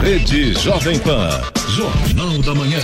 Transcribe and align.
Rede 0.00 0.52
Jovem 0.54 0.98
Pan. 1.00 1.28
Jornal 1.76 2.38
da 2.42 2.54
Manhã. 2.54 2.78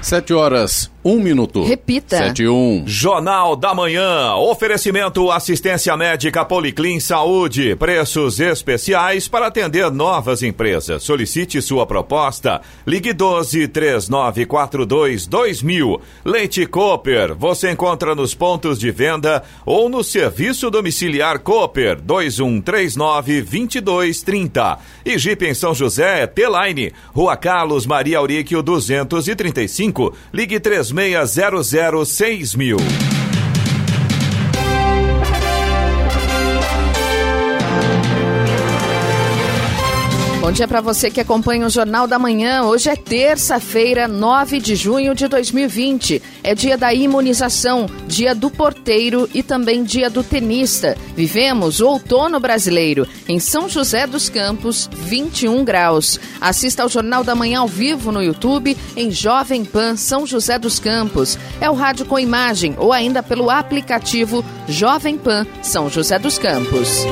Sete 0.00 0.32
horas, 0.32 0.90
um 1.04 1.18
minuto. 1.18 1.64
Repita. 1.64 2.18
Sete 2.18 2.46
um. 2.46 2.82
Jornal 2.86 3.56
da 3.56 3.74
Manhã. 3.74 4.34
Oferecimento 4.34 5.30
assistência 5.30 5.96
médica 5.96 6.44
Policlin 6.44 7.00
Saúde. 7.00 7.74
Preços 7.76 8.38
especiais 8.38 9.26
para 9.26 9.46
atender 9.46 9.90
novas 9.90 10.42
empresas. 10.42 11.02
Solicite 11.02 11.62
sua 11.62 11.86
proposta. 11.86 12.60
Ligue 12.86 13.12
12 13.12 13.68
3942 13.68 15.26
2000. 15.26 16.00
Leite 16.24 16.66
Cooper. 16.66 17.34
Você 17.34 17.70
encontra 17.70 18.14
nos 18.14 18.34
pontos 18.34 18.78
de 18.78 18.90
venda 18.90 19.42
ou 19.64 19.88
no 19.88 20.04
serviço 20.04 20.70
domiciliar 20.70 21.38
Cooper 21.38 22.00
2139 22.00 23.40
2230. 23.42 24.78
E 25.04 25.18
Jeep 25.18 25.46
em 25.46 25.54
São 25.54 25.74
José, 25.74 26.26
T-Line. 26.26 26.92
Rua 27.14 27.36
Carlos 27.36 27.86
Maria 27.86 28.18
Auríquio 28.18 28.62
235. 28.62 30.14
Ligue 30.32 30.60
3 30.60 30.89
3600 30.92 32.56
mil. 32.56 33.29
Bom 40.50 40.54
dia 40.54 40.66
para 40.66 40.80
você 40.80 41.12
que 41.12 41.20
acompanha 41.20 41.64
o 41.64 41.70
Jornal 41.70 42.08
da 42.08 42.18
Manhã. 42.18 42.64
Hoje 42.64 42.90
é 42.90 42.96
terça-feira, 42.96 44.08
9 44.08 44.58
de 44.58 44.74
junho 44.74 45.14
de 45.14 45.28
2020. 45.28 46.20
É 46.42 46.56
dia 46.56 46.76
da 46.76 46.92
imunização, 46.92 47.86
dia 48.08 48.34
do 48.34 48.50
porteiro 48.50 49.30
e 49.32 49.44
também 49.44 49.84
dia 49.84 50.10
do 50.10 50.24
tenista. 50.24 50.98
Vivemos 51.14 51.78
o 51.78 51.86
outono 51.86 52.40
brasileiro. 52.40 53.06
Em 53.28 53.38
São 53.38 53.68
José 53.68 54.08
dos 54.08 54.28
Campos, 54.28 54.90
21 54.92 55.62
graus. 55.62 56.18
Assista 56.40 56.82
ao 56.82 56.88
Jornal 56.88 57.22
da 57.22 57.36
Manhã 57.36 57.60
ao 57.60 57.68
vivo 57.68 58.10
no 58.10 58.20
YouTube 58.20 58.76
em 58.96 59.08
Jovem 59.08 59.64
Pan 59.64 59.94
São 59.94 60.26
José 60.26 60.58
dos 60.58 60.80
Campos. 60.80 61.38
É 61.60 61.70
o 61.70 61.74
rádio 61.74 62.06
com 62.06 62.18
imagem 62.18 62.74
ou 62.76 62.92
ainda 62.92 63.22
pelo 63.22 63.50
aplicativo 63.50 64.44
Jovem 64.66 65.16
Pan 65.16 65.46
São 65.62 65.88
José 65.88 66.18
dos 66.18 66.40
Campos. 66.40 67.06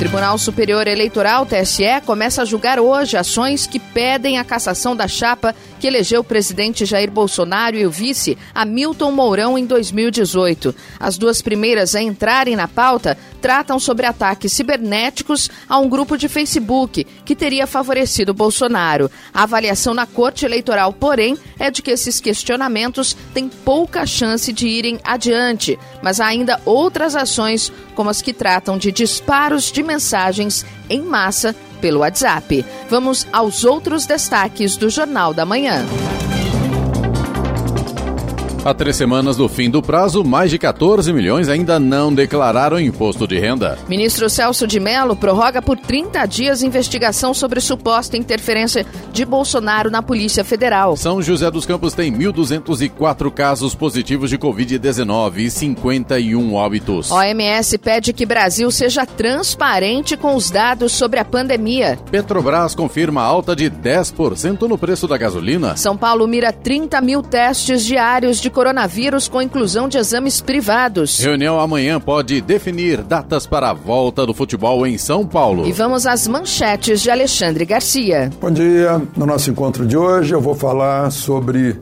Tribunal 0.00 0.38
Superior 0.38 0.88
Eleitoral, 0.88 1.44
TSE, 1.44 2.00
começa 2.06 2.40
a 2.40 2.44
julgar 2.46 2.80
hoje 2.80 3.18
ações 3.18 3.66
que 3.66 3.78
pedem 3.78 4.38
a 4.38 4.44
cassação 4.44 4.96
da 4.96 5.06
chapa 5.06 5.54
que 5.80 5.86
elegeu 5.86 6.20
o 6.20 6.24
presidente 6.24 6.84
Jair 6.84 7.10
Bolsonaro 7.10 7.74
e 7.74 7.86
o 7.86 7.90
vice 7.90 8.36
Hamilton 8.54 9.10
Mourão 9.10 9.58
em 9.58 9.64
2018. 9.64 10.74
As 11.00 11.16
duas 11.16 11.40
primeiras 11.40 11.94
a 11.94 12.02
entrarem 12.02 12.54
na 12.54 12.68
pauta 12.68 13.16
tratam 13.40 13.80
sobre 13.80 14.04
ataques 14.04 14.52
cibernéticos 14.52 15.50
a 15.66 15.78
um 15.78 15.88
grupo 15.88 16.18
de 16.18 16.28
Facebook 16.28 17.06
que 17.24 17.34
teria 17.34 17.66
favorecido 17.66 18.34
Bolsonaro. 18.34 19.10
A 19.32 19.44
avaliação 19.44 19.94
na 19.94 20.04
Corte 20.04 20.44
Eleitoral, 20.44 20.92
porém, 20.92 21.38
é 21.58 21.70
de 21.70 21.80
que 21.80 21.90
esses 21.90 22.20
questionamentos 22.20 23.16
têm 23.32 23.48
pouca 23.48 24.04
chance 24.04 24.52
de 24.52 24.68
irem 24.68 25.00
adiante, 25.02 25.78
mas 26.02 26.20
há 26.20 26.26
ainda 26.26 26.60
outras 26.66 27.16
ações, 27.16 27.72
como 27.94 28.10
as 28.10 28.20
que 28.20 28.34
tratam 28.34 28.76
de 28.76 28.92
disparos 28.92 29.72
de 29.72 29.82
mensagens 29.82 30.66
em 30.90 31.00
massa 31.00 31.56
pelo 31.80 32.00
WhatsApp. 32.00 32.64
Vamos 32.88 33.26
aos 33.32 33.64
outros 33.64 34.06
destaques 34.06 34.76
do 34.76 34.90
Jornal 34.90 35.32
da 35.32 35.44
Manhã. 35.44 35.84
Há 38.62 38.74
três 38.74 38.94
semanas 38.94 39.38
do 39.38 39.48
fim 39.48 39.70
do 39.70 39.80
prazo, 39.80 40.22
mais 40.22 40.50
de 40.50 40.58
14 40.58 41.10
milhões 41.14 41.48
ainda 41.48 41.80
não 41.80 42.12
declararam 42.12 42.78
imposto 42.78 43.26
de 43.26 43.38
renda. 43.38 43.78
Ministro 43.88 44.28
Celso 44.28 44.66
de 44.66 44.78
Mello 44.78 45.16
prorroga 45.16 45.62
por 45.62 45.78
30 45.78 46.26
dias 46.26 46.62
investigação 46.62 47.32
sobre 47.32 47.58
suposta 47.58 48.18
interferência 48.18 48.84
de 49.14 49.24
Bolsonaro 49.24 49.90
na 49.90 50.02
Polícia 50.02 50.44
Federal. 50.44 50.94
São 50.94 51.22
José 51.22 51.50
dos 51.50 51.64
Campos 51.64 51.94
tem 51.94 52.12
1.204 52.12 53.30
casos 53.30 53.74
positivos 53.74 54.28
de 54.28 54.36
Covid-19 54.36 55.38
e 55.38 55.50
51 55.50 56.52
óbitos. 56.52 57.10
OMS 57.10 57.78
pede 57.78 58.12
que 58.12 58.26
Brasil 58.26 58.70
seja 58.70 59.06
transparente 59.06 60.18
com 60.18 60.34
os 60.34 60.50
dados 60.50 60.92
sobre 60.92 61.18
a 61.18 61.24
pandemia. 61.24 61.98
Petrobras 62.10 62.74
confirma 62.74 63.22
alta 63.22 63.56
de 63.56 63.70
10% 63.70 64.68
no 64.68 64.76
preço 64.76 65.08
da 65.08 65.16
gasolina. 65.16 65.78
São 65.78 65.96
Paulo 65.96 66.28
mira 66.28 66.52
30 66.52 67.00
mil 67.00 67.22
testes 67.22 67.86
diários 67.86 68.38
de 68.38 68.49
coronavírus 68.50 69.28
com 69.28 69.40
inclusão 69.40 69.88
de 69.88 69.98
exames 69.98 70.40
privados. 70.40 71.18
Reunião 71.18 71.58
amanhã 71.58 72.00
pode 72.00 72.40
definir 72.40 73.02
datas 73.02 73.46
para 73.46 73.70
a 73.70 73.72
volta 73.72 74.26
do 74.26 74.34
futebol 74.34 74.86
em 74.86 74.98
São 74.98 75.26
Paulo. 75.26 75.66
E 75.66 75.72
vamos 75.72 76.06
às 76.06 76.26
manchetes 76.26 77.00
de 77.00 77.10
Alexandre 77.10 77.64
Garcia. 77.64 78.30
Bom 78.40 78.50
dia. 78.50 79.00
No 79.16 79.26
nosso 79.26 79.50
encontro 79.50 79.86
de 79.86 79.96
hoje 79.96 80.34
eu 80.34 80.40
vou 80.40 80.54
falar 80.54 81.10
sobre 81.10 81.80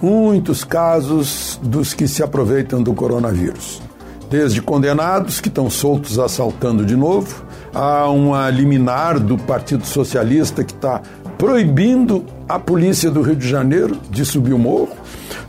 muitos 0.00 0.64
casos 0.64 1.58
dos 1.62 1.94
que 1.94 2.08
se 2.08 2.22
aproveitam 2.22 2.82
do 2.82 2.92
coronavírus. 2.92 3.80
Desde 4.28 4.62
condenados 4.62 5.40
que 5.40 5.48
estão 5.48 5.68
soltos 5.68 6.18
assaltando 6.18 6.84
de 6.84 6.96
novo, 6.96 7.44
a 7.74 8.08
uma 8.08 8.50
liminar 8.50 9.18
do 9.18 9.38
Partido 9.38 9.86
Socialista 9.86 10.62
que 10.62 10.72
está 10.72 11.00
proibindo 11.42 12.24
a 12.48 12.56
polícia 12.56 13.10
do 13.10 13.20
Rio 13.20 13.34
de 13.34 13.48
Janeiro 13.48 13.98
de 14.08 14.24
subir 14.24 14.52
o 14.52 14.58
morro, 14.60 14.90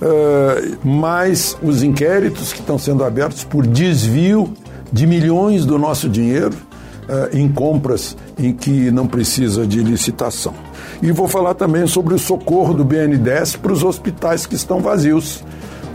uh, 0.01 0.87
mais 0.87 1.55
os 1.61 1.83
inquéritos 1.83 2.51
que 2.51 2.61
estão 2.61 2.79
sendo 2.79 3.03
abertos 3.03 3.43
por 3.43 3.67
desvio 3.67 4.51
de 4.91 5.05
milhões 5.05 5.67
do 5.67 5.77
nosso 5.77 6.09
dinheiro 6.09 6.55
uh, 7.03 7.37
em 7.37 7.47
compras 7.47 8.17
em 8.39 8.51
que 8.51 8.89
não 8.89 9.05
precisa 9.05 9.67
de 9.67 9.83
licitação. 9.83 10.55
E 10.99 11.11
vou 11.11 11.27
falar 11.27 11.53
também 11.53 11.85
sobre 11.85 12.15
o 12.15 12.17
socorro 12.17 12.73
do 12.73 12.83
BNDES 12.83 13.55
para 13.57 13.71
os 13.71 13.83
hospitais 13.83 14.47
que 14.47 14.55
estão 14.55 14.79
vazios 14.79 15.43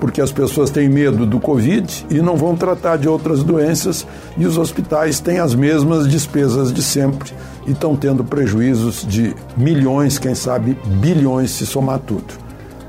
porque 0.00 0.20
as 0.20 0.32
pessoas 0.32 0.70
têm 0.70 0.88
medo 0.88 1.26
do 1.26 1.40
Covid 1.40 2.06
e 2.10 2.20
não 2.20 2.36
vão 2.36 2.56
tratar 2.56 2.96
de 2.96 3.08
outras 3.08 3.42
doenças 3.42 4.06
e 4.36 4.46
os 4.46 4.56
hospitais 4.56 5.20
têm 5.20 5.38
as 5.38 5.54
mesmas 5.54 6.08
despesas 6.08 6.72
de 6.72 6.82
sempre 6.82 7.32
e 7.66 7.72
estão 7.72 7.96
tendo 7.96 8.24
prejuízos 8.24 9.06
de 9.06 9.34
milhões, 9.56 10.18
quem 10.18 10.34
sabe 10.34 10.78
bilhões 11.00 11.50
se 11.50 11.66
somar 11.66 11.98
tudo. 11.98 12.34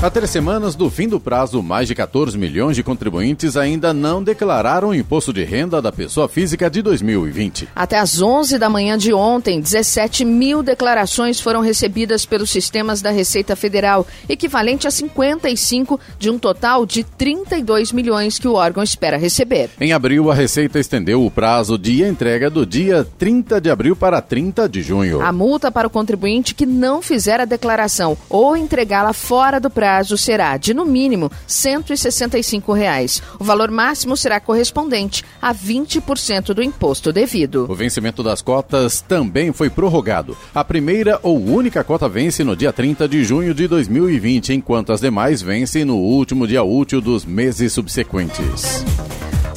Há 0.00 0.08
três 0.08 0.30
semanas 0.30 0.76
do 0.76 0.88
fim 0.88 1.08
do 1.08 1.18
prazo, 1.18 1.60
mais 1.60 1.88
de 1.88 1.92
14 1.92 2.38
milhões 2.38 2.76
de 2.76 2.84
contribuintes 2.84 3.56
ainda 3.56 3.92
não 3.92 4.22
declararam 4.22 4.90
o 4.90 4.94
imposto 4.94 5.32
de 5.32 5.42
renda 5.42 5.82
da 5.82 5.90
pessoa 5.90 6.28
física 6.28 6.70
de 6.70 6.82
2020. 6.82 7.68
Até 7.74 7.98
às 7.98 8.22
11 8.22 8.58
da 8.58 8.70
manhã 8.70 8.96
de 8.96 9.12
ontem, 9.12 9.60
17 9.60 10.24
mil 10.24 10.62
declarações 10.62 11.40
foram 11.40 11.60
recebidas 11.60 12.24
pelos 12.24 12.48
sistemas 12.48 13.02
da 13.02 13.10
Receita 13.10 13.56
Federal, 13.56 14.06
equivalente 14.28 14.86
a 14.86 14.90
55 14.92 15.98
de 16.16 16.30
um 16.30 16.38
total 16.38 16.86
de 16.86 17.02
32 17.02 17.90
milhões 17.90 18.38
que 18.38 18.46
o 18.46 18.54
órgão 18.54 18.84
espera 18.84 19.16
receber. 19.16 19.68
Em 19.80 19.92
abril, 19.92 20.30
a 20.30 20.34
Receita 20.34 20.78
estendeu 20.78 21.26
o 21.26 21.30
prazo 21.30 21.76
de 21.76 22.04
entrega 22.04 22.48
do 22.48 22.64
dia 22.64 23.04
30 23.18 23.60
de 23.60 23.68
abril 23.68 23.96
para 23.96 24.22
30 24.22 24.68
de 24.68 24.80
junho. 24.80 25.20
A 25.20 25.32
multa 25.32 25.72
para 25.72 25.88
o 25.88 25.90
contribuinte 25.90 26.54
que 26.54 26.64
não 26.64 27.02
fizer 27.02 27.40
a 27.40 27.44
declaração 27.44 28.16
ou 28.30 28.56
entregá-la 28.56 29.12
fora 29.12 29.58
do 29.58 29.68
prazo 29.68 29.87
prazo 29.88 30.18
será 30.18 30.54
de, 30.58 30.74
no 30.74 30.84
mínimo, 30.84 31.32
165 31.46 32.74
reais. 32.74 33.22
O 33.40 33.44
valor 33.44 33.70
máximo 33.70 34.18
será 34.18 34.38
correspondente 34.38 35.24
a 35.40 35.54
20% 35.54 36.52
do 36.52 36.62
imposto 36.62 37.10
devido. 37.10 37.66
O 37.66 37.74
vencimento 37.74 38.22
das 38.22 38.42
cotas 38.42 39.00
também 39.00 39.50
foi 39.50 39.70
prorrogado. 39.70 40.36
A 40.54 40.62
primeira 40.62 41.18
ou 41.22 41.42
única 41.42 41.82
cota 41.82 42.06
vence 42.06 42.44
no 42.44 42.54
dia 42.54 42.70
30 42.70 43.08
de 43.08 43.24
junho 43.24 43.54
de 43.54 43.66
2020, 43.66 44.52
enquanto 44.52 44.92
as 44.92 45.00
demais 45.00 45.40
vencem 45.40 45.86
no 45.86 45.96
último 45.96 46.46
dia 46.46 46.62
útil 46.62 47.00
dos 47.00 47.24
meses 47.24 47.72
subsequentes. 47.72 48.84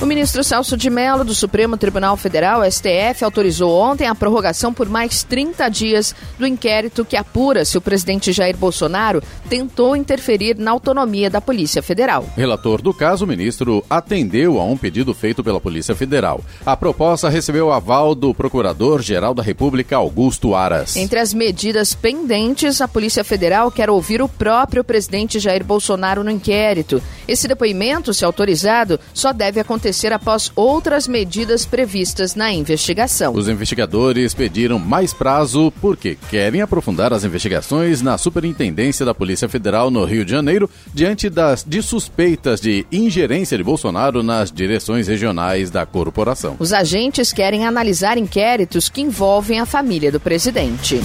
O 0.01 0.05
ministro 0.07 0.43
Celso 0.43 0.75
de 0.75 0.89
Mello, 0.89 1.23
do 1.23 1.35
Supremo 1.35 1.77
Tribunal 1.77 2.17
Federal, 2.17 2.63
STF, 2.63 3.23
autorizou 3.23 3.79
ontem 3.79 4.07
a 4.07 4.15
prorrogação 4.15 4.73
por 4.73 4.89
mais 4.89 5.23
30 5.23 5.69
dias 5.69 6.15
do 6.39 6.47
inquérito 6.47 7.05
que 7.05 7.15
apura 7.15 7.63
se 7.63 7.77
o 7.77 7.81
presidente 7.81 8.31
Jair 8.31 8.57
Bolsonaro 8.57 9.21
tentou 9.47 9.95
interferir 9.95 10.57
na 10.57 10.71
autonomia 10.71 11.29
da 11.29 11.39
Polícia 11.39 11.83
Federal. 11.83 12.25
Relator 12.35 12.81
do 12.81 12.91
caso, 12.91 13.25
o 13.25 13.27
ministro 13.27 13.85
atendeu 13.87 14.59
a 14.59 14.63
um 14.63 14.75
pedido 14.75 15.13
feito 15.13 15.43
pela 15.43 15.61
Polícia 15.61 15.93
Federal. 15.93 16.41
A 16.65 16.75
proposta 16.75 17.29
recebeu 17.29 17.67
o 17.67 17.71
aval 17.71 18.15
do 18.15 18.33
Procurador-Geral 18.33 19.35
da 19.35 19.43
República, 19.43 19.97
Augusto 19.97 20.55
Aras. 20.55 20.95
Entre 20.95 21.19
as 21.19 21.31
medidas 21.31 21.93
pendentes, 21.93 22.81
a 22.81 22.87
Polícia 22.87 23.23
Federal 23.23 23.69
quer 23.69 23.87
ouvir 23.87 24.19
o 24.19 24.27
próprio 24.27 24.83
presidente 24.83 25.37
Jair 25.37 25.63
Bolsonaro 25.63 26.23
no 26.23 26.31
inquérito. 26.31 26.99
Esse 27.27 27.47
depoimento, 27.47 28.15
se 28.15 28.25
autorizado, 28.25 28.99
só 29.13 29.31
deve 29.31 29.59
acontecer 29.59 29.90
acontecer 29.91 30.13
após 30.13 30.51
outras 30.55 31.07
medidas 31.07 31.65
previstas 31.65 32.33
na 32.33 32.51
investigação. 32.51 33.33
Os 33.33 33.49
investigadores 33.49 34.33
pediram 34.33 34.79
mais 34.79 35.13
prazo 35.13 35.71
porque 35.81 36.17
querem 36.29 36.61
aprofundar 36.61 37.11
as 37.11 37.25
investigações 37.25 38.01
na 38.01 38.17
Superintendência 38.17 39.05
da 39.05 39.13
Polícia 39.13 39.49
Federal 39.49 39.91
no 39.91 40.05
Rio 40.05 40.23
de 40.23 40.31
Janeiro 40.31 40.69
diante 40.93 41.29
das 41.29 41.63
de 41.67 41.81
suspeitas 41.81 42.61
de 42.61 42.85
ingerência 42.91 43.57
de 43.57 43.63
Bolsonaro 43.63 44.23
nas 44.23 44.51
direções 44.51 45.07
regionais 45.07 45.69
da 45.69 45.85
corporação. 45.85 46.55
Os 46.57 46.71
agentes 46.71 47.33
querem 47.33 47.65
analisar 47.65 48.17
inquéritos 48.17 48.87
que 48.87 49.01
envolvem 49.01 49.59
a 49.59 49.65
família 49.65 50.11
do 50.11 50.19
presidente. 50.19 51.01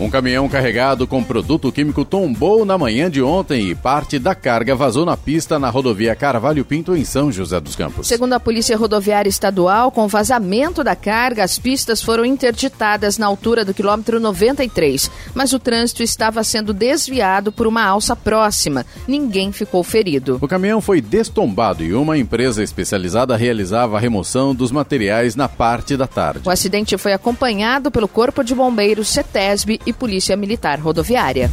Um 0.00 0.08
caminhão 0.10 0.48
carregado 0.48 1.06
com 1.06 1.22
produto 1.22 1.70
químico 1.70 2.04
tombou 2.04 2.64
na 2.64 2.78
manhã 2.78 3.10
de 3.10 3.22
ontem 3.22 3.70
e 3.70 3.74
parte 3.74 4.18
da 4.18 4.34
carga 4.34 4.74
vazou 4.74 5.04
na 5.04 5.16
pista 5.16 5.58
na 5.58 5.68
rodovia 5.68 6.16
Carvalho 6.16 6.64
Pinto, 6.64 6.96
em 6.96 7.04
São 7.04 7.30
José 7.30 7.60
dos 7.60 7.76
Campos. 7.76 8.08
Segundo 8.08 8.32
a 8.32 8.40
Polícia 8.40 8.76
Rodoviária 8.76 9.28
Estadual, 9.28 9.92
com 9.92 10.08
vazamento 10.08 10.82
da 10.82 10.96
carga, 10.96 11.44
as 11.44 11.58
pistas 11.58 12.02
foram 12.02 12.24
interditadas 12.24 13.18
na 13.18 13.26
altura 13.26 13.64
do 13.64 13.74
quilômetro 13.74 14.18
93, 14.18 15.10
mas 15.34 15.52
o 15.52 15.58
trânsito 15.58 16.02
estava 16.02 16.42
sendo 16.42 16.72
desviado 16.72 17.52
por 17.52 17.66
uma 17.66 17.84
alça 17.84 18.16
próxima. 18.16 18.86
Ninguém 19.06 19.52
ficou 19.52 19.84
ferido. 19.84 20.38
O 20.40 20.48
caminhão 20.48 20.80
foi 20.80 21.00
destombado 21.00 21.84
e 21.84 21.92
uma 21.92 22.16
empresa 22.16 22.62
especializada 22.62 23.36
realizava 23.36 23.96
a 23.98 24.00
remoção 24.00 24.54
dos 24.54 24.72
materiais 24.72 25.36
na 25.36 25.48
parte 25.48 25.96
da 25.96 26.06
tarde. 26.06 26.48
O 26.48 26.50
acidente 26.50 26.96
foi 26.96 27.12
acompanhado 27.12 27.90
pelo 27.90 28.08
Corpo 28.08 28.42
de 28.42 28.54
Bombeiros, 28.54 29.08
CETESB 29.08 29.81
e 29.86 29.92
Polícia 29.92 30.36
Militar 30.36 30.78
Rodoviária. 30.80 31.50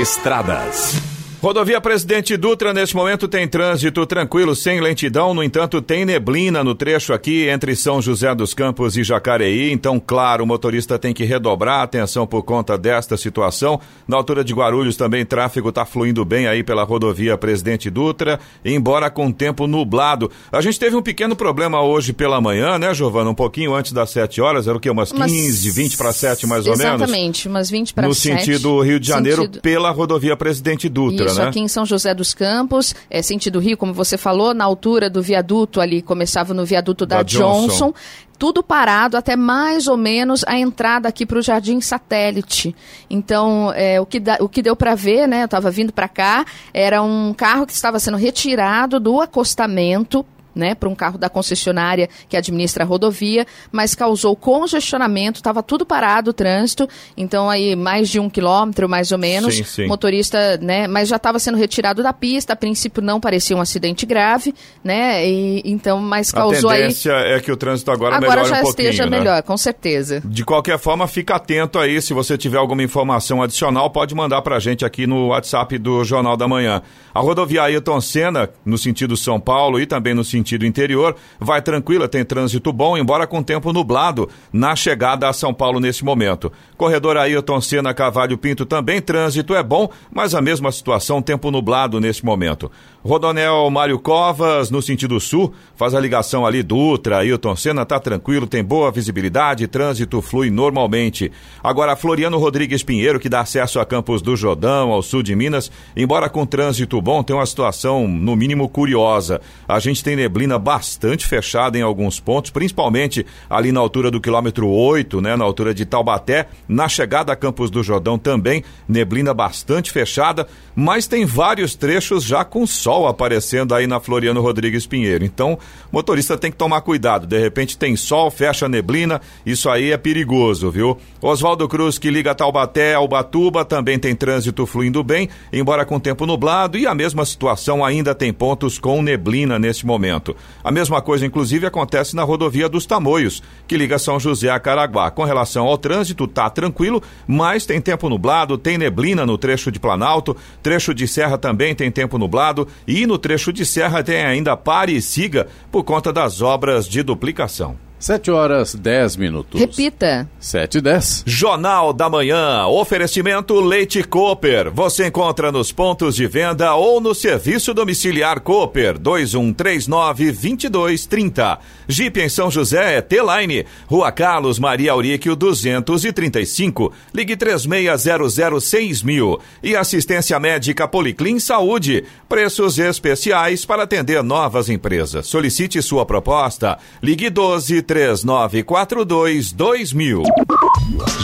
Estradas. 0.00 1.17
Rodovia 1.40 1.80
Presidente 1.80 2.36
Dutra, 2.36 2.74
neste 2.74 2.96
momento, 2.96 3.28
tem 3.28 3.46
trânsito 3.46 4.04
tranquilo, 4.04 4.56
sem 4.56 4.80
lentidão. 4.80 5.32
No 5.32 5.40
entanto, 5.40 5.80
tem 5.80 6.04
neblina 6.04 6.64
no 6.64 6.74
trecho 6.74 7.12
aqui 7.12 7.48
entre 7.48 7.76
São 7.76 8.02
José 8.02 8.34
dos 8.34 8.52
Campos 8.52 8.96
e 8.96 9.04
Jacareí. 9.04 9.70
Então, 9.70 10.02
claro, 10.04 10.42
o 10.42 10.46
motorista 10.48 10.98
tem 10.98 11.14
que 11.14 11.24
redobrar 11.24 11.78
a 11.78 11.82
atenção 11.84 12.26
por 12.26 12.42
conta 12.42 12.76
desta 12.76 13.16
situação. 13.16 13.80
Na 14.08 14.16
altura 14.16 14.42
de 14.42 14.52
Guarulhos 14.52 14.96
também 14.96 15.24
tráfego 15.24 15.68
está 15.68 15.86
fluindo 15.86 16.24
bem 16.24 16.48
aí 16.48 16.64
pela 16.64 16.82
rodovia 16.82 17.38
Presidente 17.38 17.88
Dutra, 17.88 18.40
embora 18.64 19.08
com 19.08 19.30
tempo 19.30 19.68
nublado. 19.68 20.28
A 20.50 20.60
gente 20.60 20.80
teve 20.80 20.96
um 20.96 21.02
pequeno 21.02 21.36
problema 21.36 21.80
hoje 21.80 22.12
pela 22.12 22.40
manhã, 22.40 22.80
né, 22.80 22.92
Giovana? 22.92 23.30
Um 23.30 23.34
pouquinho 23.34 23.76
antes 23.76 23.92
das 23.92 24.10
7 24.10 24.40
horas, 24.40 24.66
era 24.66 24.76
o 24.76 24.80
quê? 24.80 24.90
Umas 24.90 25.12
15, 25.12 25.70
20 25.70 25.96
para 25.96 26.12
7 26.12 26.48
mais 26.48 26.66
ou 26.66 26.72
Exatamente, 26.72 26.98
menos? 26.98 27.08
Exatamente, 27.08 27.48
umas 27.48 27.70
20 27.70 27.94
para 27.94 28.02
7. 28.02 28.08
No 28.08 28.14
sentido 28.14 28.80
Rio 28.80 28.98
de 28.98 29.06
Janeiro, 29.06 29.42
sentido... 29.42 29.62
pela 29.62 29.92
rodovia 29.92 30.36
Presidente 30.36 30.88
Dutra. 30.88 31.27
Isso, 31.28 31.40
né? 31.40 31.48
aqui 31.48 31.60
em 31.60 31.68
São 31.68 31.86
José 31.86 32.12
dos 32.14 32.34
Campos, 32.34 32.94
é, 33.08 33.22
sentido 33.22 33.58
Rio, 33.58 33.76
como 33.76 33.92
você 33.94 34.16
falou, 34.18 34.52
na 34.54 34.64
altura 34.64 35.08
do 35.08 35.22
viaduto 35.22 35.80
ali, 35.80 36.02
começava 36.02 36.52
no 36.52 36.64
viaduto 36.64 37.06
da, 37.06 37.16
Da 37.18 37.22
Johnson. 37.22 37.66
Johnson. 37.68 37.94
Tudo 38.38 38.62
parado 38.62 39.16
até 39.16 39.34
mais 39.34 39.88
ou 39.88 39.96
menos 39.96 40.44
a 40.46 40.56
entrada 40.56 41.08
aqui 41.08 41.26
para 41.26 41.38
o 41.40 41.42
Jardim 41.42 41.80
Satélite. 41.80 42.72
Então, 43.10 43.72
é, 43.74 44.00
o, 44.00 44.06
que 44.06 44.20
da- 44.20 44.38
o 44.40 44.48
que 44.48 44.62
deu 44.62 44.76
para 44.76 44.94
ver, 44.94 45.26
né? 45.26 45.40
Eu 45.42 45.46
estava 45.46 45.70
vindo 45.72 45.92
para 45.92 46.06
cá, 46.08 46.46
era 46.72 47.02
um 47.02 47.34
carro 47.34 47.66
que 47.66 47.72
estava 47.72 47.98
sendo 47.98 48.16
retirado 48.16 49.00
do 49.00 49.20
acostamento 49.20 50.24
né, 50.54 50.74
para 50.74 50.88
um 50.88 50.94
carro 50.94 51.18
da 51.18 51.28
concessionária 51.28 52.08
que 52.28 52.36
administra 52.36 52.84
a 52.84 52.86
rodovia, 52.86 53.46
mas 53.70 53.94
causou 53.94 54.34
congestionamento, 54.34 55.38
estava 55.40 55.62
tudo 55.62 55.86
parado 55.86 56.30
o 56.30 56.32
trânsito, 56.32 56.88
então 57.16 57.48
aí 57.48 57.76
mais 57.76 58.08
de 58.08 58.18
um 58.18 58.28
quilômetro, 58.28 58.88
mais 58.88 59.12
ou 59.12 59.18
menos, 59.18 59.54
Sim, 59.54 59.64
sim. 59.64 59.86
motorista, 59.86 60.56
né, 60.58 60.86
mas 60.86 61.08
já 61.08 61.16
estava 61.16 61.38
sendo 61.38 61.56
retirado 61.56 62.02
da 62.02 62.12
pista, 62.12 62.52
a 62.52 62.56
princípio 62.56 63.02
não 63.02 63.20
parecia 63.20 63.56
um 63.56 63.60
acidente 63.60 64.04
grave, 64.04 64.54
né, 64.82 65.26
e 65.28 65.62
então, 65.64 66.00
mas 66.00 66.32
A 66.32 66.38
causou 66.38 66.70
aí, 66.70 66.80
tendência 66.80 67.12
é 67.12 67.40
que 67.40 67.52
o 67.52 67.56
trânsito 67.56 67.90
agora, 67.90 68.16
agora 68.16 68.42
melhore 68.42 68.48
já 68.48 68.56
um 68.56 68.62
pouquinho, 68.62 68.88
esteja 68.88 69.06
né? 69.06 69.18
melhor, 69.18 69.42
com 69.42 69.56
certeza. 69.56 70.22
De 70.24 70.44
qualquer 70.44 70.78
forma, 70.78 71.06
fica 71.06 71.36
atento 71.36 71.78
aí. 71.78 72.00
Se 72.00 72.12
você 72.12 72.36
tiver 72.36 72.58
alguma 72.58 72.82
informação 72.82 73.42
adicional, 73.42 73.90
pode 73.90 74.14
mandar 74.14 74.42
pra 74.42 74.58
gente 74.58 74.84
aqui 74.84 75.06
no 75.06 75.28
WhatsApp 75.28 75.78
do 75.78 76.04
Jornal 76.04 76.36
da 76.36 76.48
Manhã. 76.48 76.82
A 77.14 77.20
rodovia 77.20 77.62
Ailton 77.62 78.00
Senna, 78.00 78.50
no 78.64 78.78
sentido 78.78 79.16
São 79.16 79.40
Paulo 79.40 79.80
e 79.80 79.86
também 79.86 80.14
no 80.14 80.24
sentido 80.24 80.47
interior, 80.66 81.16
vai 81.38 81.60
tranquila, 81.60 82.08
tem 82.08 82.24
trânsito 82.24 82.72
bom, 82.72 82.96
embora 82.96 83.26
com 83.26 83.42
tempo 83.42 83.72
nublado 83.72 84.28
na 84.52 84.74
chegada 84.74 85.28
a 85.28 85.32
São 85.32 85.52
Paulo 85.52 85.80
nesse 85.80 86.04
momento. 86.04 86.52
Corredor 86.76 87.16
Ailton 87.16 87.60
Senna 87.60 87.92
Cavalho 87.92 88.38
Pinto 88.38 88.64
também 88.64 89.00
trânsito 89.00 89.54
é 89.54 89.62
bom, 89.62 89.90
mas 90.10 90.34
a 90.34 90.40
mesma 90.40 90.70
situação, 90.72 91.20
tempo 91.20 91.50
nublado 91.50 92.00
nesse 92.00 92.24
momento. 92.24 92.70
Rodonel 93.04 93.70
Mário 93.70 93.96
Covas, 93.98 94.70
no 94.70 94.82
sentido 94.82 95.20
sul, 95.20 95.54
faz 95.76 95.94
a 95.94 96.00
ligação 96.00 96.44
ali 96.44 96.64
Dutra, 96.64 97.18
Ailton 97.18 97.54
Senna, 97.54 97.86
tá 97.86 98.00
tranquilo, 98.00 98.44
tem 98.44 98.62
boa 98.62 98.90
visibilidade, 98.90 99.68
trânsito 99.68 100.20
flui 100.20 100.50
normalmente. 100.50 101.30
Agora, 101.62 101.94
Floriano 101.94 102.38
Rodrigues 102.38 102.82
Pinheiro, 102.82 103.20
que 103.20 103.28
dá 103.28 103.40
acesso 103.40 103.78
a 103.78 103.86
Campos 103.86 104.20
do 104.20 104.34
Jordão, 104.34 104.90
ao 104.90 105.00
sul 105.00 105.22
de 105.22 105.36
Minas, 105.36 105.70
embora 105.96 106.28
com 106.28 106.44
trânsito 106.44 107.00
bom, 107.00 107.22
tem 107.22 107.36
uma 107.36 107.46
situação, 107.46 108.08
no 108.08 108.34
mínimo, 108.34 108.68
curiosa. 108.68 109.40
A 109.68 109.78
gente 109.78 110.02
tem 110.02 110.16
neblina 110.16 110.58
bastante 110.58 111.24
fechada 111.24 111.78
em 111.78 111.82
alguns 111.82 112.18
pontos, 112.18 112.50
principalmente 112.50 113.24
ali 113.48 113.70
na 113.70 113.78
altura 113.78 114.10
do 114.10 114.20
quilômetro 114.20 114.68
8, 114.68 115.20
né, 115.20 115.36
na 115.36 115.44
altura 115.44 115.72
de 115.72 115.86
Taubaté, 115.86 116.48
na 116.68 116.88
chegada 116.88 117.32
a 117.32 117.36
Campos 117.36 117.70
do 117.70 117.80
Jordão 117.80 118.18
também, 118.18 118.64
neblina 118.88 119.32
bastante 119.32 119.92
fechada, 119.92 120.48
mas 120.74 121.06
tem 121.06 121.24
vários 121.24 121.76
trechos 121.76 122.24
já 122.24 122.44
com 122.44 122.66
sol 122.66 122.87
aparecendo 122.96 123.74
aí 123.74 123.86
na 123.86 124.00
Floriano 124.00 124.40
Rodrigues 124.40 124.86
Pinheiro. 124.86 125.24
Então, 125.24 125.58
motorista 125.92 126.38
tem 126.38 126.50
que 126.50 126.56
tomar 126.56 126.80
cuidado. 126.80 127.26
De 127.26 127.38
repente 127.38 127.76
tem 127.76 127.96
sol, 127.96 128.30
fecha 128.30 128.66
a 128.66 128.68
neblina, 128.68 129.20
isso 129.44 129.68
aí 129.68 129.92
é 129.92 129.96
perigoso, 129.96 130.70
viu? 130.70 130.96
Oswaldo 131.20 131.68
Cruz, 131.68 131.98
que 131.98 132.10
liga 132.10 132.34
Taubaté 132.34 132.94
ao 132.94 133.08
Batuba, 133.08 133.64
também 133.64 133.98
tem 133.98 134.14
trânsito 134.14 134.64
fluindo 134.66 135.02
bem, 135.02 135.28
embora 135.52 135.84
com 135.84 135.98
tempo 135.98 136.26
nublado, 136.26 136.78
e 136.78 136.86
a 136.86 136.94
mesma 136.94 137.24
situação 137.24 137.84
ainda 137.84 138.14
tem 138.14 138.32
pontos 138.32 138.78
com 138.78 139.02
neblina 139.02 139.58
neste 139.58 139.84
momento. 139.84 140.36
A 140.62 140.70
mesma 140.70 141.02
coisa, 141.02 141.26
inclusive, 141.26 141.66
acontece 141.66 142.14
na 142.14 142.22
rodovia 142.22 142.68
dos 142.68 142.86
Tamoios, 142.86 143.42
que 143.66 143.76
liga 143.76 143.98
São 143.98 144.20
José 144.20 144.50
a 144.50 144.60
Caraguá. 144.60 145.10
Com 145.10 145.24
relação 145.24 145.66
ao 145.66 145.76
trânsito, 145.76 146.26
tá 146.26 146.48
tranquilo, 146.48 147.02
mas 147.26 147.66
tem 147.66 147.80
tempo 147.80 148.08
nublado, 148.08 148.56
tem 148.56 148.78
neblina 148.78 149.26
no 149.26 149.36
trecho 149.36 149.72
de 149.72 149.78
Planalto, 149.78 150.36
trecho 150.62 150.94
de 150.94 151.06
Serra 151.08 151.38
também 151.38 151.74
tem 151.74 151.90
tempo 151.90 152.18
nublado, 152.18 152.68
e 152.86 153.06
no 153.06 153.18
trecho 153.18 153.52
de 153.52 153.64
Serra 153.64 154.02
tem 154.02 154.22
ainda 154.24 154.56
pare 154.56 154.92
e 154.92 155.02
siga 155.02 155.48
por 155.70 155.84
conta 155.84 156.12
das 156.12 156.40
obras 156.40 156.88
de 156.88 157.02
duplicação. 157.02 157.87
7 157.98 158.30
horas 158.30 158.76
10 158.76 159.16
minutos. 159.16 159.60
Repita. 159.60 160.30
7 160.38 160.78
e 160.78 160.80
10. 160.80 161.24
Jornal 161.26 161.92
da 161.92 162.08
Manhã, 162.08 162.64
oferecimento 162.66 163.60
Leite 163.60 164.04
Cooper. 164.04 164.70
Você 164.70 165.08
encontra 165.08 165.50
nos 165.50 165.72
pontos 165.72 166.14
de 166.14 166.28
venda 166.28 166.76
ou 166.76 167.00
no 167.00 167.12
serviço 167.14 167.74
domiciliar 167.74 168.38
Cooper 168.40 168.96
2139-2230. 168.98 171.58
Jeep 171.88 172.20
em 172.20 172.28
São 172.28 172.48
José 172.50 172.98
é 172.98 173.00
T-Line, 173.00 173.64
Rua 173.86 174.12
Carlos 174.12 174.60
Maria 174.60 174.92
Auríquio 174.92 175.34
235. 175.34 176.92
Ligue 177.12 177.36
36006000. 177.36 179.40
E 179.62 179.74
assistência 179.74 180.38
médica 180.38 180.86
Policlin 180.86 181.40
Saúde. 181.40 182.04
Preços 182.28 182.78
especiais 182.78 183.64
para 183.64 183.82
atender 183.82 184.22
novas 184.22 184.68
empresas. 184.68 185.26
Solicite 185.26 185.82
sua 185.82 186.06
proposta. 186.06 186.78
Ligue 187.02 187.28
12 187.28 187.87
3942 187.88 189.52
2000. 189.52 190.22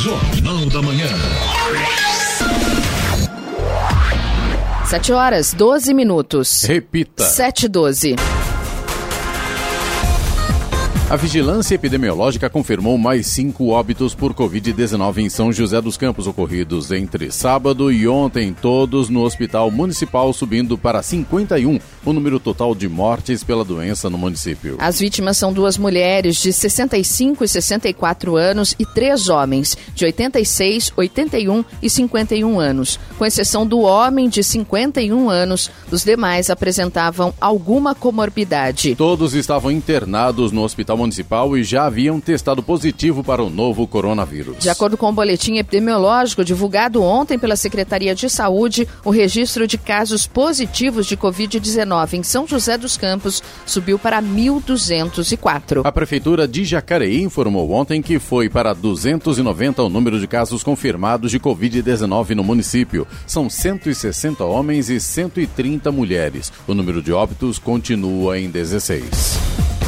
Jornal 0.03 0.67
da 0.71 0.81
Manhã. 0.81 1.07
7 4.87 5.13
horas, 5.13 5.53
12 5.53 5.93
minutos. 5.93 6.63
Repita. 6.63 7.23
7 7.23 7.67
e 7.67 7.69
12. 7.69 8.17
A 11.15 11.17
vigilância 11.17 11.77
epidemiológica 11.77 12.51
confirmou 12.51 12.99
mais 12.99 13.29
cinco 13.29 13.69
óbitos 13.69 14.17
por 14.17 14.35
Covid-19 14.35 15.19
em 15.19 15.29
São 15.29 15.53
José 15.53 15.81
dos 15.81 15.97
Campos, 15.97 16.27
ocorridos 16.27 16.91
entre 16.91 17.31
sábado 17.31 17.93
e 17.93 18.09
ontem, 18.09 18.53
todos 18.53 19.09
no 19.09 19.23
Hospital 19.23 19.71
Municipal, 19.71 20.33
subindo 20.33 20.77
para 20.77 21.05
51 21.05 21.79
o 22.05 22.13
número 22.13 22.41
total 22.41 22.75
de 22.75 22.89
mortes 22.89 23.45
pela 23.45 23.65
doença 23.65 24.11
no 24.11 24.19
município. 24.19 24.77
As 24.81 24.99
vítimas 24.99 25.37
são 25.37 25.53
duas 25.53 25.79
mulheres 25.79 26.43
de 26.43 26.53
65 26.53 27.45
e 27.45 27.49
64 27.49 28.35
anos 28.35 28.75
e 28.77 28.85
três 28.85 29.29
homens 29.29 29.79
de 29.95 30.05
86, 30.05 30.93
81 30.97 31.65
e 31.81 31.89
51 31.89 32.59
anos. 32.59 32.99
Com 33.17 33.25
exceção 33.25 33.65
do 33.65 33.79
homem 33.79 34.29
de 34.29 34.43
51 34.43 35.31
anos, 35.31 35.71
os 35.93 36.03
demais 36.03 36.51
apresentavam 36.51 37.33
alguma 37.41 37.95
comorbidade. 37.95 38.97
Todos 38.97 39.33
estavam 39.33 39.71
internados 39.71 40.51
no 40.51 40.65
Hospital 40.65 41.04
Municipal 41.05 41.57
e 41.57 41.63
já 41.63 41.85
haviam 41.85 42.19
testado 42.19 42.63
positivo 42.63 43.23
para 43.23 43.43
o 43.43 43.51
novo 43.51 43.87
coronavírus. 43.87 44.59
De 44.59 44.71
acordo 44.71 44.97
com 44.97 45.09
o 45.09 45.13
boletim 45.13 45.59
epidemiológico 45.59 46.45
divulgado 46.45 47.03
ontem 47.03 47.39
pela 47.39 47.57
Secretaria 47.57 48.15
de 48.15 48.29
Saúde, 48.29 48.89
o 49.05 49.11
registro 49.11 49.67
de 49.67 49.77
casos 49.77 50.27
positivos 50.27 51.07
de 51.07 51.17
Covid-19 51.17 52.15
em 52.15 52.23
São 52.23 52.47
José 52.47 52.79
dos 52.79 52.97
Campos 52.97 53.43
subiu 53.67 53.99
para 53.99 54.23
1.204. 54.23 55.83
A 55.85 55.93
Prefeitura 55.93 56.49
de 56.49 56.65
Jacareí 56.65 57.23
informou 57.23 57.71
ontem 57.71 58.01
que 58.01 58.19
foi 58.19 58.49
para 58.49 58.73
290 58.73 59.83
o 59.83 59.89
número 59.89 60.19
de 60.19 60.27
casos 60.27 60.63
confirmados 60.63 61.31
de 61.31 61.39
Covid-19 61.39 62.31
no 62.31 62.43
município. 62.43 63.07
São 63.27 63.51
160 63.51 64.45
homens 64.45 64.89
e 64.89 64.99
130 64.99 65.93
mulheres. 65.93 66.53
O 66.67 66.75
número 66.75 67.03
de 67.03 67.13
óbitos 67.13 67.59
continua 67.59 68.39
em 68.39 68.51
16. 68.51 69.84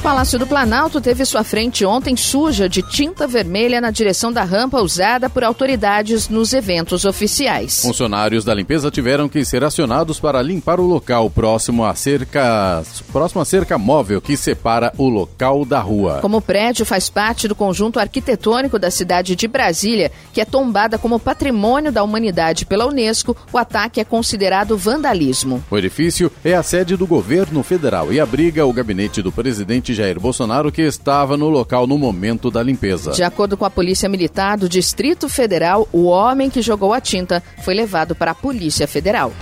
O 0.00 0.02
Palácio 0.02 0.38
do 0.38 0.46
Planalto 0.46 0.98
teve 0.98 1.26
sua 1.26 1.44
frente 1.44 1.84
ontem 1.84 2.16
suja 2.16 2.66
de 2.70 2.80
tinta 2.80 3.26
vermelha 3.26 3.82
na 3.82 3.90
direção 3.90 4.32
da 4.32 4.42
rampa 4.44 4.80
usada 4.80 5.28
por 5.28 5.44
autoridades 5.44 6.26
nos 6.26 6.54
eventos 6.54 7.04
oficiais. 7.04 7.82
Funcionários 7.82 8.42
da 8.42 8.54
limpeza 8.54 8.90
tiveram 8.90 9.28
que 9.28 9.44
ser 9.44 9.62
acionados 9.62 10.18
para 10.18 10.40
limpar 10.40 10.80
o 10.80 10.86
local 10.86 11.28
próximo 11.28 11.84
à 11.84 11.94
cerca, 11.94 12.82
próximo 13.12 13.42
à 13.42 13.44
cerca 13.44 13.76
móvel 13.76 14.22
que 14.22 14.38
separa 14.38 14.90
o 14.96 15.06
local 15.06 15.66
da 15.66 15.80
rua. 15.80 16.20
Como 16.22 16.38
o 16.38 16.42
prédio 16.42 16.86
faz 16.86 17.10
parte 17.10 17.46
do 17.46 17.54
conjunto 17.54 18.00
arquitetônico 18.00 18.78
da 18.78 18.90
cidade 18.90 19.36
de 19.36 19.46
Brasília, 19.46 20.10
que 20.32 20.40
é 20.40 20.46
tombada 20.46 20.96
como 20.96 21.20
patrimônio 21.20 21.92
da 21.92 22.02
humanidade 22.02 22.64
pela 22.64 22.86
Unesco, 22.86 23.36
o 23.52 23.58
ataque 23.58 24.00
é 24.00 24.04
considerado 24.04 24.78
vandalismo. 24.78 25.62
O 25.70 25.76
edifício 25.76 26.32
é 26.42 26.54
a 26.54 26.62
sede 26.62 26.96
do 26.96 27.06
governo 27.06 27.62
federal 27.62 28.10
e 28.10 28.18
abriga 28.18 28.64
o 28.64 28.72
gabinete 28.72 29.20
do 29.20 29.30
presidente 29.30 29.89
presidente 29.90 29.94
Jair 29.94 30.20
Bolsonaro, 30.20 30.72
que 30.72 30.82
estava 30.82 31.36
no 31.36 31.48
local 31.48 31.86
no 31.86 31.98
momento 31.98 32.50
da 32.50 32.62
limpeza. 32.62 33.12
De 33.12 33.22
acordo 33.22 33.56
com 33.56 33.64
a 33.64 33.70
Polícia 33.70 34.08
Militar 34.08 34.56
do 34.56 34.68
Distrito 34.68 35.28
Federal, 35.28 35.88
o 35.92 36.04
homem 36.04 36.48
que 36.48 36.62
jogou 36.62 36.92
a 36.92 37.00
tinta 37.00 37.42
foi 37.62 37.74
levado 37.74 38.14
para 38.14 38.30
a 38.30 38.34
Polícia 38.34 38.86
Federal. 38.86 39.32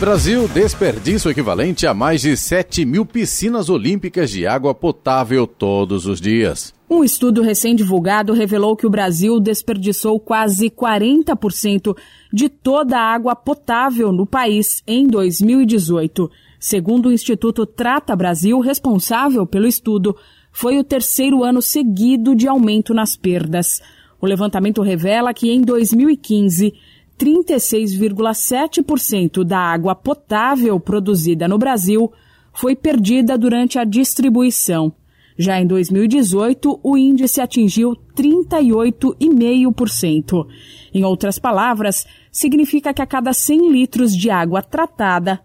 Brasil 0.00 0.46
desperdiça 0.46 1.28
o 1.28 1.32
equivalente 1.32 1.84
a 1.84 1.92
mais 1.92 2.20
de 2.20 2.36
7 2.36 2.84
mil 2.84 3.04
piscinas 3.04 3.68
olímpicas 3.68 4.30
de 4.30 4.46
água 4.46 4.72
potável 4.72 5.44
todos 5.44 6.06
os 6.06 6.20
dias. 6.20 6.72
Um 6.88 7.02
estudo 7.02 7.42
recém-divulgado 7.42 8.32
revelou 8.32 8.76
que 8.76 8.86
o 8.86 8.90
Brasil 8.90 9.40
desperdiçou 9.40 10.18
quase 10.20 10.70
40% 10.70 11.96
de 12.32 12.48
toda 12.48 12.96
a 12.96 13.12
água 13.12 13.34
potável 13.34 14.12
no 14.12 14.24
país 14.24 14.82
em 14.86 15.06
2018. 15.06 16.30
Segundo 16.58 17.08
o 17.08 17.12
Instituto 17.12 17.64
Trata 17.64 18.14
Brasil, 18.16 18.60
responsável 18.60 19.46
pelo 19.46 19.66
estudo, 19.66 20.14
foi 20.50 20.78
o 20.78 20.84
terceiro 20.84 21.44
ano 21.44 21.62
seguido 21.62 22.34
de 22.34 22.48
aumento 22.48 22.92
nas 22.92 23.16
perdas. 23.16 23.80
O 24.20 24.26
levantamento 24.26 24.82
revela 24.82 25.32
que 25.32 25.48
em 25.50 25.60
2015, 25.60 26.74
36,7% 27.16 29.44
da 29.44 29.58
água 29.58 29.94
potável 29.94 30.80
produzida 30.80 31.46
no 31.46 31.58
Brasil 31.58 32.10
foi 32.52 32.74
perdida 32.74 33.38
durante 33.38 33.78
a 33.78 33.84
distribuição. 33.84 34.92
Já 35.38 35.60
em 35.60 35.66
2018, 35.68 36.80
o 36.82 36.96
índice 36.96 37.40
atingiu 37.40 37.96
38,5%. 38.16 40.48
Em 40.92 41.04
outras 41.04 41.38
palavras, 41.38 42.04
significa 42.32 42.92
que 42.92 43.00
a 43.00 43.06
cada 43.06 43.32
100 43.32 43.70
litros 43.70 44.16
de 44.16 44.30
água 44.30 44.60
tratada, 44.60 45.38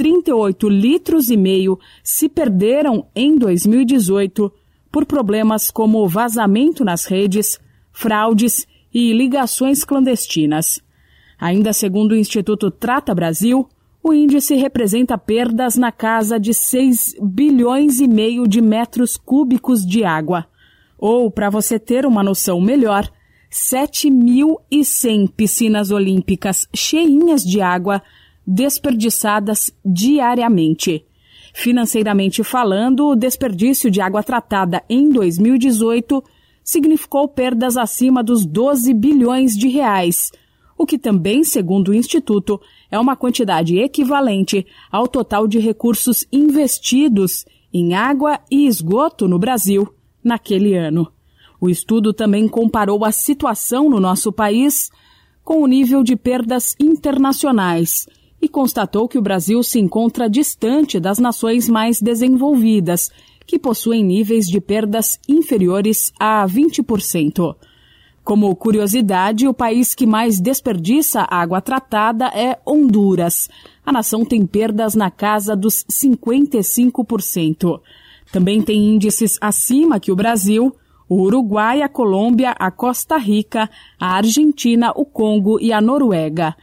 38 0.00 0.66
litros 0.70 1.28
e 1.28 1.36
meio 1.36 1.78
se 2.02 2.26
perderam 2.26 3.06
em 3.14 3.36
2018 3.36 4.50
por 4.90 5.04
problemas 5.04 5.70
como 5.70 6.08
vazamento 6.08 6.82
nas 6.82 7.04
redes, 7.04 7.60
fraudes 7.92 8.66
e 8.94 9.12
ligações 9.12 9.84
clandestinas. 9.84 10.82
Ainda 11.38 11.74
segundo 11.74 12.12
o 12.12 12.16
Instituto 12.16 12.70
Trata 12.70 13.14
Brasil, 13.14 13.68
o 14.02 14.14
índice 14.14 14.54
representa 14.54 15.18
perdas 15.18 15.76
na 15.76 15.92
casa 15.92 16.40
de 16.40 16.54
6 16.54 17.16
bilhões 17.22 18.00
e 18.00 18.08
meio 18.08 18.48
de 18.48 18.62
metros 18.62 19.18
cúbicos 19.18 19.84
de 19.84 20.02
água. 20.02 20.46
Ou, 20.96 21.30
para 21.30 21.50
você 21.50 21.78
ter 21.78 22.06
uma 22.06 22.22
noção 22.22 22.58
melhor, 22.58 23.06
7.100 23.52 25.30
piscinas 25.36 25.90
olímpicas 25.90 26.66
cheinhas 26.74 27.42
de 27.42 27.60
água 27.60 28.02
desperdiçadas 28.46 29.72
diariamente. 29.84 31.04
Financeiramente 31.52 32.44
falando, 32.44 33.08
o 33.08 33.16
desperdício 33.16 33.90
de 33.90 34.00
água 34.00 34.22
tratada 34.22 34.82
em 34.88 35.10
2018 35.10 36.22
significou 36.62 37.28
perdas 37.28 37.76
acima 37.76 38.22
dos 38.22 38.46
12 38.46 38.94
bilhões 38.94 39.56
de 39.56 39.68
reais, 39.68 40.30
o 40.78 40.86
que 40.86 40.98
também, 40.98 41.44
segundo 41.44 41.88
o 41.88 41.94
Instituto, 41.94 42.60
é 42.90 42.98
uma 42.98 43.14
quantidade 43.14 43.76
equivalente 43.78 44.66
ao 44.90 45.06
total 45.06 45.46
de 45.46 45.58
recursos 45.58 46.24
investidos 46.32 47.44
em 47.72 47.94
água 47.94 48.40
e 48.50 48.66
esgoto 48.66 49.28
no 49.28 49.38
Brasil 49.38 49.92
naquele 50.24 50.74
ano. 50.74 51.12
O 51.60 51.68
estudo 51.68 52.14
também 52.14 52.48
comparou 52.48 53.04
a 53.04 53.12
situação 53.12 53.90
no 53.90 54.00
nosso 54.00 54.32
país 54.32 54.90
com 55.44 55.62
o 55.62 55.66
nível 55.66 56.02
de 56.02 56.16
perdas 56.16 56.74
internacionais 56.80 58.06
e 58.40 58.48
constatou 58.48 59.06
que 59.08 59.18
o 59.18 59.22
Brasil 59.22 59.62
se 59.62 59.78
encontra 59.78 60.28
distante 60.30 60.98
das 60.98 61.18
nações 61.18 61.68
mais 61.68 62.00
desenvolvidas, 62.00 63.10
que 63.46 63.58
possuem 63.58 64.04
níveis 64.04 64.46
de 64.46 64.60
perdas 64.60 65.18
inferiores 65.28 66.12
a 66.18 66.46
20%. 66.46 67.54
Como 68.22 68.54
curiosidade, 68.54 69.48
o 69.48 69.54
país 69.54 69.94
que 69.94 70.06
mais 70.06 70.40
desperdiça 70.40 71.26
água 71.28 71.60
tratada 71.60 72.26
é 72.28 72.58
Honduras. 72.64 73.48
A 73.84 73.90
nação 73.90 74.24
tem 74.24 74.46
perdas 74.46 74.94
na 74.94 75.10
casa 75.10 75.56
dos 75.56 75.84
55%. 75.90 77.80
Também 78.30 78.62
tem 78.62 78.94
índices 78.94 79.36
acima 79.40 79.98
que 79.98 80.12
o 80.12 80.16
Brasil, 80.16 80.72
o 81.08 81.22
Uruguai, 81.22 81.82
a 81.82 81.88
Colômbia, 81.88 82.54
a 82.56 82.70
Costa 82.70 83.16
Rica, 83.16 83.68
a 83.98 84.14
Argentina, 84.14 84.92
o 84.94 85.04
Congo 85.04 85.58
e 85.60 85.72
a 85.72 85.80
Noruega. 85.80 86.54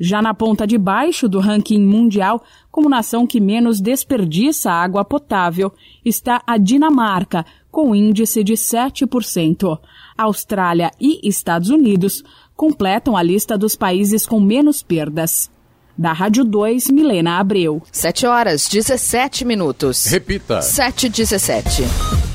Já 0.00 0.22
na 0.22 0.32
ponta 0.32 0.66
de 0.66 0.78
baixo 0.78 1.28
do 1.28 1.40
ranking 1.40 1.80
mundial, 1.80 2.42
como 2.70 2.88
nação 2.88 3.26
que 3.26 3.40
menos 3.40 3.80
desperdiça 3.80 4.70
água 4.70 5.04
potável, 5.04 5.72
está 6.04 6.42
a 6.46 6.56
Dinamarca, 6.56 7.44
com 7.70 7.94
índice 7.94 8.44
de 8.44 8.54
7%. 8.54 9.78
Austrália 10.16 10.90
e 11.00 11.28
Estados 11.28 11.70
Unidos 11.70 12.22
completam 12.56 13.16
a 13.16 13.22
lista 13.22 13.56
dos 13.56 13.76
países 13.76 14.26
com 14.26 14.40
menos 14.40 14.82
perdas. 14.82 15.50
Da 15.96 16.12
Rádio 16.12 16.44
2, 16.44 16.90
Milena 16.90 17.38
Abreu. 17.38 17.82
7 17.90 18.26
horas, 18.26 18.68
17 18.68 19.44
minutos. 19.44 20.06
Repita. 20.06 20.62
7 20.62 21.08
17. 21.08 22.27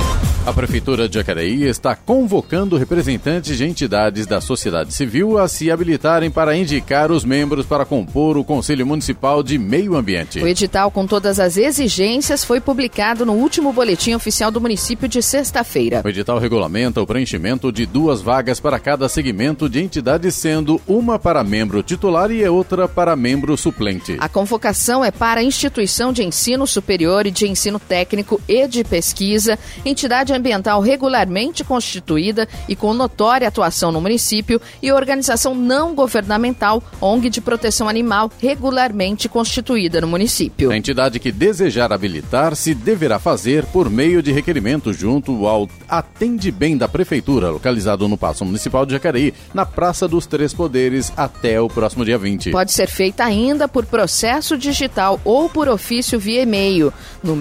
A 0.46 0.52
Prefeitura 0.52 1.08
de 1.08 1.16
Jacareí 1.16 1.64
está 1.64 1.96
convocando 1.96 2.76
representantes 2.76 3.58
de 3.58 3.64
entidades 3.64 4.28
da 4.28 4.42
sociedade 4.42 4.94
civil 4.94 5.38
a 5.38 5.48
se 5.48 5.72
habilitarem 5.72 6.30
para 6.30 6.54
indicar 6.54 7.14
os 7.14 7.24
membros 7.24 7.66
para 7.66 7.86
compor 7.86 8.36
o 8.36 8.44
Conselho 8.44 8.86
Municipal 8.86 9.42
de 9.42 9.58
Meio 9.58 9.96
Ambiente. 9.96 10.42
O 10.42 10.48
edital 10.48 10.92
com 10.92 11.08
todas 11.08 11.40
as 11.40 11.56
exigências 11.56 12.44
foi 12.44 12.60
publicado 12.60 13.26
no 13.26 13.32
último 13.32 13.72
boletim 13.72 14.16
oficial 14.16 14.52
do 14.52 14.60
município 14.60 15.08
de 15.08 15.24
sexta-feira. 15.24 16.02
O 16.04 16.10
edital 16.10 16.38
regulamenta 16.40 17.02
o 17.02 17.08
preenchimento 17.08 17.72
de 17.72 17.86
duas 17.86 18.22
vagas 18.22 18.60
para 18.60 18.78
cada 18.80 19.08
segmento 19.08 19.70
de 19.70 19.80
entidade, 19.80 20.30
sendo 20.30 20.82
uma 20.86 21.18
para 21.18 21.42
membro 21.42 21.82
titular 21.82 22.30
e 22.32 22.46
outra 22.46 22.86
para 22.86 23.16
membro 23.16 23.56
suplente. 23.56 24.18
A 24.20 24.28
convocação 24.28 25.06
é 25.06 25.10
para 25.10 25.40
a 25.40 25.44
instituição 25.44 26.12
de 26.12 26.22
ensino 26.22 26.68
superior 26.68 27.26
e 27.26 27.32
de 27.32 27.48
ensino 27.48 27.80
técnico 27.80 28.42
e 28.46 28.68
de 28.68 28.84
pesquisa, 28.84 29.58
entidade 29.86 30.33
ambiental 30.36 30.82
regularmente 30.82 31.64
constituída 31.64 32.48
e 32.68 32.76
com 32.76 32.94
notória 32.94 33.48
atuação 33.48 33.92
no 33.92 34.02
município 34.02 34.62
e 34.82 34.92
organização 34.92 35.56
não 35.56 35.94
governamental, 35.96 36.82
ONG 37.00 37.30
de 37.30 37.42
proteção 37.42 37.88
animal, 37.88 38.32
regularmente 38.40 39.30
constituída 39.30 40.02
no 40.02 40.08
município. 40.08 40.72
A 40.72 40.78
entidade 40.78 41.20
que 41.20 41.32
desejar 41.32 41.92
habilitar-se 41.92 42.74
deverá 42.74 43.20
fazer 43.20 43.66
por 43.66 43.90
meio 43.90 44.22
de 44.22 44.32
requerimento 44.32 44.94
junto 44.94 45.46
ao 45.48 45.70
Atende 45.88 46.52
Bem 46.52 46.78
da 46.78 46.88
Prefeitura, 46.88 47.50
localizado 47.50 48.08
no 48.08 48.18
Paço 48.18 48.46
Municipal 48.46 48.86
de 48.86 48.94
Jacareí, 48.94 49.34
na 49.54 49.66
Praça 49.66 50.08
dos 50.08 50.26
Três 50.26 50.54
Poderes, 50.54 51.12
até 51.16 51.60
o 51.60 51.68
próximo 51.68 52.06
dia 52.06 52.18
20. 52.18 52.52
Pode 52.52 52.72
ser 52.72 52.88
feita 52.88 53.24
ainda 53.24 53.68
por 53.68 53.86
processo 53.86 54.58
digital 54.58 55.20
ou 55.24 55.50
por 55.50 55.68
ofício 55.70 56.20
via 56.20 56.42
e-mail 56.42 56.94
no 57.24 57.36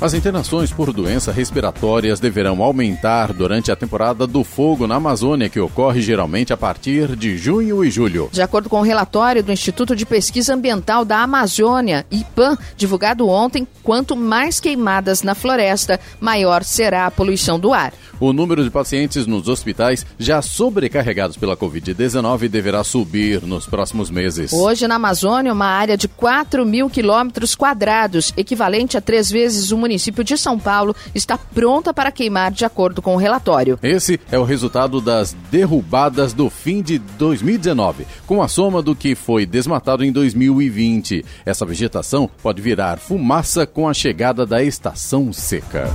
As 0.00 0.14
internações 0.14 0.72
por 0.72 0.94
doenças 0.94 1.36
respiratórias 1.36 2.18
deverão 2.18 2.62
aumentar 2.62 3.34
durante 3.34 3.70
a 3.70 3.76
temporada 3.76 4.26
do 4.26 4.42
fogo 4.42 4.86
na 4.86 4.94
Amazônia, 4.94 5.50
que 5.50 5.60
ocorre 5.60 6.00
geralmente 6.00 6.54
a 6.54 6.56
partir 6.56 7.14
de 7.14 7.36
junho 7.36 7.84
e 7.84 7.90
julho. 7.90 8.30
De 8.32 8.40
acordo 8.40 8.70
com 8.70 8.80
o 8.80 8.82
relatório 8.82 9.42
do 9.42 9.52
Instituto 9.52 9.94
de 9.94 10.06
Pesquisa 10.06 10.54
Ambiental 10.54 11.04
da 11.04 11.18
Amazônia, 11.18 12.06
IPAM, 12.10 12.56
divulgado 12.78 13.28
ontem, 13.28 13.68
quanto 13.82 14.16
mais 14.16 14.58
queimadas 14.58 15.22
na 15.22 15.34
floresta, 15.34 16.00
maior 16.18 16.64
será 16.64 17.04
a 17.04 17.10
poluição 17.10 17.60
do 17.60 17.74
ar. 17.74 17.92
O 18.18 18.32
número 18.32 18.62
de 18.64 18.70
pacientes 18.70 19.26
nos 19.26 19.48
hospitais 19.48 20.04
já 20.18 20.40
sobrecarregados 20.42 21.36
pela 21.36 21.56
Covid-19 21.56 22.48
deverá 22.48 22.84
subir 22.84 23.42
nos 23.42 23.66
próximos 23.66 24.10
meses. 24.10 24.52
Hoje, 24.52 24.86
na 24.86 24.96
Amazônia, 24.96 25.52
uma 25.52 25.66
área 25.66 25.96
de 25.96 26.06
4 26.06 26.64
mil 26.66 26.90
quilômetros 26.90 27.54
quadrados, 27.54 28.32
equivalente 28.36 28.96
a 28.96 29.00
três 29.00 29.30
vezes 29.30 29.70
o 29.70 29.76
município 29.76 29.89
de 30.24 30.36
São 30.36 30.58
Paulo 30.58 30.94
está 31.14 31.38
pronta 31.38 31.92
para 31.92 32.12
queimar, 32.12 32.50
de 32.50 32.64
acordo 32.64 33.00
com 33.00 33.14
o 33.14 33.18
relatório. 33.18 33.78
Esse 33.82 34.20
é 34.30 34.38
o 34.38 34.44
resultado 34.44 35.00
das 35.00 35.36
derrubadas 35.50 36.32
do 36.32 36.48
fim 36.50 36.82
de 36.82 36.98
2019, 36.98 38.06
com 38.26 38.42
a 38.42 38.48
soma 38.48 38.82
do 38.82 38.94
que 38.94 39.14
foi 39.14 39.46
desmatado 39.46 40.04
em 40.04 40.12
2020. 40.12 41.24
Essa 41.44 41.64
vegetação 41.64 42.30
pode 42.42 42.60
virar 42.60 42.98
fumaça 42.98 43.66
com 43.66 43.88
a 43.88 43.94
chegada 43.94 44.44
da 44.46 44.62
estação 44.62 45.32
seca. 45.32 45.88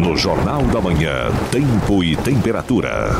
No 0.00 0.16
Jornal 0.16 0.62
da 0.64 0.80
Manhã, 0.80 1.30
Tempo 1.50 2.02
e 2.02 2.16
Temperatura. 2.16 3.10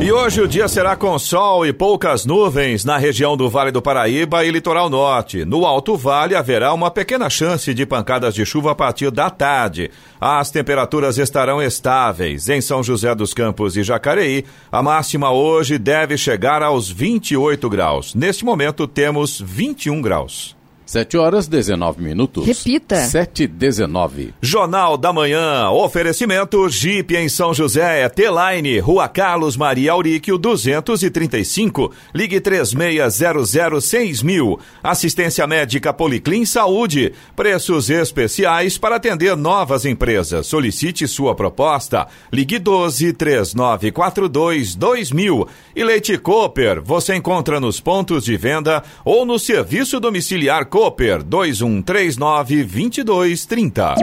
E 0.00 0.12
hoje 0.12 0.40
o 0.40 0.46
dia 0.46 0.68
será 0.68 0.94
com 0.94 1.18
sol 1.18 1.66
e 1.66 1.72
poucas 1.72 2.24
nuvens 2.24 2.84
na 2.84 2.96
região 2.96 3.36
do 3.36 3.50
Vale 3.50 3.72
do 3.72 3.82
Paraíba 3.82 4.44
e 4.44 4.50
litoral 4.50 4.88
norte. 4.88 5.44
No 5.44 5.66
Alto 5.66 5.96
Vale 5.96 6.36
haverá 6.36 6.72
uma 6.72 6.88
pequena 6.88 7.28
chance 7.28 7.74
de 7.74 7.84
pancadas 7.84 8.32
de 8.32 8.46
chuva 8.46 8.70
a 8.70 8.74
partir 8.76 9.10
da 9.10 9.28
tarde. 9.28 9.90
As 10.20 10.52
temperaturas 10.52 11.18
estarão 11.18 11.60
estáveis. 11.60 12.48
Em 12.48 12.60
São 12.60 12.80
José 12.80 13.12
dos 13.12 13.34
Campos 13.34 13.76
e 13.76 13.82
Jacareí, 13.82 14.44
a 14.70 14.80
máxima 14.84 15.32
hoje 15.32 15.78
deve 15.78 16.16
chegar 16.16 16.62
aos 16.62 16.88
28 16.88 17.68
graus. 17.68 18.14
Neste 18.14 18.44
momento 18.44 18.86
temos 18.86 19.40
21 19.40 20.00
graus. 20.00 20.57
7 20.88 21.18
horas 21.18 21.46
19 21.46 22.02
minutos. 22.02 22.46
Repita. 22.46 22.96
7 22.96 23.46
19. 23.46 24.32
Jornal 24.40 24.96
da 24.96 25.12
Manhã. 25.12 25.68
Oferecimento 25.68 26.66
Jeep 26.70 27.14
em 27.14 27.28
São 27.28 27.52
José. 27.52 28.04
é 28.04 28.08
T-Line. 28.08 28.78
Rua 28.78 29.06
Carlos 29.06 29.54
Maria 29.54 29.92
Auríquio 29.92 30.38
235. 30.38 31.92
Ligue 32.14 32.40
3600 32.40 34.22
mil. 34.22 34.58
Assistência 34.82 35.46
médica 35.46 35.92
Policlin 35.92 36.46
Saúde. 36.46 37.12
Preços 37.36 37.90
especiais 37.90 38.78
para 38.78 38.96
atender 38.96 39.36
novas 39.36 39.84
empresas. 39.84 40.46
Solicite 40.46 41.06
sua 41.06 41.34
proposta. 41.34 42.06
Ligue 42.32 42.58
12 42.58 43.12
3942 43.12 44.74
2000. 44.74 45.48
E 45.76 45.84
Leite 45.84 46.16
Cooper. 46.16 46.80
Você 46.80 47.14
encontra 47.14 47.60
nos 47.60 47.78
pontos 47.78 48.24
de 48.24 48.38
venda 48.38 48.82
ou 49.04 49.26
no 49.26 49.38
serviço 49.38 50.00
domiciliar 50.00 50.64
Cooper 50.78 51.24
2139 51.24 52.62
2230. 52.62 53.96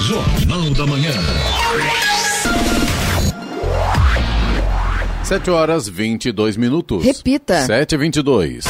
Jornal 0.00 0.70
da 0.70 0.84
Manhã. 0.84 1.12
7 5.22 5.48
horas 5.48 5.88
22 5.88 6.56
minutos. 6.56 7.04
Repita. 7.04 7.60
7 7.60 7.94
e 7.94 7.98
22. 7.98 8.64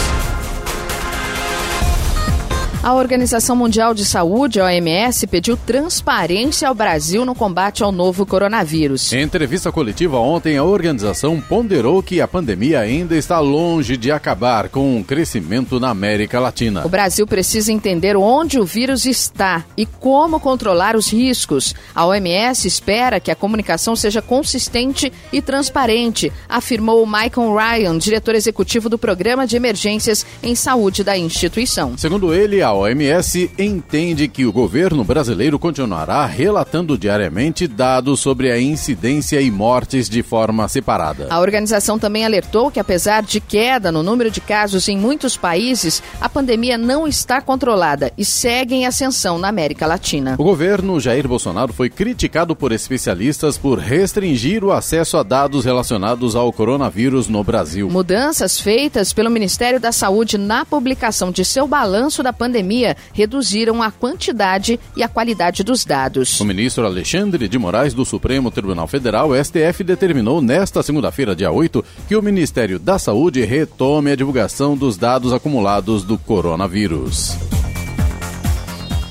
A 2.87 2.95
Organização 2.95 3.57
Mundial 3.57 3.93
de 3.93 4.05
Saúde, 4.05 4.61
a 4.61 4.66
OMS, 4.66 5.26
pediu 5.26 5.57
transparência 5.57 6.69
ao 6.69 6.75
Brasil 6.75 7.25
no 7.25 7.35
combate 7.35 7.83
ao 7.83 7.90
novo 7.90 8.25
coronavírus. 8.25 9.12
Em 9.12 9.23
entrevista 9.23 9.73
coletiva 9.73 10.21
ontem, 10.21 10.57
a 10.57 10.62
organização 10.62 11.40
ponderou 11.40 12.00
que 12.00 12.21
a 12.21 12.28
pandemia 12.28 12.78
ainda 12.78 13.16
está 13.16 13.40
longe 13.40 13.96
de 13.96 14.12
acabar 14.12 14.68
com 14.68 15.01
o 15.01 15.03
crescimento 15.03 15.81
na 15.81 15.90
América 15.90 16.38
Latina. 16.38 16.87
O 16.87 16.88
Brasil 16.88 17.27
precisa 17.27 17.72
entender 17.72 18.16
onde 18.16 18.61
o 18.61 18.64
vírus 18.64 19.05
está 19.05 19.64
e 19.77 19.85
como 19.85 20.38
controlar 20.38 20.94
os 20.94 21.12
riscos. 21.12 21.75
A 21.92 22.07
OMS 22.07 22.68
espera 22.68 23.18
que 23.18 23.33
a 23.33 23.35
comunicação 23.35 23.96
seja 23.96 24.22
consistente 24.22 25.12
e 25.33 25.42
transparente, 25.42 26.33
afirmou 26.49 27.05
Michael 27.05 27.53
Ryan, 27.53 27.99
diretor 27.99 28.37
executivo 28.37 28.88
do 28.88 28.96
Programa 28.96 29.44
de 29.44 29.57
Emergências 29.57 30.25
em 30.40 30.55
Saúde 30.55 31.03
da 31.03 31.18
instituição. 31.18 31.99
Segundo 31.99 32.33
ele, 32.33 32.62
a 32.62 32.76
OMS 32.77 33.51
entende 33.59 34.29
que 34.29 34.45
o 34.45 34.53
governo 34.53 35.03
brasileiro 35.03 35.59
continuará 35.59 36.27
relatando 36.27 36.99
diariamente 36.99 37.67
dados 37.67 38.21
sobre 38.21 38.51
a 38.51 38.61
incidência 38.61 39.41
e 39.41 39.51
mortes 39.51 40.09
de 40.09 40.23
forma 40.23 40.69
separada. 40.69 41.29
A 41.31 41.41
organização 41.41 41.99
também 41.99 42.25
alertou 42.25 42.71
que, 42.71 42.79
apesar 42.79 43.23
de 43.23 43.41
queda 43.41 43.91
no 43.91 44.03
número 44.03 44.31
de 44.31 44.41
casos 44.41 44.89
em 44.89 44.99
muitos 44.99 45.37
países, 45.37 46.03
a 46.21 46.29
pandemia 46.29 46.77
não 46.77 47.07
está 47.07 47.41
controlada 47.41 48.12
e 48.19 48.25
segue 48.25 48.75
em 48.75 48.87
ascensão 48.87 49.39
na 49.39 49.49
América 49.49 49.87
Latina. 49.87 50.37
O 50.39 50.45
governo 50.45 51.01
Jair 51.01 51.27
Bolsonaro 51.27 51.73
foi 51.73 51.89
criticado 51.89 52.55
por 52.55 52.73
especialistas 52.73 53.57
por 53.57 53.79
restringir 53.79 54.62
o 54.65 54.73
acesso 54.73 55.17
a 55.17 55.23
dados 55.23 55.65
relacionados 55.65 56.37
ao 56.37 56.53
coronavírus 56.53 57.29
no 57.29 57.43
Brasil. 57.43 57.89
Mudanças 57.89 58.61
feitas 58.61 59.12
pelo 59.12 59.31
Ministério 59.31 59.81
da 59.81 59.93
Saúde 59.93 60.37
na 60.37 60.65
publicação 60.65 61.31
de 61.31 61.45
seu 61.45 61.67
balanço 61.67 62.23
da 62.23 62.33
pandemia 62.33 62.56
reduziram 63.12 63.83
a 63.83 63.90
quantidade 63.90 64.79
e 64.97 65.03
a 65.03 65.09
qualidade 65.09 65.62
dos 65.62 65.85
dados. 65.85 66.40
O 66.40 66.45
ministro 66.45 66.85
Alexandre 66.85 67.49
de 67.49 67.59
Moraes 67.59 67.95
do 67.95 68.05
Supremo 68.05 68.51
Tribunal 68.51 68.87
Federal, 68.87 69.31
STF, 69.35 69.83
determinou 69.83 70.40
nesta 70.40 70.83
segunda-feira, 70.83 71.35
dia 71.35 71.51
8, 71.51 71.85
que 72.09 72.16
o 72.16 72.23
Ministério 72.23 72.79
da 72.79 72.99
Saúde 72.99 73.45
retome 73.45 74.11
a 74.11 74.16
divulgação 74.16 74.77
dos 74.77 74.97
dados 74.97 75.33
acumulados 75.33 76.05
do 76.05 76.19
coronavírus. 76.19 77.56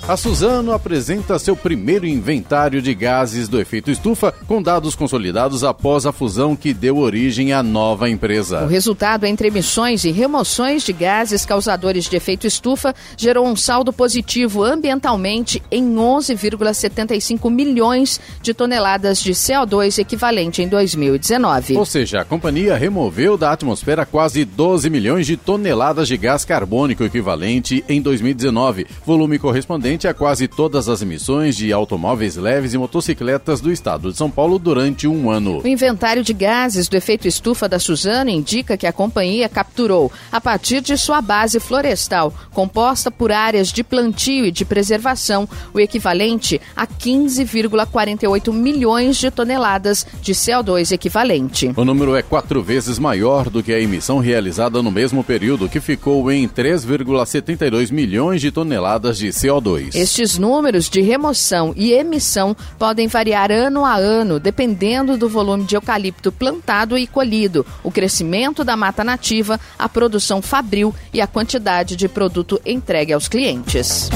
A 0.08 0.16
Suzano 0.16 0.72
apresenta 0.72 1.40
seu 1.40 1.56
primeiro 1.56 2.06
inventário 2.06 2.80
de 2.80 2.94
gases 2.94 3.48
do 3.48 3.60
efeito 3.60 3.90
estufa 3.90 4.32
com 4.48 4.62
dados 4.62 4.96
consolidados 4.96 5.64
após 5.64 6.06
a 6.06 6.12
fusão 6.12 6.56
que 6.56 6.76
deu 6.76 7.00
origem 7.00 7.54
à 7.54 7.64
nova 7.64 8.08
empresa. 8.08 8.66
O 8.66 8.68
resultado 8.68 9.26
entre 9.26 9.48
emissões 9.48 10.04
e 10.04 10.12
remoções 10.12 10.84
de 10.84 10.94
gases 10.94 11.44
causadores 11.44 12.08
de 12.08 12.16
efeito 12.16 12.46
estufa 12.46 12.94
gerou 13.18 13.48
um 13.48 13.56
saldo 13.56 13.92
positivo 13.92 14.64
ambientalmente 14.64 15.60
em 15.72 15.96
11,75 15.96 17.50
milhões 17.50 18.22
de 18.44 18.54
toneladas 18.54 19.20
de 19.20 19.32
CO2 19.32 19.98
equivalente 19.98 20.62
em 20.62 20.68
2019. 20.68 21.78
Ou 21.78 21.86
seja, 21.86 22.22
a 22.22 22.26
companhia 22.26 22.78
removeu 22.78 23.40
da 23.40 23.52
atmosfera 23.52 24.06
quase 24.06 24.46
12 24.46 24.88
milhões 24.88 25.26
de 25.26 25.36
toneladas 25.36 26.08
de 26.08 26.16
gás 26.16 26.46
carbônico 26.46 27.04
equivalente 27.04 27.84
em 27.90 28.00
2019, 28.00 28.86
volume 29.04 29.40
correspondente 29.40 29.95
a 30.04 30.14
quase 30.14 30.48
todas 30.48 30.90
as 30.90 31.02
emissões 31.02 31.56
de 31.56 31.72
automóveis 31.72 32.36
leves 32.36 32.74
e 32.74 32.78
motocicletas 32.78 33.62
do 33.62 33.72
estado 33.72 34.12
de 34.12 34.18
São 34.18 34.30
Paulo 34.30 34.60
durante 34.60 35.08
um 35.08 35.30
ano. 35.30 35.62
O 35.64 35.68
inventário 35.68 36.24
de 36.24 36.34
gases 36.34 36.90
do 36.90 36.98
efeito 36.98 37.28
estufa 37.28 37.70
da 37.70 37.80
Suzano 37.80 38.30
indica 38.30 38.76
que 38.76 38.86
a 38.86 38.92
companhia 38.92 39.48
capturou, 39.48 40.12
a 40.32 40.42
partir 40.42 40.82
de 40.82 40.98
sua 40.98 41.22
base 41.22 41.60
florestal, 41.60 42.34
composta 42.52 43.10
por 43.10 43.32
áreas 43.32 43.70
de 43.70 43.84
plantio 43.84 44.46
e 44.46 44.52
de 44.52 44.66
preservação, 44.66 45.48
o 45.74 45.80
equivalente 45.80 46.60
a 46.76 46.86
15,48 46.86 48.52
milhões 48.52 49.16
de 49.16 49.32
toneladas 49.32 50.06
de 50.22 50.34
CO2 50.34 50.92
equivalente. 50.92 51.72
O 51.76 51.86
número 51.86 52.16
é 52.16 52.22
quatro 52.22 52.62
vezes 52.62 53.00
maior 53.00 53.50
do 53.50 53.64
que 53.64 53.72
a 53.72 53.80
emissão 53.80 54.20
realizada 54.20 54.82
no 54.82 54.92
mesmo 54.92 55.24
período, 55.24 55.70
que 55.70 55.80
ficou 55.80 56.32
em 56.32 56.48
3,72 56.48 57.92
milhões 57.92 58.42
de 58.42 58.52
toneladas 58.52 59.18
de 59.18 59.28
CO2. 59.28 59.85
CO2. 59.90 59.96
Estes 59.96 60.38
números 60.38 60.90
de 60.90 61.02
remoção 61.02 61.74
e 61.76 61.92
emissão 61.92 62.56
podem 62.78 63.08
variar 63.08 63.52
ano 63.52 63.86
a 63.86 63.96
ano, 63.96 64.40
dependendo 64.40 65.18
do 65.18 65.30
volume 65.30 65.64
de 65.64 65.76
eucalipto 65.76 66.32
plantado 66.32 66.98
e 66.98 67.08
colhido, 67.08 67.66
o 67.84 67.92
crescimento 67.92 68.64
da 68.64 68.76
mata 68.76 69.04
nativa, 69.04 69.60
a 69.78 69.88
produção 69.88 70.42
fabril 70.42 70.94
e 71.14 71.22
a 71.22 71.28
quantidade 71.28 71.96
de 71.96 72.08
produto 72.08 72.62
entregue 72.66 73.14
aos 73.14 73.28
clientes. 73.28 74.10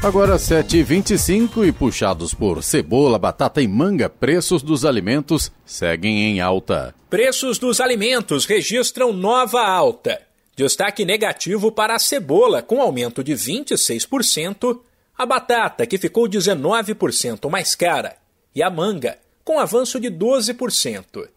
Agora 0.00 0.36
7h25 0.36 1.66
e 1.66 1.72
puxados 1.72 2.32
por 2.32 2.62
cebola, 2.62 3.18
batata 3.18 3.60
e 3.60 3.66
manga, 3.66 4.08
preços 4.08 4.62
dos 4.62 4.84
alimentos 4.84 5.50
seguem 5.66 6.22
em 6.22 6.40
alta. 6.40 6.94
Preços 7.10 7.58
dos 7.58 7.80
alimentos 7.80 8.44
registram 8.44 9.12
nova 9.12 9.60
alta. 9.60 10.27
Destaque 10.58 11.04
negativo 11.04 11.70
para 11.70 11.94
a 11.94 12.00
cebola, 12.00 12.60
com 12.60 12.82
aumento 12.82 13.22
de 13.22 13.32
26%, 13.32 14.80
a 15.16 15.24
batata, 15.24 15.86
que 15.86 15.96
ficou 15.96 16.28
19% 16.28 17.48
mais 17.48 17.76
cara, 17.76 18.16
e 18.52 18.60
a 18.60 18.68
manga, 18.68 19.20
com 19.44 19.60
avanço 19.60 20.00
de 20.00 20.10
12%. 20.10 21.28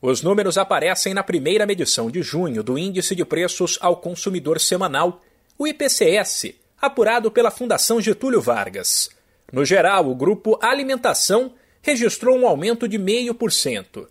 Os 0.00 0.22
números 0.22 0.56
aparecem 0.56 1.12
na 1.12 1.22
primeira 1.22 1.66
medição 1.66 2.10
de 2.10 2.22
junho 2.22 2.62
do 2.62 2.78
Índice 2.78 3.14
de 3.14 3.22
Preços 3.22 3.76
ao 3.82 3.98
Consumidor 3.98 4.58
Semanal, 4.58 5.20
o 5.58 5.66
IPCS, 5.66 6.54
apurado 6.80 7.30
pela 7.30 7.50
Fundação 7.50 8.00
Getúlio 8.00 8.40
Vargas. 8.40 9.10
No 9.52 9.62
geral, 9.62 10.08
o 10.08 10.14
grupo 10.14 10.58
Alimentação 10.62 11.52
registrou 11.82 12.34
um 12.34 12.46
aumento 12.46 12.88
de 12.88 12.98
0,5%. 12.98 14.06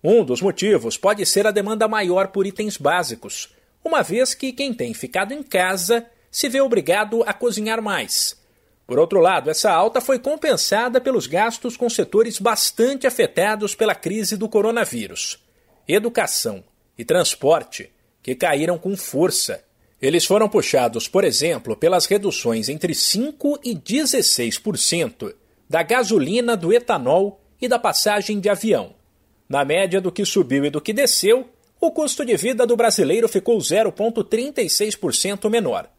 Um 0.00 0.24
dos 0.24 0.40
motivos 0.40 0.96
pode 0.96 1.26
ser 1.26 1.44
a 1.44 1.50
demanda 1.50 1.88
maior 1.88 2.28
por 2.28 2.46
itens 2.46 2.76
básicos, 2.76 3.52
uma 3.84 4.02
vez 4.02 4.34
que 4.34 4.52
quem 4.52 4.72
tem 4.72 4.94
ficado 4.94 5.32
em 5.32 5.42
casa 5.42 6.06
se 6.30 6.48
vê 6.48 6.60
obrigado 6.60 7.22
a 7.26 7.32
cozinhar 7.32 7.82
mais. 7.82 8.40
Por 8.86 8.98
outro 8.98 9.20
lado, 9.20 9.50
essa 9.50 9.70
alta 9.70 10.00
foi 10.00 10.18
compensada 10.18 11.00
pelos 11.00 11.26
gastos 11.26 11.76
com 11.76 11.88
setores 11.88 12.38
bastante 12.38 13.06
afetados 13.06 13.74
pela 13.74 13.94
crise 13.94 14.36
do 14.36 14.48
coronavírus: 14.48 15.42
educação 15.86 16.64
e 16.96 17.04
transporte, 17.04 17.90
que 18.22 18.34
caíram 18.34 18.78
com 18.78 18.96
força 18.96 19.62
eles 20.02 20.24
foram 20.24 20.48
puxados, 20.48 21.06
por 21.06 21.22
exemplo, 21.22 21.76
pelas 21.76 22.06
reduções 22.06 22.68
entre 22.68 22.92
5% 22.92 23.60
e 23.62 23.72
16% 23.72 25.32
da 25.70 25.84
gasolina, 25.84 26.56
do 26.56 26.72
etanol 26.72 27.40
e 27.60 27.68
da 27.68 27.78
passagem 27.78 28.40
de 28.40 28.48
avião. 28.48 28.96
Na 29.48 29.64
média 29.64 30.00
do 30.00 30.10
que 30.10 30.24
subiu 30.24 30.64
e 30.64 30.70
do 30.70 30.80
que 30.80 30.92
desceu, 30.92 31.48
o 31.84 31.90
custo 31.90 32.24
de 32.24 32.36
vida 32.36 32.64
do 32.64 32.76
brasileiro 32.76 33.28
ficou 33.28 33.58
0,36% 33.58 35.50
menor. 35.50 35.90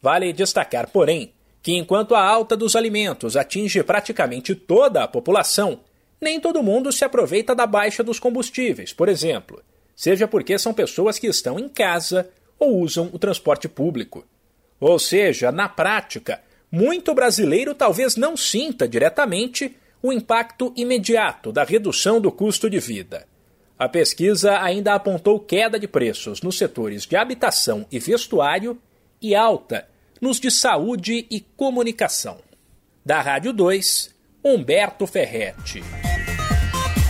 Vale 0.00 0.32
destacar, 0.32 0.88
porém, 0.88 1.32
que 1.60 1.72
enquanto 1.72 2.14
a 2.14 2.24
alta 2.24 2.56
dos 2.56 2.76
alimentos 2.76 3.36
atinge 3.36 3.82
praticamente 3.82 4.54
toda 4.54 5.02
a 5.02 5.08
população, 5.08 5.80
nem 6.20 6.38
todo 6.38 6.62
mundo 6.62 6.92
se 6.92 7.04
aproveita 7.04 7.52
da 7.52 7.66
baixa 7.66 8.04
dos 8.04 8.20
combustíveis, 8.20 8.92
por 8.92 9.08
exemplo, 9.08 9.60
seja 9.96 10.28
porque 10.28 10.56
são 10.56 10.72
pessoas 10.72 11.18
que 11.18 11.26
estão 11.26 11.58
em 11.58 11.68
casa 11.68 12.30
ou 12.56 12.78
usam 12.78 13.10
o 13.12 13.18
transporte 13.18 13.68
público. 13.68 14.24
Ou 14.78 15.00
seja, 15.00 15.50
na 15.50 15.68
prática, 15.68 16.42
muito 16.70 17.12
brasileiro 17.12 17.74
talvez 17.74 18.14
não 18.14 18.36
sinta 18.36 18.86
diretamente 18.86 19.76
o 20.00 20.12
impacto 20.12 20.72
imediato 20.76 21.50
da 21.50 21.64
redução 21.64 22.20
do 22.20 22.30
custo 22.30 22.70
de 22.70 22.78
vida. 22.78 23.26
A 23.78 23.88
pesquisa 23.88 24.60
ainda 24.60 24.94
apontou 24.94 25.40
queda 25.40 25.78
de 25.78 25.88
preços 25.88 26.40
nos 26.42 26.56
setores 26.56 27.04
de 27.06 27.16
habitação 27.16 27.86
e 27.90 27.98
vestuário 27.98 28.78
e 29.20 29.34
alta 29.34 29.88
nos 30.20 30.38
de 30.38 30.50
saúde 30.50 31.26
e 31.30 31.40
comunicação. 31.40 32.38
Da 33.04 33.20
Rádio 33.20 33.52
2, 33.52 34.14
Humberto 34.44 35.06
Ferretti. 35.06 35.82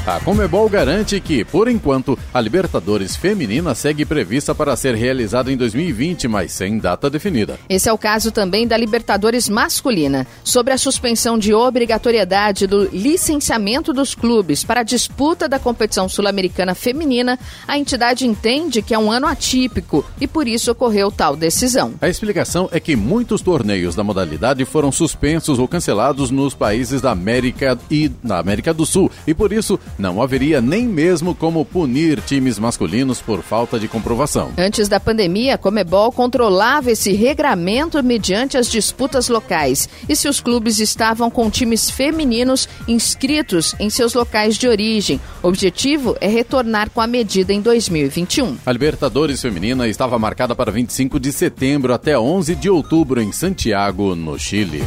A 0.07 0.21
Comebol 0.21 0.69
garante 0.69 1.19
que, 1.19 1.47
por 1.47 1.67
enquanto, 1.67 2.19
a 2.33 2.39
Libertadores 2.39 3.17
Feminina 3.17 3.75
segue 3.75 4.05
prevista 4.05 4.55
para 4.55 4.77
ser 4.77 4.95
realizada 4.95 5.51
em 5.51 5.57
2020, 5.57 6.29
mas 6.29 6.53
sem 6.53 6.77
data 6.77 7.09
definida. 7.09 7.59
Esse 7.71 7.89
é 7.89 7.93
o 7.93 7.97
caso 7.97 8.31
também 8.31 8.67
da 8.67 8.77
Libertadores 8.77 9.49
Masculina. 9.49 10.27
Sobre 10.45 10.75
a 10.75 10.79
suspensão 10.79 11.39
de 11.39 11.55
obrigatoriedade 11.55 12.67
do 12.67 12.87
licenciamento 12.93 13.95
dos 13.95 14.15
clubes 14.15 14.63
para 14.63 14.81
a 14.81 14.83
disputa 14.83 15.49
da 15.49 15.59
competição 15.59 16.07
sul-americana 16.07 16.75
feminina, 16.75 17.39
a 17.67 17.79
entidade 17.79 18.27
entende 18.27 18.83
que 18.83 18.93
é 18.93 18.99
um 18.99 19.11
ano 19.11 19.27
atípico 19.27 20.05
e 20.21 20.27
por 20.27 20.47
isso 20.47 20.71
ocorreu 20.71 21.11
tal 21.11 21.35
decisão. 21.35 21.95
A 22.03 22.11
explicação 22.11 22.69
é 22.73 22.79
que 22.79 22.95
muitos 22.95 23.41
torneios 23.41 23.95
da 23.95 24.05
modalidade 24.05 24.67
foram 24.67 24.93
suspensos 24.93 25.59
ou 25.59 25.67
cancelados 25.67 26.31
nos 26.31 26.53
países 26.53 27.01
da 27.01 27.11
América 27.11 27.79
e 27.91 28.11
da 28.23 28.39
América 28.39 28.75
do 28.75 28.85
Sul 28.85 29.11
e 29.27 29.33
por 29.33 29.51
isso 29.51 29.81
não 29.99 30.23
haveria 30.23 30.61
nem 30.61 30.87
mesmo 30.87 31.35
como 31.35 31.65
punir 31.65 32.21
times 32.21 32.59
masculinos 32.59 33.21
por 33.21 33.43
falta 33.43 33.79
de 33.79 33.89
comprovação. 33.89 34.53
Antes 34.57 34.89
da 34.89 35.01
pandemia, 35.01 35.55
a 35.55 35.59
Comebol 35.59 36.13
controlava 36.13 36.91
esse 36.91 37.13
regramento 37.13 38.03
mediante 38.03 38.57
as 38.57 38.71
disputas 38.71 39.29
locais 39.29 39.89
e 40.09 40.17
se 40.17 40.29
os 40.29 40.41
clubes 40.41 40.81
estavam 40.81 41.31
com 41.31 41.51
times 41.51 41.91
femininos 41.91 42.69
inscritos 42.87 43.75
em 43.79 43.91
seus 43.91 44.15
locais 44.15 44.57
de 44.57 44.69
origem. 44.69 45.21
O 45.43 45.49
objetivo 45.49 46.17
é 46.21 46.29
retornar 46.29 46.91
com 46.91 47.01
a 47.01 47.07
medida 47.07 47.53
em 47.53 47.61
2021. 47.61 48.59
A 48.65 48.73
Libertadores 48.73 49.41
Feminina 49.41 49.89
estava 49.89 50.19
marcada 50.19 50.55
para 50.55 50.71
25 50.71 51.19
de 51.19 51.33
setembro 51.33 51.93
até 51.95 52.19
11 52.19 52.55
de 52.55 52.71
outubro 52.71 53.21
em 53.21 53.33
Santiago, 53.33 54.15
no 54.15 54.39
Chile. 54.39 54.83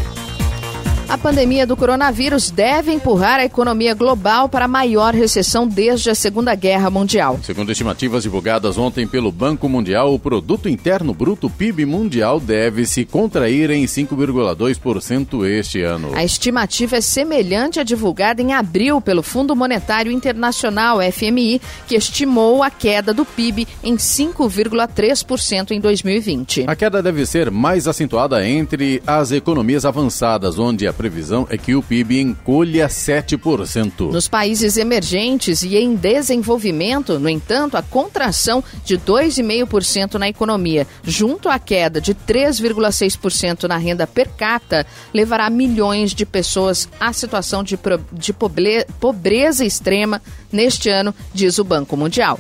A 1.10 1.17
pandemia 1.17 1.65
do 1.65 1.78
coronavírus 1.78 2.52
deve 2.52 2.91
empurrar 2.91 3.39
a 3.39 3.46
economia 3.46 3.93
global 3.93 4.50
para 4.50 4.65
a 4.65 4.67
maior 4.67 5.13
recessão 5.13 5.65
desde 5.65 6.10
a 6.10 6.15
Segunda 6.15 6.54
Guerra 6.54 6.89
Mundial. 6.89 7.39
Segundo 7.43 7.72
estimativas 7.72 8.24
divulgadas 8.24 8.78
ontem 8.78 9.08
pelo 9.08 9.32
Banco 9.32 9.70
Mundial, 9.70 10.13
o 10.13 10.20
produto 10.20 10.67
interno 10.67 11.13
bruto 11.13 11.50
PIB 11.50 11.86
mundial 11.86 12.41
deve 12.41 12.86
se 12.86 13.06
contrair 13.06 13.70
em 13.70 13.86
5,2% 13.86 15.46
este 15.46 15.82
ano. 15.82 16.12
A 16.13 16.26
estimativa 16.26 16.98
é 16.98 17.02
semelhante 17.02 17.80
à 17.80 17.84
divulgada 17.84 18.41
em 18.41 18.52
abril 18.52 19.00
pelo 19.00 19.24
Fundo 19.24 19.56
Monetário 19.56 20.12
Internacional, 20.12 21.00
FMI, 21.02 21.62
que 21.88 21.96
estimou 21.96 22.62
a 22.62 22.70
queda 22.70 23.13
do 23.13 23.24
PIB 23.24 23.65
em 23.82 23.96
5,3% 23.96 25.72
em 25.72 25.80
2020. 25.80 26.65
A 26.67 26.76
queda 26.76 27.02
deve 27.02 27.26
ser 27.26 27.50
mais 27.50 27.88
acentuada 27.88 28.46
entre 28.46 29.02
as 29.08 29.32
economias 29.32 29.86
avançadas, 29.86 30.60
onde 30.60 30.86
a 30.86 30.96
previsão 30.97 31.47
é 31.49 31.57
que 31.57 31.75
o 31.75 31.83
PIB 31.83 32.19
encolha 32.19 32.88
7%. 32.88 34.12
Nos 34.12 34.27
países 34.27 34.75
emergentes 34.75 35.62
e 35.62 35.77
em 35.77 35.95
desenvolvimento, 35.95 37.19
no 37.19 37.29
entanto, 37.29 37.77
a 37.77 37.81
contração 37.81 38.63
de 38.83 38.97
2,5% 38.97 40.15
na 40.15 40.27
economia, 40.27 40.88
junto 41.03 41.47
à 41.47 41.60
queda 41.60 42.01
de 42.01 42.13
3,6% 42.13 43.63
na 43.63 43.77
renda 43.77 44.07
per 44.07 44.29
capita, 44.29 44.86
levará 45.13 45.49
milhões 45.49 46.13
de 46.13 46.25
pessoas 46.25 46.89
à 46.99 47.13
situação 47.13 47.63
de, 47.63 47.77
de 48.12 48.33
pobreza 48.99 49.63
extrema 49.63 50.21
neste 50.51 50.89
ano, 50.89 51.13
diz 51.33 51.60
o 51.60 51.63
Banco 51.63 51.95
Mundial. 51.95 52.39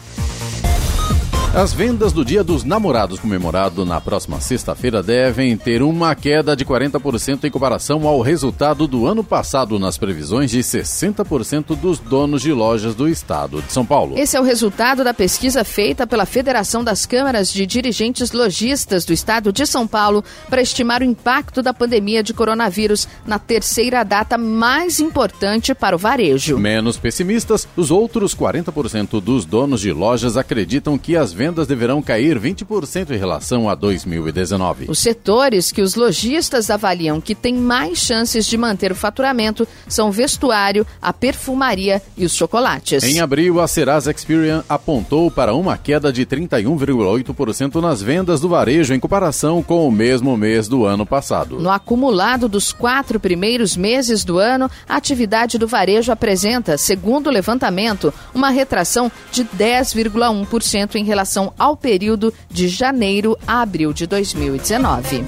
As 1.55 1.73
vendas 1.73 2.11
do 2.11 2.25
Dia 2.25 2.43
dos 2.43 2.63
Namorados, 2.63 3.19
comemorado 3.19 3.85
na 3.85 4.01
próxima 4.01 4.39
sexta-feira, 4.39 5.01
devem 5.01 5.57
ter 5.57 5.81
uma 5.81 6.13
queda 6.13 6.55
de 6.55 6.65
40% 6.65 7.45
em 7.45 7.49
comparação 7.49 8.05
ao 8.05 8.21
resultado 8.21 8.85
do 8.85 9.07
ano 9.07 9.23
passado, 9.23 9.79
nas 9.79 9.97
previsões 9.97 10.51
de 10.51 10.59
60% 10.59 11.75
dos 11.75 11.99
donos 11.99 12.41
de 12.41 12.51
lojas 12.51 12.93
do 12.93 13.07
estado 13.07 13.61
de 13.61 13.71
São 13.71 13.85
Paulo. 13.85 14.19
Esse 14.19 14.35
é 14.35 14.41
o 14.41 14.43
resultado 14.43 15.03
da 15.05 15.13
pesquisa 15.13 15.63
feita 15.63 16.05
pela 16.05 16.25
Federação 16.25 16.83
das 16.83 17.05
Câmaras 17.05 17.51
de 17.51 17.65
Dirigentes 17.65 18.33
Logistas 18.33 19.05
do 19.05 19.13
estado 19.13 19.51
de 19.51 19.65
São 19.65 19.87
Paulo 19.87 20.23
para 20.49 20.61
estimar 20.61 21.01
o 21.01 21.05
impacto 21.05 21.63
da 21.63 21.73
pandemia 21.73 22.21
de 22.21 22.33
coronavírus 22.33 23.07
na 23.25 23.39
terceira 23.39 24.03
data 24.03 24.37
mais 24.37 24.99
importante 24.99 25.73
para 25.73 25.95
o 25.95 25.99
varejo. 25.99 26.59
Menos 26.59 26.97
pessimistas, 26.97 27.67
os 27.75 27.89
outros 27.89 28.35
40% 28.35 29.21
dos 29.21 29.45
donos 29.45 29.81
de 29.81 29.91
lojas 29.91 30.37
acreditam 30.37 30.97
que 30.97 31.15
as 31.15 31.36
vendas 31.37 31.67
deverão 31.67 32.01
cair 32.01 32.39
20% 32.39 33.11
em 33.11 33.17
relação 33.17 33.69
a 33.69 33.75
2019. 33.75 34.87
Os 34.89 34.97
setores 34.97 35.71
que 35.71 35.83
os 35.83 35.93
lojistas 35.93 36.71
avaliam 36.71 37.21
que 37.21 37.35
têm 37.35 37.53
mais 37.53 37.99
chances 37.99 38.47
de 38.47 38.57
manter 38.57 38.91
o 38.91 38.95
faturamento 38.95 39.67
são 39.87 40.09
o 40.09 40.11
vestuário, 40.11 40.85
a 40.99 41.13
perfumaria 41.13 42.01
e 42.17 42.25
os 42.25 42.33
chocolates. 42.33 43.03
Em 43.03 43.19
abril, 43.19 43.61
a 43.61 43.67
Serasa 43.67 44.09
Experian 44.09 44.63
apontou 44.67 45.29
para 45.29 45.53
uma 45.53 45.77
queda 45.77 46.11
de 46.11 46.25
31,8% 46.25 47.79
nas 47.79 48.01
vendas 48.01 48.41
do 48.41 48.49
varejo 48.49 48.95
em 48.95 48.99
comparação 48.99 49.61
com 49.61 49.87
o 49.87 49.91
mesmo 49.91 50.35
mês 50.35 50.67
do 50.67 50.85
ano 50.85 51.05
passado. 51.05 51.59
No 51.59 51.69
acumulado 51.69 52.49
dos 52.49 52.73
quatro 52.73 53.19
primeiros 53.19 53.77
meses 53.77 54.23
do 54.23 54.39
ano, 54.39 54.71
a 54.89 54.95
atividade 54.95 55.59
do 55.59 55.67
varejo 55.67 56.11
apresenta, 56.11 56.79
segundo 56.79 57.27
o 57.27 57.31
levantamento, 57.31 58.11
uma 58.33 58.49
retração 58.49 59.11
de 59.31 59.45
10,1% 59.45 60.95
em 60.95 61.03
relação 61.03 61.26
ao 61.57 61.75
período 61.75 62.33
de 62.49 62.67
janeiro 62.67 63.37
a 63.45 63.61
abril 63.61 63.93
de 63.93 64.07
2019. 64.07 65.23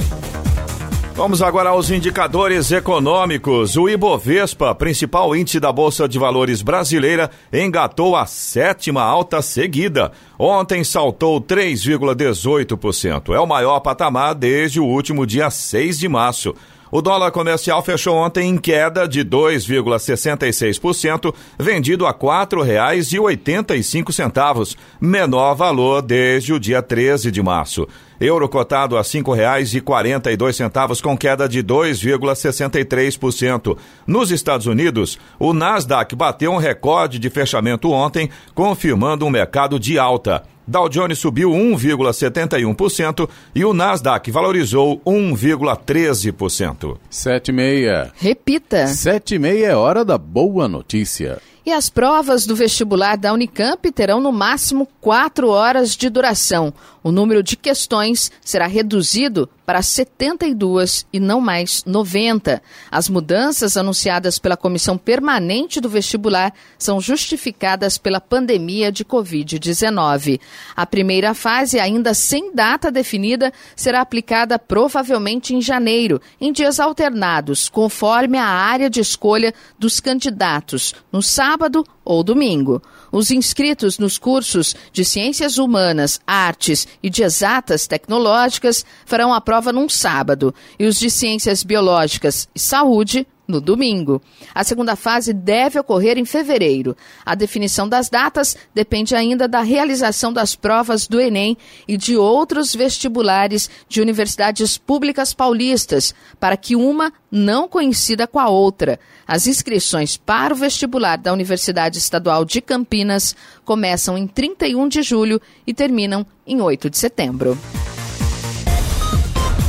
Vamos 1.19 1.41
agora 1.41 1.71
aos 1.71 1.91
indicadores 1.91 2.71
econômicos. 2.71 3.75
O 3.75 3.89
Ibovespa, 3.89 4.73
principal 4.73 5.35
índice 5.35 5.59
da 5.59 5.69
Bolsa 5.69 6.07
de 6.07 6.17
Valores 6.17 6.61
brasileira, 6.61 7.29
engatou 7.51 8.15
a 8.15 8.25
sétima 8.25 9.03
alta 9.03 9.41
seguida. 9.41 10.13
Ontem 10.39 10.81
saltou 10.81 11.41
3,18%. 11.41 13.35
É 13.35 13.39
o 13.41 13.45
maior 13.45 13.81
patamar 13.81 14.33
desde 14.33 14.79
o 14.79 14.85
último 14.85 15.27
dia 15.27 15.49
6 15.49 15.99
de 15.99 16.07
março. 16.07 16.55
O 16.91 17.03
dólar 17.03 17.29
comercial 17.31 17.83
fechou 17.83 18.15
ontem 18.15 18.49
em 18.49 18.57
queda 18.57 19.07
de 19.07 19.23
2,66%, 19.23 21.31
vendido 21.59 22.07
a 22.07 22.09
R$ 22.09 22.17
4,85, 22.17 24.75
menor 24.99 25.53
valor 25.53 26.01
desde 26.01 26.51
o 26.51 26.59
dia 26.59 26.81
13 26.81 27.29
de 27.29 27.43
março. 27.43 27.87
Euro 28.19 28.49
cotado 28.49 28.97
a 28.97 29.01
R$ 29.01 29.05
5,42 29.05 31.01
com 31.01 31.15
queda 31.17 31.47
de 31.47 31.63
2,63%. 31.63 33.77
Nos 34.07 34.31
Estados 34.31 34.65
Unidos, 34.65 35.19
o 35.37 35.53
Nasdaq 35.53 36.15
bateu 36.15 36.51
um 36.51 36.57
recorde 36.57 37.19
de 37.19 37.29
fechamento 37.29 37.91
ontem, 37.91 38.31
confirmando 38.53 39.25
um 39.25 39.29
mercado 39.29 39.79
de 39.79 39.99
alta. 39.99 40.43
Dow 40.69 40.87
Jones 40.87 41.17
subiu 41.17 41.49
1,71% 41.49 43.27
e 43.55 43.65
o 43.65 43.73
Nasdaq 43.73 44.29
valorizou 44.29 45.01
1,13%. 45.03 46.95
7 47.09 47.47
e 47.47 47.51
meia. 47.51 48.11
Repita. 48.15 48.85
7 48.85 49.33
e 49.33 49.39
meia 49.39 49.65
é 49.69 49.75
hora 49.75 50.05
da 50.05 50.15
boa 50.15 50.67
notícia. 50.67 51.41
E 51.69 51.71
as 51.71 51.87
provas 51.87 52.47
do 52.47 52.55
vestibular 52.55 53.15
da 53.15 53.31
Unicamp 53.31 53.91
terão 53.91 54.19
no 54.19 54.31
máximo 54.31 54.87
quatro 54.99 55.49
horas 55.49 55.95
de 55.95 56.09
duração. 56.09 56.73
O 57.03 57.11
número 57.11 57.43
de 57.43 57.55
questões 57.55 58.31
será 58.43 58.65
reduzido 58.65 59.47
para 59.65 59.83
72 59.83 61.05
e 61.13 61.19
não 61.19 61.39
mais 61.39 61.83
90. 61.85 62.59
As 62.89 63.07
mudanças 63.07 63.77
anunciadas 63.77 64.39
pela 64.39 64.57
Comissão 64.57 64.97
Permanente 64.97 65.79
do 65.79 65.87
Vestibular 65.87 66.51
são 66.77 66.99
justificadas 66.99 67.99
pela 67.99 68.19
pandemia 68.19 68.91
de 68.91 69.05
Covid-19. 69.05 70.41
A 70.75 70.85
primeira 70.87 71.35
fase, 71.35 71.79
ainda 71.79 72.15
sem 72.15 72.53
data 72.53 72.91
definida, 72.91 73.53
será 73.75 74.01
aplicada 74.01 74.57
provavelmente 74.57 75.53
em 75.53 75.61
janeiro, 75.61 76.19
em 76.41 76.51
dias 76.51 76.79
alternados, 76.79 77.69
conforme 77.69 78.39
a 78.39 78.47
área 78.47 78.89
de 78.89 78.99
escolha 78.99 79.53
dos 79.77 79.99
candidatos, 79.99 80.95
no 81.11 81.21
sábado 81.21 81.58
ou 82.05 82.23
domingo. 82.23 82.81
Os 83.11 83.31
inscritos 83.31 83.97
nos 83.97 84.17
cursos 84.17 84.75
de 84.91 85.03
Ciências 85.03 85.57
Humanas, 85.57 86.19
Artes 86.25 86.87
e 87.01 87.09
de 87.09 87.23
Exatas 87.23 87.87
Tecnológicas 87.87 88.85
farão 89.05 89.33
a 89.33 89.41
prova 89.41 89.73
num 89.73 89.89
sábado 89.89 90.53
e 90.77 90.85
os 90.85 90.99
de 90.99 91.09
Ciências 91.09 91.63
Biológicas 91.63 92.47
e 92.53 92.59
Saúde 92.59 93.27
no 93.49 93.59
domingo. 93.59 94.21
A 94.53 94.63
segunda 94.63 94.95
fase 94.95 95.33
deve 95.33 95.79
ocorrer 95.79 96.19
em 96.19 96.23
fevereiro. 96.23 96.95
A 97.25 97.33
definição 97.33 97.89
das 97.89 98.07
datas 98.07 98.55
depende 98.75 99.15
ainda 99.15 99.47
da 99.47 99.61
realização 99.61 100.31
das 100.31 100.55
provas 100.55 101.07
do 101.07 101.19
Enem 101.19 101.57
e 101.87 101.97
de 101.97 102.15
outros 102.15 102.75
vestibulares 102.75 103.67
de 103.89 104.01
universidades 104.01 104.77
públicas 104.77 105.33
paulistas, 105.33 106.13
para 106.39 106.55
que 106.55 106.75
uma 106.75 107.11
não 107.31 107.67
coincida 107.67 108.27
com 108.27 108.37
a 108.37 108.47
outra. 108.47 108.99
As 109.29 109.45
inscrições 109.45 110.17
para 110.17 110.55
o 110.55 110.57
vestibular 110.57 111.15
da 111.15 111.31
Universidade 111.31 111.99
Estadual 111.99 112.43
de 112.43 112.59
Campinas 112.61 113.35
começam 113.63 114.17
em 114.17 114.25
31 114.25 114.89
de 114.89 115.03
julho 115.03 115.39
e 115.67 115.71
terminam 115.71 116.25
em 116.47 116.59
8 116.59 116.89
de 116.89 116.97
setembro. 116.97 117.55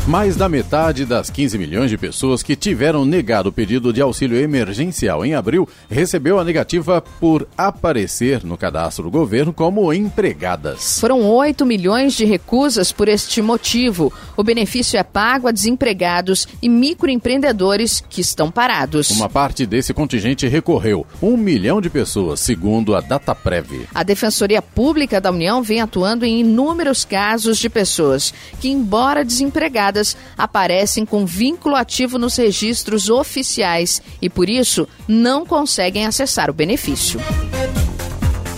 Mais 0.08 0.34
da 0.34 0.48
metade 0.48 1.04
das 1.04 1.28
15 1.28 1.58
milhões 1.58 1.90
de 1.90 1.98
pessoas 1.98 2.42
que 2.42 2.56
tiveram 2.56 3.04
negado 3.04 3.50
o 3.50 3.52
pedido 3.52 3.92
de 3.92 4.00
auxílio 4.00 4.40
emergencial 4.40 5.24
em 5.26 5.34
abril 5.34 5.68
recebeu 5.90 6.40
a 6.40 6.44
negativa 6.44 7.02
por 7.20 7.46
aparecer 7.56 8.42
no 8.42 8.56
cadastro 8.56 9.04
do 9.04 9.10
governo 9.10 9.52
como 9.52 9.92
empregadas. 9.92 10.98
Foram 10.98 11.20
8 11.22 11.66
milhões 11.66 12.14
de 12.14 12.24
recusas 12.24 12.90
por 12.90 13.08
este 13.08 13.42
motivo. 13.42 14.12
O 14.36 14.42
benefício 14.42 14.98
é 14.98 15.02
pago 15.02 15.46
a 15.46 15.52
desempregados 15.52 16.48
e 16.62 16.68
microempreendedores 16.68 18.02
que 18.08 18.22
estão 18.22 18.50
parados. 18.50 19.10
Uma 19.10 19.28
parte 19.28 19.66
desse 19.66 19.92
contingente 19.92 20.48
recorreu, 20.48 21.06
um 21.22 21.36
milhão 21.36 21.80
de 21.80 21.90
pessoas, 21.90 22.40
segundo 22.40 22.96
a 22.96 23.00
Dataprev. 23.00 23.86
A 23.94 24.02
Defensoria 24.02 24.62
Pública 24.62 25.20
da 25.20 25.30
União 25.30 25.62
vem 25.62 25.82
atuando 25.82 26.24
em 26.24 26.40
inúmeros 26.40 27.04
casos 27.04 27.58
de 27.58 27.68
pessoas 27.68 28.32
que, 28.60 28.70
embora 28.70 29.24
desempregadas, 29.24 29.89
aparecem 30.36 31.04
com 31.04 31.26
vínculo 31.26 31.76
ativo 31.76 32.18
nos 32.18 32.36
registros 32.36 33.08
oficiais 33.10 34.02
e, 34.20 34.28
por 34.28 34.48
isso, 34.48 34.88
não 35.06 35.44
conseguem 35.44 36.06
acessar 36.06 36.50
o 36.50 36.54
benefício. 36.54 37.20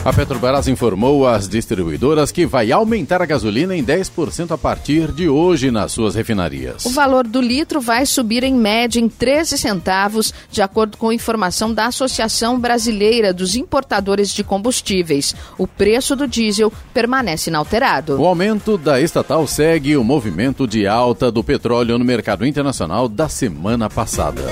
A 0.04 0.12
Petrobras 0.12 0.66
informou 0.66 1.28
às 1.28 1.48
distribuidoras 1.48 2.32
que 2.32 2.44
vai 2.44 2.72
aumentar 2.72 3.22
a 3.22 3.26
gasolina 3.26 3.76
em 3.76 3.84
10% 3.84 4.50
a 4.50 4.58
partir 4.58 5.12
de 5.12 5.28
hoje 5.28 5.70
nas 5.70 5.92
suas 5.92 6.16
refinarias. 6.16 6.84
O 6.84 6.90
valor 6.90 7.24
do 7.24 7.40
litro 7.40 7.80
vai 7.80 8.04
subir 8.04 8.42
em 8.42 8.52
média 8.52 8.98
em 8.98 9.08
13 9.08 9.56
centavos, 9.56 10.34
de 10.50 10.60
acordo 10.60 10.96
com 10.96 11.12
informação 11.12 11.72
da 11.72 11.86
Associação 11.86 12.58
Brasileira 12.58 13.32
dos 13.32 13.54
Importadores 13.54 14.34
de 14.34 14.42
Combustíveis. 14.42 15.36
O 15.56 15.68
preço 15.68 16.16
do 16.16 16.26
diesel 16.26 16.72
permanece 16.92 17.48
inalterado. 17.48 18.20
O 18.20 18.26
aumento 18.26 18.76
da 18.76 19.00
estatal 19.00 19.46
segue 19.46 19.96
o 19.96 20.02
movimento 20.02 20.66
de 20.66 20.84
alta 20.84 21.30
do 21.30 21.44
petróleo 21.44 21.96
no 21.96 22.04
mercado 22.04 22.44
internacional 22.44 23.08
da 23.08 23.28
semana 23.28 23.88
passada. 23.88 24.42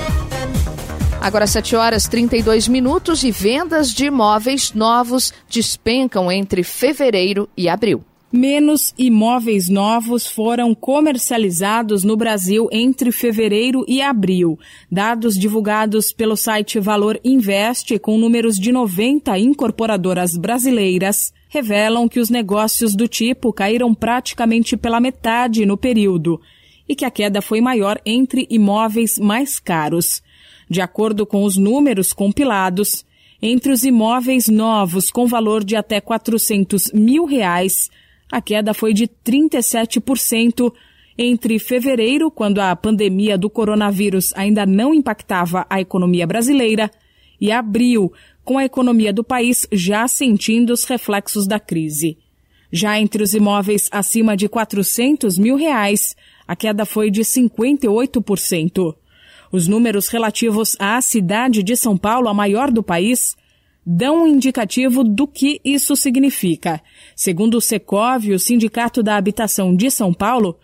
Agora 1.21 1.45
7 1.45 1.75
horas 1.75 2.07
32 2.07 2.67
minutos 2.67 3.23
e 3.23 3.29
vendas 3.29 3.93
de 3.93 4.05
imóveis 4.05 4.73
novos 4.73 5.31
despencam 5.47 6.31
entre 6.31 6.63
fevereiro 6.63 7.47
e 7.55 7.69
abril. 7.69 8.03
Menos 8.33 8.91
imóveis 8.97 9.69
novos 9.69 10.25
foram 10.25 10.73
comercializados 10.73 12.03
no 12.03 12.17
Brasil 12.17 12.67
entre 12.71 13.11
fevereiro 13.11 13.85
e 13.87 14.01
abril. 14.01 14.57
Dados 14.91 15.37
divulgados 15.37 16.11
pelo 16.11 16.35
site 16.35 16.79
Valor 16.79 17.19
Investe, 17.23 17.99
com 17.99 18.17
números 18.17 18.55
de 18.55 18.71
90 18.71 19.37
incorporadoras 19.37 20.35
brasileiras, 20.35 21.31
revelam 21.49 22.09
que 22.09 22.19
os 22.19 22.31
negócios 22.31 22.95
do 22.95 23.07
tipo 23.07 23.53
caíram 23.53 23.93
praticamente 23.93 24.75
pela 24.75 24.99
metade 24.99 25.67
no 25.67 25.77
período 25.77 26.41
e 26.89 26.95
que 26.95 27.05
a 27.05 27.11
queda 27.11 27.43
foi 27.43 27.61
maior 27.61 28.01
entre 28.03 28.47
imóveis 28.49 29.19
mais 29.19 29.59
caros. 29.59 30.23
De 30.71 30.79
acordo 30.79 31.25
com 31.25 31.43
os 31.43 31.57
números 31.57 32.13
compilados, 32.13 33.05
entre 33.41 33.73
os 33.73 33.83
imóveis 33.83 34.47
novos 34.47 35.11
com 35.11 35.27
valor 35.27 35.65
de 35.65 35.75
até 35.75 35.99
400 35.99 36.93
mil 36.93 37.25
reais, 37.25 37.89
a 38.31 38.39
queda 38.39 38.73
foi 38.73 38.93
de 38.93 39.05
37% 39.05 40.71
entre 41.17 41.59
fevereiro, 41.59 42.31
quando 42.31 42.59
a 42.59 42.73
pandemia 42.73 43.37
do 43.37 43.49
coronavírus 43.49 44.31
ainda 44.33 44.65
não 44.65 44.93
impactava 44.93 45.67
a 45.69 45.81
economia 45.81 46.25
brasileira, 46.25 46.89
e 47.37 47.51
abril, 47.51 48.13
com 48.41 48.57
a 48.57 48.63
economia 48.63 49.11
do 49.11 49.25
país 49.25 49.67
já 49.73 50.07
sentindo 50.07 50.71
os 50.71 50.85
reflexos 50.85 51.45
da 51.45 51.59
crise. 51.59 52.17
Já 52.71 52.97
entre 52.97 53.21
os 53.21 53.33
imóveis 53.33 53.89
acima 53.91 54.37
de 54.37 54.47
400 54.47 55.37
mil 55.37 55.57
reais, 55.57 56.15
a 56.47 56.55
queda 56.55 56.85
foi 56.85 57.11
de 57.11 57.23
58%. 57.23 58.95
Os 59.51 59.67
números 59.67 60.07
relativos 60.07 60.77
à 60.79 61.01
cidade 61.01 61.61
de 61.61 61.75
São 61.75 61.97
Paulo, 61.97 62.29
a 62.29 62.33
maior 62.33 62.71
do 62.71 62.81
país, 62.81 63.35
dão 63.85 64.23
um 64.23 64.27
indicativo 64.27 65.03
do 65.03 65.27
que 65.27 65.59
isso 65.65 65.95
significa. 65.95 66.81
Segundo 67.15 67.55
o 67.55 67.61
Secov, 67.61 68.31
o 68.31 68.39
Sindicato 68.39 69.03
da 69.03 69.17
Habitação 69.17 69.75
de 69.75 69.91
São 69.91 70.13
Paulo, 70.13 70.57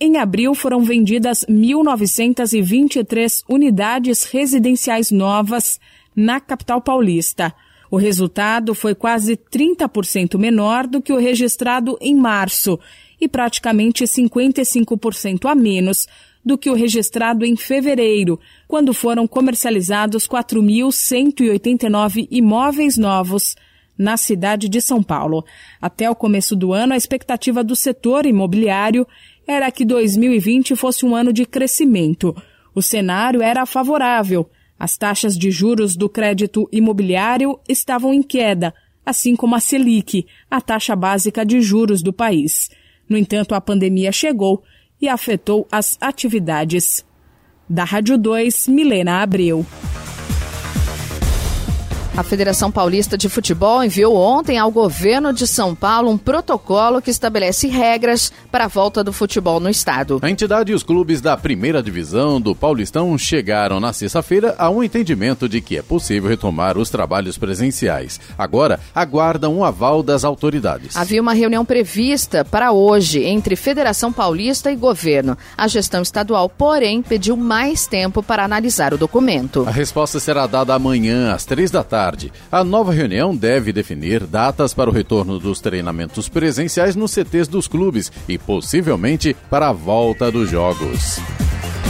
em 0.00 0.16
abril 0.16 0.54
foram 0.54 0.82
vendidas 0.82 1.44
1.923 1.48 3.44
unidades 3.48 4.24
residenciais 4.24 5.12
novas 5.12 5.78
na 6.16 6.40
capital 6.40 6.80
paulista. 6.80 7.54
O 7.90 7.96
resultado 7.96 8.74
foi 8.74 8.94
quase 8.94 9.36
30% 9.36 10.38
menor 10.38 10.86
do 10.86 11.00
que 11.00 11.12
o 11.12 11.18
registrado 11.18 11.96
em 12.00 12.14
março 12.16 12.80
e 13.20 13.28
praticamente 13.28 14.02
55% 14.04 15.48
a 15.48 15.54
menos 15.54 16.08
do 16.44 16.58
que 16.58 16.68
o 16.68 16.74
registrado 16.74 17.44
em 17.44 17.56
fevereiro, 17.56 18.38
quando 18.66 18.92
foram 18.92 19.26
comercializados 19.26 20.26
4.189 20.26 22.26
imóveis 22.30 22.96
novos 22.96 23.54
na 23.96 24.16
cidade 24.16 24.68
de 24.68 24.80
São 24.80 25.02
Paulo. 25.02 25.44
Até 25.80 26.10
o 26.10 26.14
começo 26.14 26.56
do 26.56 26.72
ano, 26.72 26.94
a 26.94 26.96
expectativa 26.96 27.62
do 27.62 27.76
setor 27.76 28.26
imobiliário 28.26 29.06
era 29.46 29.70
que 29.70 29.84
2020 29.84 30.74
fosse 30.74 31.06
um 31.06 31.14
ano 31.14 31.32
de 31.32 31.46
crescimento. 31.46 32.34
O 32.74 32.82
cenário 32.82 33.42
era 33.42 33.66
favorável. 33.66 34.50
As 34.78 34.96
taxas 34.96 35.38
de 35.38 35.50
juros 35.50 35.94
do 35.94 36.08
crédito 36.08 36.68
imobiliário 36.72 37.60
estavam 37.68 38.12
em 38.12 38.22
queda, 38.22 38.74
assim 39.06 39.36
como 39.36 39.54
a 39.54 39.60
Selic, 39.60 40.26
a 40.50 40.60
taxa 40.60 40.96
básica 40.96 41.44
de 41.44 41.60
juros 41.60 42.02
do 42.02 42.12
país. 42.12 42.68
No 43.08 43.16
entanto, 43.16 43.54
a 43.54 43.60
pandemia 43.60 44.10
chegou 44.10 44.64
e 45.02 45.08
afetou 45.08 45.66
as 45.70 45.98
atividades. 46.00 47.04
Da 47.68 47.82
Rádio 47.82 48.16
2, 48.16 48.68
Milena 48.68 49.20
Abreu. 49.20 49.66
A 52.14 52.22
Federação 52.22 52.70
Paulista 52.70 53.16
de 53.16 53.26
Futebol 53.26 53.82
enviou 53.82 54.14
ontem 54.14 54.58
ao 54.58 54.70
governo 54.70 55.32
de 55.32 55.46
São 55.46 55.74
Paulo 55.74 56.10
um 56.10 56.18
protocolo 56.18 57.00
que 57.00 57.10
estabelece 57.10 57.68
regras 57.68 58.30
para 58.50 58.66
a 58.66 58.68
volta 58.68 59.02
do 59.02 59.14
futebol 59.14 59.58
no 59.58 59.70
estado. 59.70 60.18
A 60.20 60.28
entidade 60.28 60.72
e 60.72 60.74
os 60.74 60.82
clubes 60.82 61.22
da 61.22 61.38
primeira 61.38 61.82
divisão 61.82 62.38
do 62.38 62.54
Paulistão 62.54 63.16
chegaram 63.16 63.80
na 63.80 63.94
sexta-feira 63.94 64.54
a 64.58 64.68
um 64.68 64.84
entendimento 64.84 65.48
de 65.48 65.62
que 65.62 65.78
é 65.78 65.82
possível 65.82 66.28
retomar 66.28 66.76
os 66.76 66.90
trabalhos 66.90 67.38
presenciais. 67.38 68.20
Agora, 68.36 68.78
aguardam 68.94 69.56
um 69.56 69.64
aval 69.64 70.02
das 70.02 70.22
autoridades. 70.22 70.94
Havia 70.94 71.22
uma 71.22 71.32
reunião 71.32 71.64
prevista 71.64 72.44
para 72.44 72.72
hoje 72.72 73.24
entre 73.24 73.56
Federação 73.56 74.12
Paulista 74.12 74.70
e 74.70 74.76
governo. 74.76 75.34
A 75.56 75.66
gestão 75.66 76.02
estadual, 76.02 76.46
porém, 76.50 77.00
pediu 77.00 77.38
mais 77.38 77.86
tempo 77.86 78.22
para 78.22 78.44
analisar 78.44 78.92
o 78.92 78.98
documento. 78.98 79.64
A 79.66 79.70
resposta 79.70 80.20
será 80.20 80.46
dada 80.46 80.74
amanhã, 80.74 81.32
às 81.32 81.46
três 81.46 81.70
da 81.70 81.82
tarde 81.82 82.01
tarde. 82.02 82.32
A 82.50 82.64
nova 82.64 82.92
reunião 82.92 83.36
deve 83.36 83.72
definir 83.72 84.26
datas 84.26 84.74
para 84.74 84.90
o 84.90 84.92
retorno 84.92 85.38
dos 85.38 85.60
treinamentos 85.60 86.28
presenciais 86.28 86.96
nos 86.96 87.12
CTs 87.12 87.46
dos 87.46 87.68
clubes 87.68 88.10
e 88.28 88.36
possivelmente 88.36 89.36
para 89.48 89.68
a 89.68 89.72
volta 89.72 90.30
dos 90.30 90.50
jogos. 90.50 91.20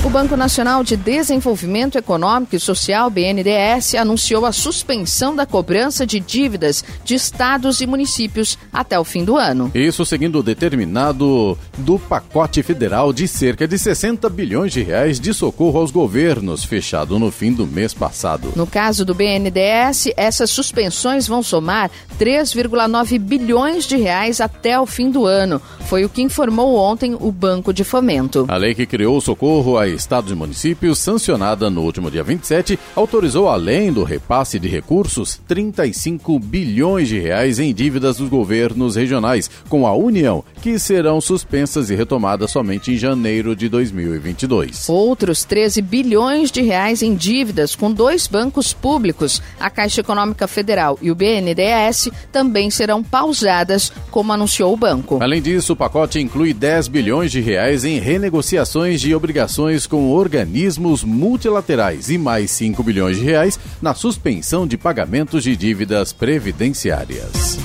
O 0.05 0.11
Banco 0.11 0.37
Nacional 0.37 0.83
de 0.83 0.97
Desenvolvimento 0.97 1.97
Econômico 1.97 2.57
e 2.57 2.59
Social, 2.59 3.09
BNDES, 3.09 3.95
anunciou 3.95 4.45
a 4.45 4.51
suspensão 4.51 5.37
da 5.37 5.47
cobrança 5.47 6.05
de 6.05 6.19
dívidas 6.19 6.85
de 7.05 7.15
estados 7.15 7.81
e 7.81 7.87
municípios 7.87 8.59
até 8.73 8.99
o 8.99 9.05
fim 9.05 9.25
do 9.25 9.37
ano. 9.37 9.71
Isso 9.73 10.05
seguindo 10.05 10.41
o 10.41 10.43
determinado 10.43 11.57
do 11.79 12.01
pacote 12.01 12.65
federal 12.65 13.13
de 13.13 13.29
cerca 13.29 13.67
de 13.69 13.79
60 13.79 14.29
bilhões 14.29 14.73
de 14.73 14.83
reais 14.83 15.21
de 15.21 15.33
socorro 15.33 15.79
aos 15.79 15.93
governos, 15.93 16.65
fechado 16.65 17.17
no 17.17 17.31
fim 17.31 17.53
do 17.53 17.65
mês 17.65 17.95
passado. 17.95 18.53
No 18.57 18.67
caso 18.67 19.05
do 19.05 19.15
BNDES, 19.15 20.09
essas 20.17 20.51
suspensões 20.51 21.29
vão 21.29 21.45
somar 21.45 21.93
3,9 22.19 23.21
bilhões 23.21 23.87
de 23.87 23.97
reais 23.97 24.41
até 24.41 24.79
o 24.81 24.85
fim 24.85 25.13
do 25.13 25.27
ano. 25.27 25.63
Foi 25.87 26.05
o 26.05 26.09
que 26.09 26.23
informou 26.23 26.75
ontem 26.75 27.17
o 27.19 27.31
Banco 27.31 27.73
de 27.73 27.85
Fomento. 27.85 28.47
A 28.49 28.57
lei 28.57 28.75
que 28.75 28.85
criou 28.85 29.17
o 29.17 29.21
socorro 29.21 29.79
a 29.79 29.92
estados 29.95 30.33
e 30.33 30.35
municípios, 30.35 30.99
sancionada 30.99 31.71
no 31.71 31.83
último 31.83 32.11
dia 32.11 32.23
27, 32.23 32.79
autorizou, 32.95 33.49
além 33.49 33.93
do 33.93 34.05
repasse 34.05 34.59
de 34.59 34.69
recursos, 34.69 35.41
35 35.47 36.39
bilhões 36.39 37.09
de 37.09 37.19
reais 37.19 37.59
em 37.59 37.73
dívidas 37.73 38.17
dos 38.17 38.29
governos 38.29 38.97
regionais 38.97 39.51
com 39.69 39.87
a 39.87 39.95
União, 39.95 40.45
que 40.61 40.79
serão 40.79 41.21
suspensas 41.21 41.91
e 41.91 41.95
retomadas 41.95 42.51
somente 42.51 42.93
em 42.93 42.97
janeiro 42.97 43.55
de 43.55 43.69
2022. 43.69 44.89
Outros 44.89 45.45
13 45.45 45.83
bilhões 45.83 46.51
de 46.51 46.63
reais 46.63 47.03
em 47.03 47.15
dívidas 47.15 47.75
com 47.75 47.93
dois 47.93 48.27
bancos 48.27 48.73
públicos, 48.73 49.43
a 49.59 49.71
Caixa 49.71 50.01
Econômica 50.01 50.47
Federal 50.47 50.99
e 51.01 51.11
o 51.11 51.15
BNDES, 51.15 52.11
também 52.31 52.71
serão 52.71 53.03
pausadas, 53.03 53.93
como 54.11 54.33
anunciou 54.33 54.73
o 54.73 54.77
banco. 54.77 55.19
Além 55.23 55.43
disso, 55.43 55.73
o 55.73 55.77
pacote 55.77 56.21
inclui 56.21 56.53
10 56.53 56.89
bilhões 56.89 57.31
de 57.31 57.41
reais 57.41 57.85
em 57.85 57.99
renegociações 57.99 59.01
de 59.01 59.15
obrigações 59.15 59.82
com 59.87 60.11
organismos 60.11 61.05
multilaterais 61.05 62.11
e 62.11 62.19
mais 62.19 62.51
5 62.51 62.83
bilhões 62.83 63.17
de 63.17 63.25
reais 63.25 63.59
na 63.81 63.95
suspensão 63.95 64.67
de 64.67 64.77
pagamentos 64.77 65.43
de 65.45 65.57
dívidas 65.57 66.13
previdenciárias. 66.13 67.59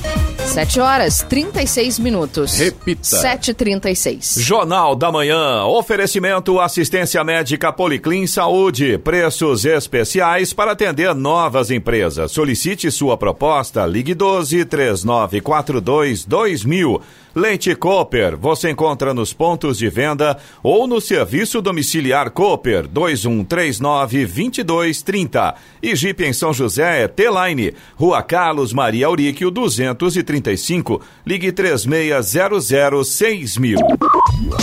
7 0.48 0.80
horas 0.80 1.22
36 1.30 2.00
minutos. 2.00 2.58
Repita. 2.58 3.02
7h36. 3.04 4.40
Jornal 4.40 4.96
da 4.96 5.12
Manhã. 5.12 5.66
Oferecimento 5.66 6.60
assistência 6.60 7.24
médica 7.24 7.72
Policlin 7.72 8.26
Saúde. 8.26 8.98
Preços 8.98 9.66
especiais 9.66 10.54
para 10.54 10.72
atender 10.72 11.14
novas 11.14 11.70
empresas. 11.70 12.32
Solicite 12.32 12.90
sua 12.90 13.18
proposta. 13.18 13.86
Ligue 13.86 14.16
12 14.16 14.66
3942 14.66 16.26
2000. 16.26 17.02
Leite 17.38 17.76
Cooper, 17.76 18.36
você 18.36 18.72
encontra 18.72 19.14
nos 19.14 19.32
pontos 19.32 19.78
de 19.78 19.88
venda 19.90 20.40
ou 20.64 20.88
no 20.88 21.00
serviço 21.00 21.62
domiciliar 21.62 22.32
Cooper 22.32 22.88
2139 22.88 24.26
2230. 24.26 25.54
E 25.84 25.96
Jeep 25.96 26.24
em 26.24 26.34
São 26.34 26.52
José 26.52 27.04
é 27.04 27.08
T-Line, 27.08 27.76
Rua 27.96 28.24
Carlos 28.24 28.74
Maria 28.74 29.06
Auríquio 29.06 29.52
235. 29.52 31.00
Ligue 31.24 31.52
3600 31.52 33.08
6000. 33.08 33.78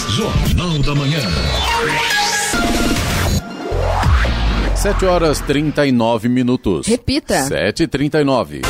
Jornal 0.09 0.79
da 0.81 0.95
Manhã. 0.97 1.21
7 4.75 5.07
horas 5.07 5.41
39 5.43 6.29
minutos. 6.29 6.89
Repita. 6.89 7.49
7h39. 7.49 8.63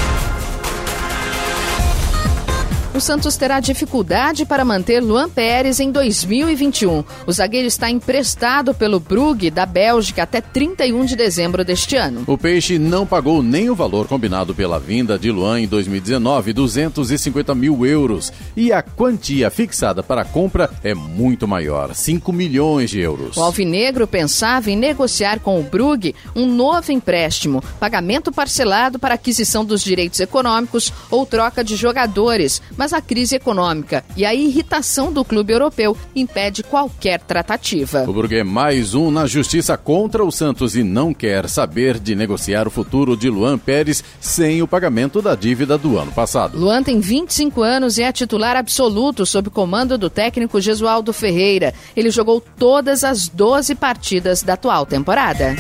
O 2.95 3.01
Santos 3.01 3.37
terá 3.37 3.59
dificuldade 3.59 4.47
para 4.47 4.65
manter 4.65 5.01
Luan 5.01 5.29
Pérez 5.29 5.81
em 5.81 5.91
2021. 5.91 7.03
O 7.27 7.33
zagueiro 7.33 7.67
está 7.67 7.91
emprestado 7.91 8.73
pelo 8.73 9.01
Brugge 9.01 9.51
da 9.51 9.67
Bélgica 9.67 10.23
até 10.23 10.41
31 10.41 11.05
de 11.05 11.17
dezembro 11.17 11.65
deste 11.65 11.97
ano. 11.97 12.23
O 12.25 12.39
Peixe 12.39 12.79
não 12.79 13.05
pagou 13.05 13.43
nem 13.43 13.69
o 13.69 13.75
valor 13.75 14.07
combinado 14.07 14.55
pela 14.55 14.79
vinda 14.79 15.19
de 15.19 15.33
Luan 15.33 15.63
em 15.63 15.67
2019, 15.67 16.53
250 16.53 17.53
mil 17.53 17.85
euros. 17.85 18.33
E 18.57 18.73
a 18.73 18.81
quantia 18.81 19.51
fixada 19.51 20.01
para 20.01 20.21
a 20.21 20.25
compra 20.25 20.71
é 20.85 20.95
muito 20.95 21.49
maior, 21.49 21.97
5 21.97 22.33
milhões 22.33 22.91
de 22.91 23.01
euros. 23.01 23.37
O 23.37 23.43
Alvinegro 23.43 24.07
pensava 24.07 24.71
em 24.71 24.77
negociar 24.77 25.41
com 25.41 25.59
o 25.59 25.65
Brugge 25.65 26.15
um 26.37 26.47
novo 26.47 26.93
empréstimo, 26.93 27.61
pagamento 27.81 28.31
parcelado 28.31 29.01
para 29.01 29.15
aquisição 29.15 29.65
dos 29.65 29.83
direitos 29.83 30.21
econômicos 30.21 30.93
ou 31.11 31.27
troca 31.27 31.65
de 31.65 31.75
jogadores, 31.75 32.63
mas 32.77 32.84
a 32.93 33.01
crise 33.01 33.37
econômica 33.37 34.05
e 34.17 34.25
a 34.25 34.35
irritação 34.35 35.13
do 35.13 35.25
clube 35.25 35.53
europeu 35.53 35.97
impede 36.15 36.63
qualquer 36.63 37.21
tratativa. 37.21 38.05
O 38.09 38.35
é 38.35 38.43
mais 38.43 38.95
um 38.95 39.11
na 39.11 39.27
justiça 39.27 39.77
contra 39.77 40.25
o 40.25 40.31
Santos 40.31 40.75
e 40.75 40.83
não 40.83 41.13
quer 41.13 41.49
saber 41.49 41.99
de 41.99 42.15
negociar 42.15 42.67
o 42.67 42.71
futuro 42.71 43.17
de 43.17 43.29
Luan 43.29 43.59
Pérez 43.59 44.03
sem 44.21 44.63
o 44.63 44.69
pagamento 44.69 45.21
da 45.21 45.35
dívida 45.35 45.77
do 45.77 45.99
ano 45.99 46.13
passado. 46.13 46.59
Luan 46.59 46.83
tem 46.83 47.01
25 47.01 47.63
anos 47.63 47.99
e 47.99 48.03
é 48.03 48.13
titular 48.13 48.57
absoluto 48.57 49.27
sob 49.27 49.51
comando 49.51 49.99
do 49.99 50.11
técnico 50.11 50.61
Gesualdo 50.61 51.13
Ferreira. 51.13 51.75
Ele 51.97 52.11
jogou 52.11 52.41
todas 52.41 53.05
as 53.05 53.29
12 53.29 53.75
partidas 53.75 54.43
da 54.43 54.55
atual 54.55 54.87
temporada. 54.87 55.55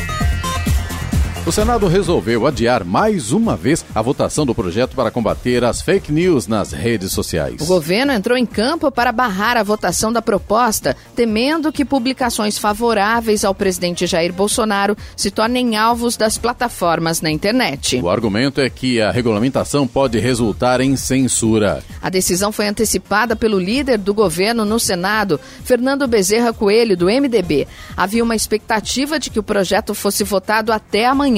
O 1.46 1.52
Senado 1.52 1.86
resolveu 1.88 2.46
adiar 2.46 2.84
mais 2.86 3.30
uma 3.30 3.54
vez 3.54 3.84
a 3.94 4.00
votação 4.00 4.46
do 4.46 4.54
projeto 4.54 4.96
para 4.96 5.10
combater 5.10 5.62
as 5.62 5.82
fake 5.82 6.10
news 6.10 6.46
nas 6.46 6.72
redes 6.72 7.12
sociais. 7.12 7.60
O 7.60 7.66
governo 7.66 8.12
entrou 8.14 8.38
em 8.38 8.46
campo 8.46 8.90
para 8.90 9.12
barrar 9.12 9.58
a 9.58 9.62
votação 9.62 10.10
da 10.10 10.22
proposta, 10.22 10.96
temendo 11.14 11.70
que 11.70 11.84
publicações 11.84 12.56
favoráveis 12.56 13.44
ao 13.44 13.54
presidente 13.54 14.06
Jair 14.06 14.32
Bolsonaro 14.32 14.96
se 15.14 15.30
tornem 15.30 15.76
alvos 15.76 16.16
das 16.16 16.38
plataformas 16.38 17.20
na 17.20 17.30
internet. 17.30 18.00
O 18.00 18.08
argumento 18.08 18.62
é 18.62 18.70
que 18.70 19.02
a 19.02 19.10
regulamentação 19.10 19.86
pode 19.86 20.18
resultar 20.18 20.80
em 20.80 20.96
censura. 20.96 21.82
A 22.00 22.08
decisão 22.08 22.52
foi 22.52 22.68
antecipada 22.68 23.36
pelo 23.36 23.58
líder 23.58 23.98
do 23.98 24.14
governo 24.14 24.64
no 24.64 24.80
Senado, 24.80 25.38
Fernando 25.62 26.08
Bezerra 26.08 26.54
Coelho, 26.54 26.96
do 26.96 27.04
MDB. 27.04 27.68
Havia 27.94 28.24
uma 28.24 28.34
expectativa 28.34 29.18
de 29.18 29.28
que 29.28 29.38
o 29.38 29.42
projeto 29.42 29.94
fosse 29.94 30.24
votado 30.24 30.72
até 30.72 31.04
amanhã 31.04 31.33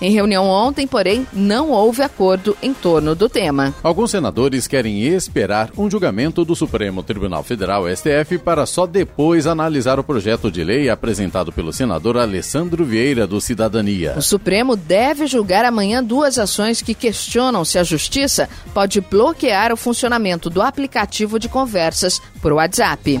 Em 0.00 0.10
reunião 0.10 0.46
ontem, 0.46 0.86
porém, 0.86 1.26
não 1.32 1.70
houve 1.70 2.02
acordo 2.02 2.56
em 2.62 2.72
torno 2.72 3.14
do 3.14 3.28
tema. 3.28 3.74
Alguns 3.82 4.10
senadores 4.10 4.66
querem 4.66 5.02
esperar 5.02 5.70
um 5.76 5.90
julgamento 5.90 6.44
do 6.44 6.56
Supremo 6.56 7.02
Tribunal 7.02 7.42
Federal, 7.42 7.84
STF, 7.88 8.38
para 8.38 8.66
só 8.66 8.86
depois 8.86 9.46
analisar 9.46 9.98
o 9.98 10.04
projeto 10.04 10.50
de 10.50 10.62
lei 10.64 10.88
apresentado 10.88 11.52
pelo 11.52 11.72
senador 11.72 12.16
Alessandro 12.16 12.84
Vieira, 12.84 13.26
do 13.26 13.40
Cidadania. 13.40 14.14
O 14.16 14.22
Supremo 14.22 14.76
deve 14.76 15.26
julgar 15.26 15.64
amanhã 15.64 16.02
duas 16.02 16.38
ações 16.38 16.82
que 16.82 16.94
questionam 16.94 17.64
se 17.64 17.78
a 17.78 17.84
Justiça 17.84 18.48
pode 18.72 19.00
bloquear 19.00 19.72
o 19.72 19.76
funcionamento 19.76 20.50
do 20.50 20.62
aplicativo 20.62 21.38
de 21.38 21.48
conversas 21.48 22.20
por 22.40 22.52
WhatsApp. 22.52 23.20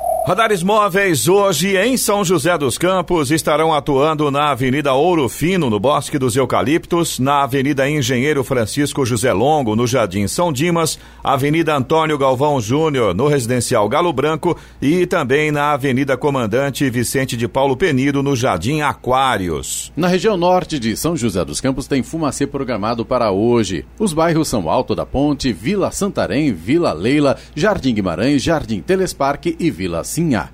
Radares 0.23 0.61
móveis 0.61 1.27
hoje 1.27 1.75
em 1.75 1.97
São 1.97 2.23
José 2.23 2.55
dos 2.55 2.77
Campos 2.77 3.31
estarão 3.31 3.73
atuando 3.73 4.29
na 4.29 4.51
Avenida 4.51 4.93
Ouro 4.93 5.27
Fino, 5.27 5.67
no 5.67 5.79
Bosque 5.79 6.19
dos 6.19 6.35
Eucaliptos, 6.35 7.17
na 7.17 7.41
Avenida 7.41 7.89
Engenheiro 7.89 8.43
Francisco 8.43 9.03
José 9.03 9.33
Longo, 9.33 9.75
no 9.75 9.87
Jardim 9.87 10.27
São 10.27 10.53
Dimas, 10.53 10.99
Avenida 11.23 11.75
Antônio 11.75 12.19
Galvão 12.19 12.61
Júnior, 12.61 13.15
no 13.15 13.27
Residencial 13.27 13.89
Galo 13.89 14.13
Branco 14.13 14.55
e 14.79 15.07
também 15.07 15.51
na 15.51 15.71
Avenida 15.71 16.15
Comandante 16.15 16.87
Vicente 16.87 17.35
de 17.35 17.47
Paulo 17.47 17.75
Penido, 17.75 18.21
no 18.21 18.35
Jardim 18.35 18.81
Aquários. 18.81 19.91
Na 19.97 20.07
região 20.07 20.37
norte 20.37 20.77
de 20.77 20.95
São 20.95 21.17
José 21.17 21.43
dos 21.43 21.59
Campos 21.59 21.87
tem 21.87 22.03
fumacê 22.03 22.45
programado 22.45 23.03
para 23.03 23.31
hoje. 23.31 23.87
Os 23.97 24.13
bairros 24.13 24.47
são 24.47 24.69
Alto 24.69 24.93
da 24.93 25.05
Ponte, 25.05 25.51
Vila 25.51 25.91
Santarém, 25.91 26.53
Vila 26.53 26.93
Leila, 26.93 27.37
Jardim 27.55 27.95
Guimarães, 27.95 28.43
Jardim 28.43 28.81
Telesparque 28.81 29.55
e 29.59 29.71
Vila 29.71 30.03
Sinhá. 30.11 30.49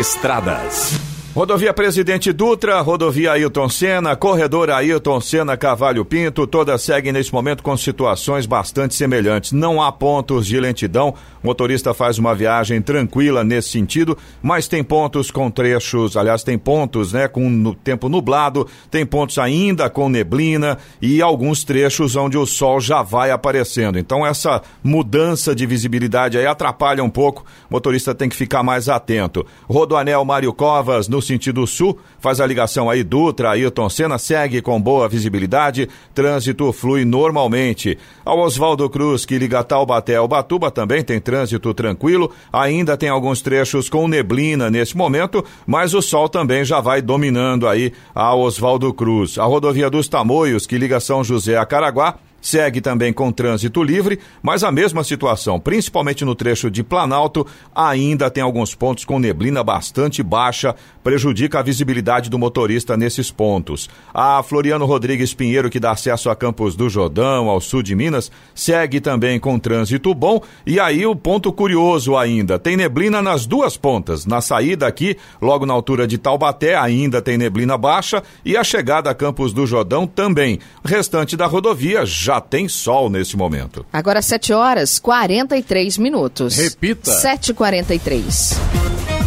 Estradas. 0.00 1.07
Rodovia 1.34 1.74
Presidente 1.74 2.32
Dutra, 2.32 2.80
rodovia 2.80 3.32
Ailton 3.32 3.68
Senna, 3.68 4.16
corredor 4.16 4.70
Ailton 4.70 5.20
Senna 5.20 5.58
Cavalho 5.58 6.02
Pinto, 6.02 6.46
todas 6.46 6.80
seguem 6.82 7.12
nesse 7.12 7.32
momento 7.32 7.62
com 7.62 7.76
situações 7.76 8.46
bastante 8.46 8.94
semelhantes. 8.94 9.52
Não 9.52 9.80
há 9.80 9.92
pontos 9.92 10.46
de 10.46 10.58
lentidão, 10.58 11.14
o 11.42 11.46
motorista 11.46 11.92
faz 11.92 12.18
uma 12.18 12.34
viagem 12.34 12.80
tranquila 12.80 13.44
nesse 13.44 13.68
sentido, 13.68 14.16
mas 14.42 14.66
tem 14.66 14.82
pontos 14.82 15.30
com 15.30 15.50
trechos, 15.50 16.16
aliás, 16.16 16.42
tem 16.42 16.58
pontos, 16.58 17.12
né, 17.12 17.28
com 17.28 17.48
no 17.48 17.74
tempo 17.74 18.08
nublado, 18.08 18.66
tem 18.90 19.04
pontos 19.04 19.38
ainda 19.38 19.88
com 19.90 20.08
neblina 20.08 20.78
e 21.00 21.20
alguns 21.20 21.62
trechos 21.62 22.16
onde 22.16 22.38
o 22.38 22.46
sol 22.46 22.80
já 22.80 23.02
vai 23.02 23.30
aparecendo. 23.30 23.98
Então 23.98 24.26
essa 24.26 24.62
mudança 24.82 25.54
de 25.54 25.66
visibilidade 25.66 26.38
aí 26.38 26.46
atrapalha 26.46 27.04
um 27.04 27.10
pouco, 27.10 27.44
o 27.70 27.74
motorista 27.74 28.14
tem 28.14 28.30
que 28.30 28.36
ficar 28.36 28.62
mais 28.62 28.88
atento. 28.88 29.46
Rodoanel 29.68 30.24
Mário 30.24 30.52
Covas 30.54 31.06
no 31.06 31.27
sentido 31.28 31.66
sul, 31.66 31.98
faz 32.18 32.40
a 32.40 32.46
ligação 32.46 32.90
aí 32.90 33.04
Dutra, 33.04 33.50
Ailton 33.50 33.88
Senna, 33.88 34.18
segue 34.18 34.60
com 34.60 34.80
boa 34.80 35.08
visibilidade, 35.08 35.88
trânsito 36.14 36.72
flui 36.72 37.04
normalmente. 37.04 37.96
Ao 38.24 38.38
Oswaldo 38.40 38.88
Cruz, 38.90 39.24
que 39.24 39.38
liga 39.38 39.62
Taubaté 39.62 40.16
ao 40.16 40.26
Batuba, 40.26 40.70
também 40.70 41.02
tem 41.04 41.20
trânsito 41.20 41.72
tranquilo, 41.72 42.32
ainda 42.52 42.96
tem 42.96 43.08
alguns 43.08 43.40
trechos 43.40 43.88
com 43.88 44.08
neblina 44.08 44.70
nesse 44.70 44.96
momento, 44.96 45.44
mas 45.66 45.94
o 45.94 46.02
sol 46.02 46.28
também 46.28 46.64
já 46.64 46.80
vai 46.80 47.00
dominando 47.00 47.68
aí 47.68 47.92
a 48.14 48.34
Oswaldo 48.34 48.92
Cruz. 48.92 49.38
A 49.38 49.44
rodovia 49.44 49.88
dos 49.88 50.08
Tamoios, 50.08 50.66
que 50.66 50.78
liga 50.78 50.98
São 50.98 51.22
José 51.22 51.56
a 51.56 51.64
Caraguá, 51.64 52.18
Segue 52.48 52.80
também 52.80 53.12
com 53.12 53.30
trânsito 53.30 53.82
livre, 53.82 54.18
mas 54.42 54.64
a 54.64 54.72
mesma 54.72 55.04
situação, 55.04 55.60
principalmente 55.60 56.24
no 56.24 56.34
trecho 56.34 56.70
de 56.70 56.82
Planalto, 56.82 57.46
ainda 57.74 58.30
tem 58.30 58.42
alguns 58.42 58.74
pontos 58.74 59.04
com 59.04 59.18
neblina 59.18 59.62
bastante 59.62 60.22
baixa, 60.22 60.74
prejudica 61.04 61.58
a 61.58 61.62
visibilidade 61.62 62.30
do 62.30 62.38
motorista 62.38 62.96
nesses 62.96 63.30
pontos. 63.30 63.90
A 64.14 64.42
Floriano 64.42 64.86
Rodrigues 64.86 65.34
Pinheiro, 65.34 65.68
que 65.68 65.78
dá 65.78 65.90
acesso 65.90 66.30
a 66.30 66.36
Campos 66.36 66.74
do 66.74 66.88
Jordão, 66.88 67.50
ao 67.50 67.60
sul 67.60 67.82
de 67.82 67.94
Minas, 67.94 68.32
segue 68.54 68.98
também 68.98 69.38
com 69.38 69.58
trânsito 69.58 70.14
bom. 70.14 70.40
E 70.64 70.80
aí 70.80 71.04
o 71.04 71.14
ponto 71.14 71.52
curioso 71.52 72.16
ainda, 72.16 72.58
tem 72.58 72.78
neblina 72.78 73.20
nas 73.20 73.44
duas 73.44 73.76
pontas. 73.76 74.24
Na 74.24 74.40
saída 74.40 74.86
aqui, 74.86 75.18
logo 75.38 75.66
na 75.66 75.74
altura 75.74 76.06
de 76.06 76.16
Taubaté, 76.16 76.76
ainda 76.76 77.20
tem 77.20 77.36
neblina 77.36 77.76
baixa 77.76 78.22
e 78.42 78.56
a 78.56 78.64
chegada 78.64 79.10
a 79.10 79.14
Campos 79.14 79.52
do 79.52 79.66
Jordão 79.66 80.06
também. 80.06 80.58
O 80.82 80.88
restante 80.88 81.36
da 81.36 81.44
rodovia 81.44 82.06
já 82.06 82.37
tem 82.40 82.68
sol 82.68 83.10
nesse 83.10 83.36
momento. 83.36 83.84
Agora 83.92 84.22
7 84.22 84.52
horas 84.52 84.98
43 84.98 85.98
minutos. 85.98 86.56
Repita. 86.56 87.10
7h43. 87.10 89.17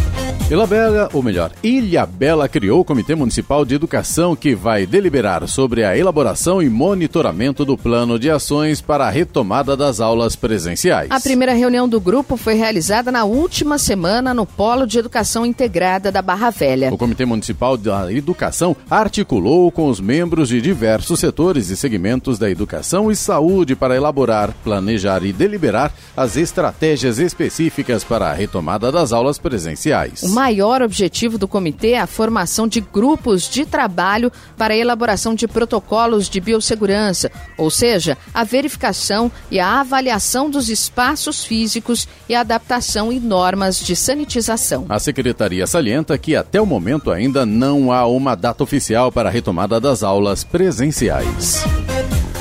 Ilha 0.52 0.66
Bela, 0.66 1.08
ou 1.14 1.22
melhor, 1.22 1.50
Ilha 1.62 2.04
Bela 2.04 2.46
criou 2.46 2.80
o 2.80 2.84
Comitê 2.84 3.14
Municipal 3.14 3.64
de 3.64 3.74
Educação 3.74 4.36
que 4.36 4.54
vai 4.54 4.84
deliberar 4.84 5.48
sobre 5.48 5.82
a 5.82 5.96
elaboração 5.96 6.60
e 6.62 6.68
monitoramento 6.68 7.64
do 7.64 7.74
plano 7.74 8.18
de 8.18 8.28
ações 8.28 8.78
para 8.82 9.06
a 9.06 9.10
retomada 9.10 9.74
das 9.74 9.98
aulas 9.98 10.36
presenciais. 10.36 11.10
A 11.10 11.18
primeira 11.18 11.54
reunião 11.54 11.88
do 11.88 11.98
grupo 11.98 12.36
foi 12.36 12.52
realizada 12.52 13.10
na 13.10 13.24
última 13.24 13.78
semana 13.78 14.34
no 14.34 14.44
Polo 14.44 14.86
de 14.86 14.98
Educação 14.98 15.46
Integrada 15.46 16.12
da 16.12 16.20
Barra 16.20 16.50
Velha. 16.50 16.92
O 16.92 16.98
Comitê 16.98 17.24
Municipal 17.24 17.78
da 17.78 18.12
Educação 18.12 18.76
articulou 18.90 19.72
com 19.72 19.88
os 19.88 20.00
membros 20.00 20.50
de 20.50 20.60
diversos 20.60 21.18
setores 21.18 21.70
e 21.70 21.76
segmentos 21.78 22.38
da 22.38 22.50
educação 22.50 23.10
e 23.10 23.16
saúde 23.16 23.74
para 23.74 23.96
elaborar, 23.96 24.52
planejar 24.62 25.24
e 25.24 25.32
deliberar 25.32 25.94
as 26.14 26.36
estratégias 26.36 27.18
específicas 27.18 28.04
para 28.04 28.26
a 28.26 28.34
retomada 28.34 28.92
das 28.92 29.14
aulas 29.14 29.38
presenciais. 29.38 30.22
O 30.22 30.41
maior 30.42 30.82
objetivo 30.82 31.38
do 31.38 31.46
comitê 31.46 31.92
é 31.92 32.00
a 32.00 32.06
formação 32.06 32.66
de 32.66 32.80
grupos 32.80 33.48
de 33.48 33.64
trabalho 33.64 34.32
para 34.58 34.74
a 34.74 34.76
elaboração 34.76 35.36
de 35.36 35.46
protocolos 35.46 36.28
de 36.28 36.40
biossegurança, 36.40 37.30
ou 37.56 37.70
seja, 37.70 38.18
a 38.34 38.42
verificação 38.42 39.30
e 39.52 39.60
a 39.60 39.78
avaliação 39.78 40.50
dos 40.50 40.68
espaços 40.68 41.44
físicos 41.44 42.08
e 42.28 42.34
a 42.34 42.40
adaptação 42.40 43.12
e 43.12 43.20
normas 43.20 43.78
de 43.78 43.94
sanitização. 43.94 44.84
A 44.88 44.98
secretaria 44.98 45.64
salienta 45.64 46.18
que 46.18 46.34
até 46.34 46.60
o 46.60 46.66
momento 46.66 47.12
ainda 47.12 47.46
não 47.46 47.92
há 47.92 48.04
uma 48.04 48.34
data 48.34 48.64
oficial 48.64 49.12
para 49.12 49.28
a 49.28 49.32
retomada 49.32 49.78
das 49.78 50.02
aulas 50.02 50.42
presenciais. 50.42 51.62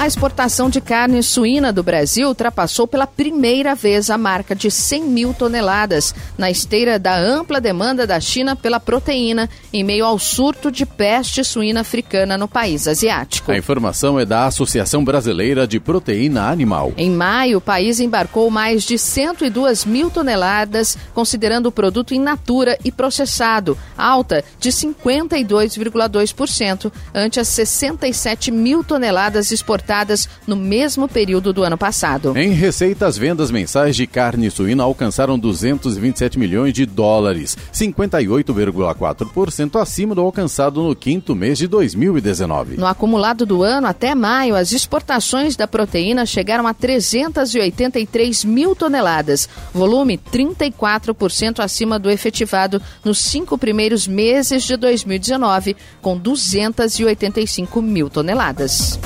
A 0.01 0.07
exportação 0.07 0.67
de 0.67 0.81
carne 0.81 1.21
suína 1.21 1.71
do 1.71 1.83
Brasil 1.83 2.27
ultrapassou 2.27 2.87
pela 2.87 3.05
primeira 3.05 3.75
vez 3.75 4.09
a 4.09 4.17
marca 4.17 4.55
de 4.55 4.71
100 4.71 5.03
mil 5.03 5.31
toneladas, 5.31 6.15
na 6.35 6.49
esteira 6.49 6.97
da 6.97 7.15
ampla 7.15 7.61
demanda 7.61 7.90
da 7.95 8.19
China 8.19 8.55
pela 8.55 8.79
proteína, 8.79 9.49
em 9.71 9.83
meio 9.83 10.05
ao 10.05 10.17
surto 10.17 10.71
de 10.71 10.85
peste 10.85 11.43
suína 11.43 11.81
africana 11.81 12.37
no 12.37 12.47
país 12.47 12.87
asiático. 12.87 13.51
A 13.51 13.57
informação 13.57 14.19
é 14.19 14.25
da 14.25 14.45
Associação 14.45 15.03
Brasileira 15.03 15.67
de 15.67 15.79
Proteína 15.79 16.49
Animal. 16.49 16.93
Em 16.97 17.11
maio, 17.11 17.57
o 17.57 17.61
país 17.61 17.99
embarcou 17.99 18.49
mais 18.49 18.83
de 18.83 18.97
102 18.97 19.85
mil 19.85 20.09
toneladas, 20.09 20.97
considerando 21.13 21.67
o 21.67 21.71
produto 21.71 22.13
in 22.13 22.19
natura 22.19 22.77
e 22.83 22.91
processado, 22.91 23.77
alta 23.97 24.43
de 24.59 24.71
52,2%, 24.71 26.91
ante 27.13 27.39
as 27.39 27.47
67 27.47 28.51
mil 28.51 28.83
toneladas 28.83 29.51
exportadas 29.51 30.27
no 30.47 30.55
mesmo 30.55 31.07
período 31.07 31.53
do 31.53 31.63
ano 31.63 31.77
passado. 31.77 32.35
Em 32.37 32.51
receita, 32.51 33.05
as 33.05 33.17
vendas 33.17 33.51
mensais 33.51 33.95
de 33.95 34.07
carne 34.07 34.49
suína 34.49 34.83
alcançaram 34.83 35.37
227 35.37 36.39
milhões 36.39 36.73
de 36.73 36.85
dólares, 36.85 37.57
58,4% 37.71 39.81
acima 39.81 40.13
do 40.13 40.21
alcançado 40.21 40.83
no 40.83 40.95
quinto 40.95 41.35
mês 41.35 41.57
de 41.57 41.67
2019. 41.67 42.77
No 42.77 42.85
acumulado 42.85 43.45
do 43.45 43.63
ano 43.63 43.87
até 43.87 44.13
maio, 44.13 44.55
as 44.55 44.71
exportações 44.71 45.55
da 45.55 45.67
proteína 45.67 46.25
chegaram 46.25 46.67
a 46.67 46.73
383 46.73 48.43
mil 48.43 48.75
toneladas, 48.75 49.47
volume 49.73 50.17
34% 50.17 51.59
acima 51.59 51.97
do 51.97 52.09
efetivado 52.09 52.81
nos 53.03 53.19
cinco 53.19 53.57
primeiros 53.57 54.07
meses 54.07 54.63
de 54.63 54.75
2019, 54.75 55.75
com 56.01 56.17
285 56.17 57.81
mil 57.81 58.09
toneladas. 58.09 58.99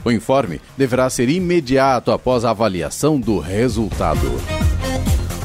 O 0.04 0.12
informe 0.12 0.62
deverá 0.78 1.10
ser 1.10 1.30
imediato 1.30 2.12
após 2.12 2.46
a 2.46 2.52
avaliação 2.52 3.20
do 3.20 3.40
resultado. 3.40 4.30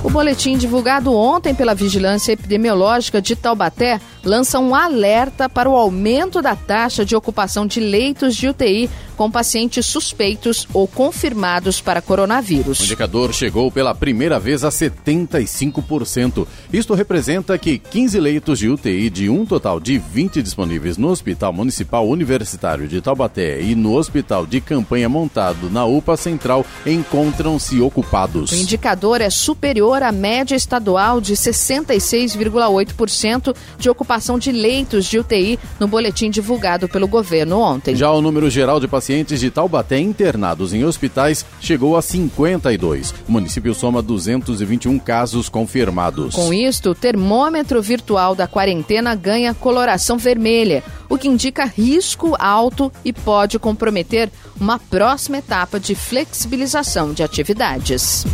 O 0.04 0.10
boletim 0.10 0.58
divulgado 0.58 1.14
ontem 1.14 1.54
pela 1.54 1.74
Vigilância 1.74 2.32
Epidemiológica 2.32 3.22
de 3.22 3.34
Taubaté 3.34 3.98
lança 4.24 4.58
um 4.58 4.74
alerta 4.74 5.48
para 5.48 5.68
o 5.68 5.76
aumento 5.76 6.40
da 6.40 6.56
taxa 6.56 7.04
de 7.04 7.14
ocupação 7.14 7.66
de 7.66 7.78
leitos 7.78 8.34
de 8.34 8.48
UTI 8.48 8.88
com 9.16 9.30
pacientes 9.30 9.84
suspeitos 9.86 10.66
ou 10.72 10.88
confirmados 10.88 11.80
para 11.80 12.02
coronavírus. 12.02 12.80
O 12.80 12.84
indicador 12.84 13.32
chegou 13.32 13.70
pela 13.70 13.94
primeira 13.94 14.40
vez 14.40 14.64
a 14.64 14.70
75%. 14.70 16.48
Isto 16.72 16.94
representa 16.94 17.56
que 17.56 17.78
15 17.78 18.18
leitos 18.18 18.58
de 18.58 18.68
UTI 18.68 19.08
de 19.10 19.28
um 19.28 19.46
total 19.46 19.78
de 19.78 19.98
20 19.98 20.42
disponíveis 20.42 20.98
no 20.98 21.10
Hospital 21.10 21.52
Municipal 21.52 22.08
Universitário 22.08 22.88
de 22.88 23.00
Taubaté 23.00 23.60
e 23.60 23.76
no 23.76 23.94
Hospital 23.94 24.46
de 24.46 24.60
Campanha 24.60 25.08
montado 25.08 25.70
na 25.70 25.84
UPA 25.84 26.16
Central 26.16 26.66
encontram-se 26.84 27.80
ocupados. 27.80 28.50
O 28.50 28.56
indicador 28.56 29.20
é 29.20 29.30
superior 29.30 30.02
à 30.02 30.10
média 30.10 30.56
estadual 30.56 31.20
de 31.20 31.34
66,8% 31.34 33.54
de 33.78 33.88
ocupação 33.88 34.13
de 34.38 34.52
leitos 34.52 35.06
de 35.06 35.18
UTI 35.18 35.58
no 35.78 35.88
boletim 35.88 36.30
divulgado 36.30 36.88
pelo 36.88 37.06
governo 37.08 37.58
ontem. 37.58 37.96
Já 37.96 38.10
o 38.10 38.20
número 38.20 38.50
geral 38.50 38.80
de 38.80 38.88
pacientes 38.88 39.14
pacientes 39.14 39.40
de 39.40 39.50
Taubaté 39.50 39.98
internados 39.98 40.72
em 40.72 40.84
hospitais 40.84 41.44
chegou 41.60 41.96
a 41.96 42.02
52. 42.02 43.14
O 43.28 43.32
município 43.32 43.74
soma 43.74 44.02
221 44.02 44.98
casos 44.98 45.48
confirmados. 45.48 46.34
Com 46.34 46.52
isto, 46.52 46.90
o 46.90 46.94
termômetro 46.94 47.80
virtual 47.80 48.34
da 48.34 48.46
quarentena 48.46 49.14
ganha 49.14 49.54
coloração 49.54 50.18
vermelha, 50.18 50.82
o 51.08 51.16
que 51.16 51.28
indica 51.28 51.64
risco 51.64 52.34
alto 52.38 52.90
e 53.04 53.12
pode 53.12 53.58
comprometer 53.58 54.30
uma 54.60 54.78
próxima 54.78 55.38
etapa 55.38 55.78
de 55.78 55.94
flexibilização 55.94 57.12
de 57.12 57.22
atividades. 57.22 58.24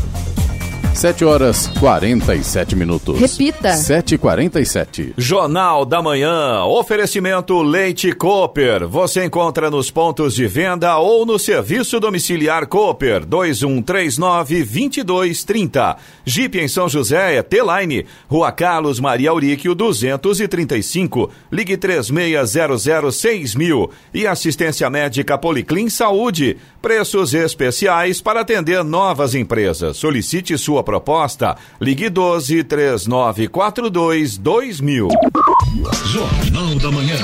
7 0.95 1.25
horas 1.25 1.69
47 1.81 2.77
minutos. 2.77 3.19
Repita. 3.19 3.71
7h47. 3.71 5.15
Jornal 5.17 5.87
da 5.87 6.03
Manhã. 6.03 6.63
Oferecimento 6.65 7.63
Leite 7.63 8.13
Cooper. 8.13 8.87
Você 8.87 9.25
encontra 9.25 9.71
nos 9.71 9.91
pontos 9.91 10.35
de 10.35 10.47
venda 10.47 10.99
ou 10.99 11.25
no 11.25 11.39
serviço 11.39 11.99
domiciliar 11.99 12.67
Cooper 12.67 13.25
2139-2230. 13.25 15.97
Jeep 16.25 16.59
em 16.59 16.69
São 16.69 16.87
José 16.87 17.37
é 17.37 17.43
T-Line. 17.43 18.05
Rua 18.29 18.53
Carlos 18.53 19.01
Maria 19.01 19.31
Auríquio 19.31 19.75
235. 19.75 21.31
Ligue 21.51 21.79
36006000. 21.79 23.89
E 24.13 24.27
assistência 24.27 24.91
médica 24.91 25.39
Policlin 25.39 25.89
Saúde. 25.89 26.59
Preços 26.83 27.33
especiais 27.33 28.21
para 28.21 28.41
atender 28.41 28.85
novas 28.85 29.35
empresas. 29.35 29.97
Solicite 29.97 30.59
sua 30.59 30.80
proposta. 30.83 31.57
Ligue 31.81 32.09
12 32.09 32.65
3942 32.65 34.39
2000. 34.39 35.09
Jornal 36.07 36.75
da 36.77 36.91
Manhã. 36.91 37.17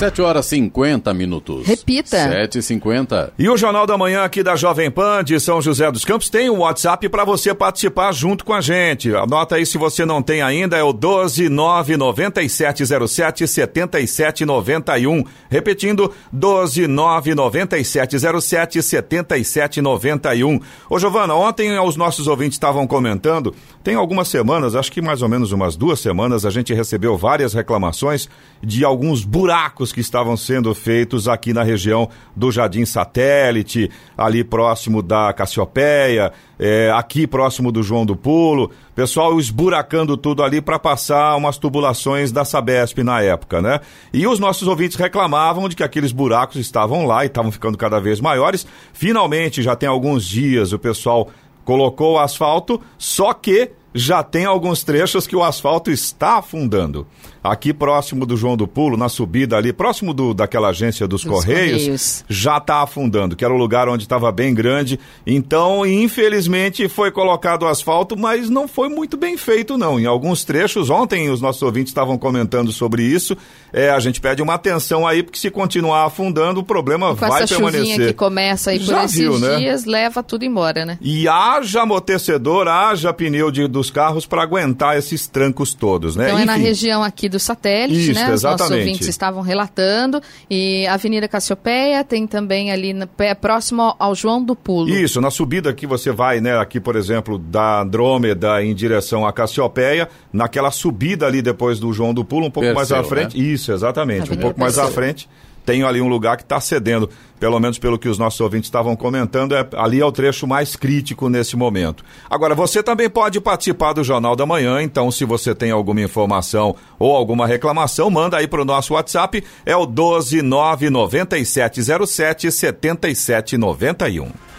7 0.00 0.22
horas 0.22 0.46
50 0.46 1.12
minutos. 1.12 1.66
Repita. 1.66 2.16
7h50. 2.16 3.32
E 3.38 3.50
o 3.50 3.56
Jornal 3.58 3.86
da 3.86 3.98
Manhã 3.98 4.24
aqui 4.24 4.42
da 4.42 4.56
Jovem 4.56 4.90
Pan 4.90 5.22
de 5.22 5.38
São 5.38 5.60
José 5.60 5.92
dos 5.92 6.06
Campos 6.06 6.30
tem 6.30 6.48
um 6.48 6.60
WhatsApp 6.60 7.06
para 7.10 7.22
você 7.22 7.52
participar 7.52 8.10
junto 8.12 8.42
com 8.42 8.54
a 8.54 8.62
gente. 8.62 9.14
Anota 9.14 9.56
aí 9.56 9.66
se 9.66 9.76
você 9.76 10.06
não 10.06 10.22
tem 10.22 10.40
ainda, 10.40 10.78
é 10.78 10.82
o 10.82 10.94
1299707 10.94 13.46
7791. 13.46 15.22
Repetindo, 15.50 16.10
1299707 16.34 18.82
7791. 18.82 20.60
Ô 20.88 20.98
Giovana, 20.98 21.34
ontem 21.34 21.78
os 21.78 21.96
nossos 21.96 22.26
ouvintes 22.26 22.56
estavam 22.56 22.86
comentando, 22.86 23.54
tem 23.84 23.96
algumas 23.96 24.28
semanas, 24.28 24.74
acho 24.74 24.90
que 24.90 25.02
mais 25.02 25.20
ou 25.20 25.28
menos 25.28 25.52
umas 25.52 25.76
duas 25.76 26.00
semanas, 26.00 26.46
a 26.46 26.50
gente 26.50 26.72
recebeu 26.72 27.18
várias 27.18 27.52
reclamações 27.52 28.30
de 28.62 28.82
alguns 28.82 29.24
buracos 29.24 29.89
que 29.92 30.00
estavam 30.00 30.36
sendo 30.36 30.74
feitos 30.74 31.28
aqui 31.28 31.52
na 31.52 31.62
região 31.62 32.08
do 32.34 32.50
Jardim 32.50 32.84
Satélite, 32.84 33.90
ali 34.16 34.44
próximo 34.44 35.02
da 35.02 35.32
Cassiopeia, 35.32 36.32
é, 36.58 36.90
aqui 36.94 37.26
próximo 37.26 37.72
do 37.72 37.82
João 37.82 38.04
do 38.04 38.14
Pulo. 38.14 38.70
Pessoal 38.94 39.38
esburacando 39.38 40.16
tudo 40.16 40.42
ali 40.42 40.60
para 40.60 40.78
passar 40.78 41.36
umas 41.36 41.58
tubulações 41.58 42.30
da 42.30 42.44
Sabesp 42.44 43.02
na 43.02 43.22
época, 43.22 43.62
né? 43.62 43.80
E 44.12 44.26
os 44.26 44.38
nossos 44.38 44.68
ouvintes 44.68 44.96
reclamavam 44.96 45.68
de 45.68 45.76
que 45.76 45.82
aqueles 45.82 46.12
buracos 46.12 46.56
estavam 46.56 47.06
lá 47.06 47.24
e 47.24 47.26
estavam 47.26 47.50
ficando 47.50 47.78
cada 47.78 47.98
vez 47.98 48.20
maiores. 48.20 48.66
Finalmente, 48.92 49.62
já 49.62 49.74
tem 49.74 49.88
alguns 49.88 50.24
dias, 50.24 50.72
o 50.72 50.78
pessoal 50.78 51.28
colocou 51.64 52.14
o 52.14 52.18
asfalto, 52.18 52.80
só 52.98 53.32
que 53.32 53.70
já 53.94 54.22
tem 54.22 54.44
alguns 54.44 54.84
trechos 54.84 55.26
que 55.26 55.34
o 55.34 55.42
asfalto 55.42 55.90
está 55.90 56.38
afundando 56.38 57.06
aqui 57.42 57.72
próximo 57.72 58.26
do 58.26 58.36
João 58.36 58.56
do 58.56 58.68
Pulo, 58.68 58.96
na 58.96 59.08
subida 59.08 59.56
ali, 59.56 59.72
próximo 59.72 60.12
do, 60.12 60.34
daquela 60.34 60.68
agência 60.68 61.08
dos, 61.08 61.22
dos 61.22 61.30
Correios, 61.30 61.82
Correios, 61.82 62.24
já 62.28 62.58
está 62.58 62.82
afundando, 62.82 63.34
que 63.34 63.44
era 63.44 63.52
o 63.52 63.56
lugar 63.56 63.88
onde 63.88 64.04
estava 64.04 64.30
bem 64.30 64.54
grande. 64.54 65.00
Então, 65.26 65.86
infelizmente, 65.86 66.88
foi 66.88 67.10
colocado 67.10 67.62
o 67.62 67.66
asfalto, 67.66 68.16
mas 68.16 68.50
não 68.50 68.68
foi 68.68 68.88
muito 68.88 69.16
bem 69.16 69.36
feito, 69.36 69.78
não. 69.78 69.98
Em 69.98 70.06
alguns 70.06 70.44
trechos, 70.44 70.90
ontem 70.90 71.30
os 71.30 71.40
nossos 71.40 71.62
ouvintes 71.62 71.90
estavam 71.90 72.18
comentando 72.18 72.70
sobre 72.72 73.02
isso. 73.02 73.36
É, 73.72 73.90
a 73.90 74.00
gente 74.00 74.20
pede 74.20 74.42
uma 74.42 74.54
atenção 74.54 75.06
aí, 75.06 75.22
porque 75.22 75.38
se 75.38 75.50
continuar 75.50 76.04
afundando, 76.04 76.60
o 76.60 76.64
problema 76.64 77.14
vai 77.14 77.42
essa 77.42 77.54
permanecer. 77.54 78.08
que 78.08 78.12
começa 78.12 78.70
aí 78.70 78.78
por 78.78 78.86
já 78.86 79.04
esses 79.04 79.18
viu, 79.18 79.38
né? 79.38 79.56
dias, 79.56 79.84
leva 79.84 80.22
tudo 80.22 80.44
embora, 80.44 80.84
né? 80.84 80.98
E 81.00 81.26
haja 81.26 81.82
amortecedor, 81.82 82.68
haja 82.68 83.12
pneu 83.12 83.50
de, 83.50 83.66
dos 83.66 83.90
carros 83.90 84.26
para 84.26 84.42
aguentar 84.42 84.98
esses 84.98 85.26
trancos 85.26 85.72
todos, 85.72 86.16
né? 86.16 86.26
Então 86.26 86.38
Enfim. 86.38 86.42
é 86.42 86.46
na 86.46 86.56
região 86.56 87.02
aqui 87.02 87.29
do 87.30 87.38
satélite, 87.38 88.10
Isso, 88.10 88.20
né? 88.20 88.34
Os 88.34 88.42
nossos 88.42 88.70
ouvintes 88.70 89.08
estavam 89.08 89.42
relatando. 89.42 90.20
E 90.50 90.86
a 90.86 90.94
Avenida 90.94 91.26
Cassiopeia 91.28 92.04
tem 92.04 92.26
também 92.26 92.70
ali 92.70 92.92
na, 92.92 93.08
próximo 93.40 93.94
ao 93.98 94.14
João 94.14 94.44
do 94.44 94.54
Pulo. 94.54 94.88
Isso, 94.88 95.20
na 95.20 95.30
subida 95.30 95.72
que 95.72 95.86
você 95.86 96.12
vai, 96.12 96.40
né? 96.40 96.58
Aqui, 96.58 96.80
por 96.80 96.96
exemplo, 96.96 97.38
da 97.38 97.80
Andrômeda 97.82 98.62
em 98.62 98.74
direção 98.74 99.26
à 99.26 99.32
Cassiopeia, 99.32 100.08
naquela 100.32 100.70
subida 100.70 101.26
ali 101.26 101.40
depois 101.40 101.78
do 101.78 101.92
João 101.92 102.12
do 102.12 102.24
Pulo, 102.24 102.46
um 102.46 102.50
pouco 102.50 102.74
mais 102.74 102.92
à 102.92 103.02
frente. 103.02 103.38
Né? 103.38 103.44
Isso, 103.44 103.72
exatamente. 103.72 104.22
Avenida 104.22 104.38
um 104.38 104.42
pouco 104.42 104.60
mais 104.60 104.78
à 104.78 104.86
frente 104.88 105.28
tem 105.64 105.82
ali 105.82 106.00
um 106.00 106.08
lugar 106.08 106.36
que 106.36 106.42
está 106.42 106.60
cedendo, 106.60 107.08
pelo 107.38 107.60
menos 107.60 107.78
pelo 107.78 107.98
que 107.98 108.08
os 108.08 108.18
nossos 108.18 108.40
ouvintes 108.40 108.68
estavam 108.68 108.96
comentando, 108.96 109.54
é, 109.54 109.66
ali 109.76 110.00
é 110.00 110.04
o 110.04 110.12
trecho 110.12 110.46
mais 110.46 110.76
crítico 110.76 111.28
nesse 111.28 111.56
momento. 111.56 112.04
Agora, 112.28 112.54
você 112.54 112.82
também 112.82 113.08
pode 113.08 113.40
participar 113.40 113.92
do 113.92 114.04
Jornal 114.04 114.36
da 114.36 114.44
Manhã, 114.44 114.82
então 114.82 115.10
se 115.10 115.24
você 115.24 115.54
tem 115.54 115.70
alguma 115.70 116.02
informação 116.02 116.76
ou 116.98 117.16
alguma 117.16 117.46
reclamação, 117.46 118.10
manda 118.10 118.36
aí 118.36 118.46
para 118.46 118.62
o 118.62 118.64
nosso 118.64 118.94
WhatsApp, 118.94 119.42
é 119.64 119.76
o 119.76 119.86
1299707 119.86 122.50
7791. 122.50 124.50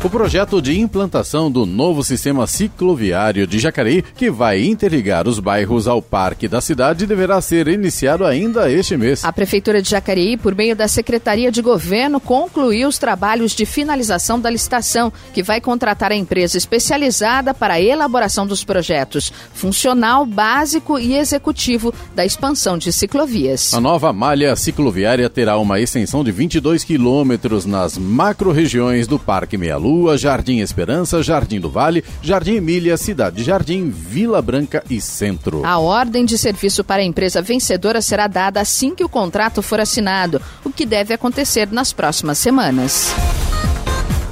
O 0.00 0.08
projeto 0.08 0.62
de 0.62 0.78
implantação 0.78 1.50
do 1.50 1.66
novo 1.66 2.04
sistema 2.04 2.46
cicloviário 2.46 3.48
de 3.48 3.58
Jacareí, 3.58 4.00
que 4.00 4.30
vai 4.30 4.64
interligar 4.64 5.26
os 5.26 5.40
bairros 5.40 5.88
ao 5.88 6.00
parque 6.00 6.46
da 6.46 6.60
cidade, 6.60 7.04
deverá 7.04 7.40
ser 7.40 7.66
iniciado 7.66 8.24
ainda 8.24 8.70
este 8.70 8.96
mês. 8.96 9.24
A 9.24 9.32
Prefeitura 9.32 9.82
de 9.82 9.90
Jacareí, 9.90 10.36
por 10.36 10.54
meio 10.54 10.76
da 10.76 10.86
Secretaria 10.86 11.50
de 11.50 11.60
Governo, 11.60 12.20
concluiu 12.20 12.88
os 12.88 12.96
trabalhos 12.96 13.56
de 13.56 13.66
finalização 13.66 14.38
da 14.38 14.48
licitação, 14.48 15.12
que 15.34 15.42
vai 15.42 15.60
contratar 15.60 16.12
a 16.12 16.16
empresa 16.16 16.56
especializada 16.56 17.52
para 17.52 17.74
a 17.74 17.80
elaboração 17.80 18.46
dos 18.46 18.62
projetos 18.62 19.32
funcional, 19.52 20.24
básico 20.24 20.96
e 20.96 21.16
executivo 21.16 21.92
da 22.14 22.24
expansão 22.24 22.78
de 22.78 22.92
ciclovias. 22.92 23.74
A 23.74 23.80
nova 23.80 24.12
malha 24.12 24.54
cicloviária 24.54 25.28
terá 25.28 25.58
uma 25.58 25.80
extensão 25.80 26.22
de 26.22 26.30
22 26.30 26.84
quilômetros 26.84 27.66
nas 27.66 27.98
macro-regiões 27.98 29.08
do 29.08 29.18
Parque 29.18 29.58
Meia 29.58 29.76
Lua, 29.76 29.87
Jardim 30.16 30.58
Esperança, 30.58 31.22
Jardim 31.22 31.60
do 31.60 31.70
Vale, 31.70 32.04
Jardim 32.22 32.56
Emília, 32.56 32.96
Cidade 32.96 33.42
Jardim, 33.42 33.90
Vila 33.90 34.42
Branca 34.42 34.82
e 34.90 35.00
Centro. 35.00 35.64
A 35.64 35.78
ordem 35.78 36.24
de 36.24 36.36
serviço 36.36 36.84
para 36.84 37.02
a 37.02 37.04
empresa 37.04 37.40
vencedora 37.40 38.00
será 38.00 38.26
dada 38.26 38.60
assim 38.60 38.94
que 38.94 39.04
o 39.04 39.08
contrato 39.08 39.62
for 39.62 39.80
assinado, 39.80 40.40
o 40.64 40.70
que 40.70 40.84
deve 40.84 41.14
acontecer 41.14 41.68
nas 41.70 41.92
próximas 41.92 42.38
semanas. 42.38 43.12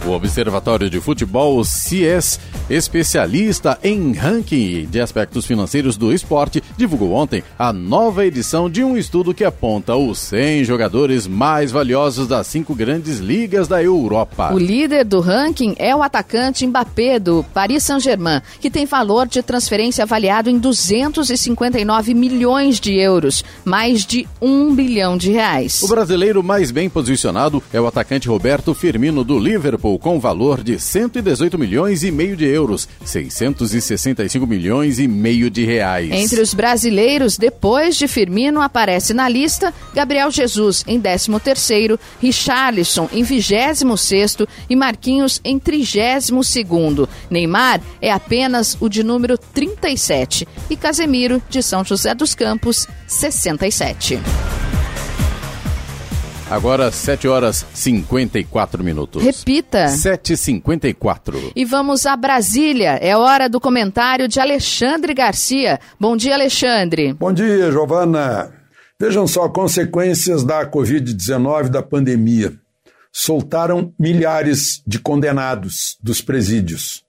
O 0.07 0.13
Observatório 0.13 0.89
de 0.89 1.01
Futebol 1.01 1.65
CIES, 1.65 2.39
especialista 2.71 3.77
em 3.83 4.13
ranking 4.13 4.87
de 4.89 5.01
aspectos 5.01 5.45
financeiros 5.45 5.97
do 5.97 6.13
esporte, 6.13 6.63
divulgou 6.77 7.13
ontem 7.13 7.43
a 7.59 7.73
nova 7.73 8.25
edição 8.25 8.71
de 8.71 8.85
um 8.85 8.97
estudo 8.97 9.35
que 9.35 9.43
aponta 9.43 9.97
os 9.97 10.21
100 10.21 10.63
jogadores 10.63 11.27
mais 11.27 11.73
valiosos 11.73 12.29
das 12.29 12.47
cinco 12.47 12.73
grandes 12.73 13.19
ligas 13.19 13.67
da 13.67 13.83
Europa. 13.83 14.55
O 14.55 14.59
líder 14.59 15.05
do 15.05 15.19
ranking 15.19 15.75
é 15.77 15.95
o 15.95 16.05
atacante 16.05 16.65
Mbappé 16.65 17.19
do 17.19 17.45
Paris 17.53 17.83
Saint-Germain, 17.83 18.43
que 18.61 18.71
tem 18.71 18.87
valor 18.87 19.27
de 19.27 19.43
transferência 19.43 20.05
avaliado 20.05 20.49
em 20.49 20.57
259 20.57 22.15
milhões 22.15 22.79
de 22.79 22.95
euros, 22.95 23.45
mais 23.65 24.07
de 24.07 24.25
um 24.41 24.73
bilhão 24.73 25.17
de 25.17 25.33
reais. 25.33 25.83
O 25.83 25.89
brasileiro 25.89 26.45
mais 26.45 26.71
bem 26.71 26.89
posicionado 26.89 27.61
é 27.73 27.81
o 27.81 27.89
atacante 27.89 28.29
Roberto 28.29 28.73
Firmino 28.73 29.25
do 29.25 29.37
Liverpool, 29.37 29.96
com 29.99 30.21
valor 30.21 30.63
de 30.63 30.79
118 30.79 31.59
milhões 31.59 32.03
e 32.03 32.11
meio 32.11 32.37
de 32.37 32.45
euros, 32.45 32.89
665 33.05 34.47
milhões 34.47 34.99
e 34.99 35.09
meio 35.09 35.51
de 35.51 35.65
reais. 35.65 36.11
Entre 36.11 36.41
os 36.41 36.55
brasileiros, 36.55 37.37
depois 37.37 37.97
de 37.97 38.09
Firmino, 38.09 38.61
aparece 38.61 39.15
na 39.15 39.29
lista 39.29 39.73
Gabriel 39.95 40.31
Jesus 40.31 40.85
em 40.87 41.01
13º, 41.01 41.99
Richarlison 42.21 43.09
em 43.13 43.25
26º 43.25 44.47
e 44.69 44.77
Marquinhos 44.77 45.41
em 45.45 45.59
32º. 45.59 47.09
Neymar 47.31 47.81
é 48.01 48.11
apenas 48.11 48.77
o 48.81 48.89
de 48.89 49.03
número 49.03 49.39
37 49.39 50.47
e 50.71 50.77
Casemiro, 50.77 51.43
de 51.49 51.63
São 51.63 51.85
José 51.85 52.15
dos 52.15 52.35
Campos, 52.35 52.87
67. 53.07 54.19
Agora 56.49 56.93
7 56.93 57.27
horas 57.27 57.67
54 57.75 58.85
minutos. 58.85 59.21
Repita. 59.21 59.87
7h54. 59.87 61.51
E 61.57 61.65
vamos 61.65 62.07
a 62.07 62.17
Brasília. 62.17 62.93
É 63.03 63.17
hora 63.17 63.49
do 63.49 63.61
comentário 63.61 64.29
de 64.29 64.39
Alexandre 64.39 65.13
Garcia. 65.13 65.81
Bom 65.99 66.17
dia, 66.17 66.35
Alexandre. 66.35 67.13
Bom 67.15 67.33
dia, 67.33 67.73
Giovana. 67.73 68.53
Vejam 68.99 69.27
só 69.27 69.49
consequências 69.49 70.45
da 70.45 70.65
Covid-19, 70.65 71.69
da 71.69 71.83
pandemia. 71.83 72.55
Soltaram 73.11 73.93
milhares 73.99 74.83
de 74.87 75.01
condenados 75.01 75.99
dos 76.01 76.21
presídios. 76.21 77.03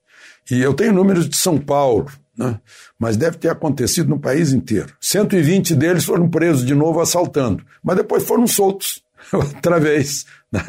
E 0.50 0.60
eu 0.60 0.74
tenho 0.74 0.92
números 0.92 1.28
de 1.28 1.36
São 1.36 1.58
Paulo, 1.58 2.10
né? 2.36 2.58
mas 2.98 3.16
deve 3.16 3.36
ter 3.36 3.50
acontecido 3.50 4.08
no 4.08 4.18
país 4.18 4.52
inteiro. 4.52 4.92
120 5.00 5.76
deles 5.76 6.04
foram 6.04 6.28
presos 6.28 6.66
de 6.66 6.74
novo 6.74 7.00
assaltando, 7.00 7.62
mas 7.84 7.96
depois 7.96 8.24
foram 8.24 8.44
soltos 8.44 9.06
outra 9.32 9.78
vez. 9.78 10.26
Né? 10.50 10.62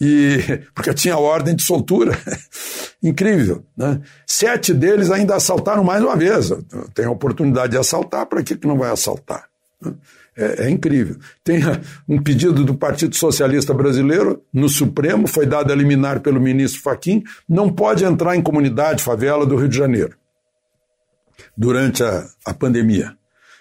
E, 0.00 0.62
porque 0.74 0.94
tinha 0.94 1.16
ordem 1.16 1.54
de 1.54 1.62
soltura. 1.62 2.18
Incrível. 3.02 3.64
Né? 3.76 4.00
Sete 4.26 4.72
deles 4.72 5.10
ainda 5.10 5.36
assaltaram 5.36 5.84
mais 5.84 6.02
uma 6.02 6.16
vez. 6.16 6.50
Tem 6.94 7.04
a 7.04 7.10
oportunidade 7.10 7.72
de 7.72 7.78
assaltar, 7.78 8.26
para 8.26 8.42
que, 8.42 8.56
que 8.56 8.66
não 8.66 8.78
vai 8.78 8.90
assaltar? 8.90 9.44
Né? 9.80 9.94
É, 10.36 10.66
é, 10.66 10.70
incrível. 10.70 11.16
Tem 11.42 11.60
um 12.08 12.22
pedido 12.22 12.64
do 12.64 12.74
Partido 12.74 13.16
Socialista 13.16 13.74
Brasileiro 13.74 14.42
no 14.52 14.68
Supremo, 14.68 15.26
foi 15.26 15.46
dado 15.46 15.72
a 15.72 15.76
liminar 15.76 16.20
pelo 16.20 16.40
ministro 16.40 16.80
Faquim, 16.80 17.24
não 17.48 17.72
pode 17.72 18.04
entrar 18.04 18.36
em 18.36 18.42
comunidade, 18.42 19.02
favela 19.02 19.44
do 19.44 19.56
Rio 19.56 19.68
de 19.68 19.76
Janeiro 19.76 20.16
durante 21.56 22.02
a, 22.04 22.24
a 22.44 22.54
pandemia. 22.54 23.16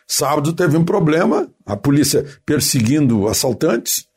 Sábado 0.07 0.53
teve 0.53 0.77
um 0.77 0.85
problema, 0.85 1.49
a 1.65 1.75
polícia 1.75 2.25
perseguindo 2.45 3.27
assaltantes, 3.27 4.07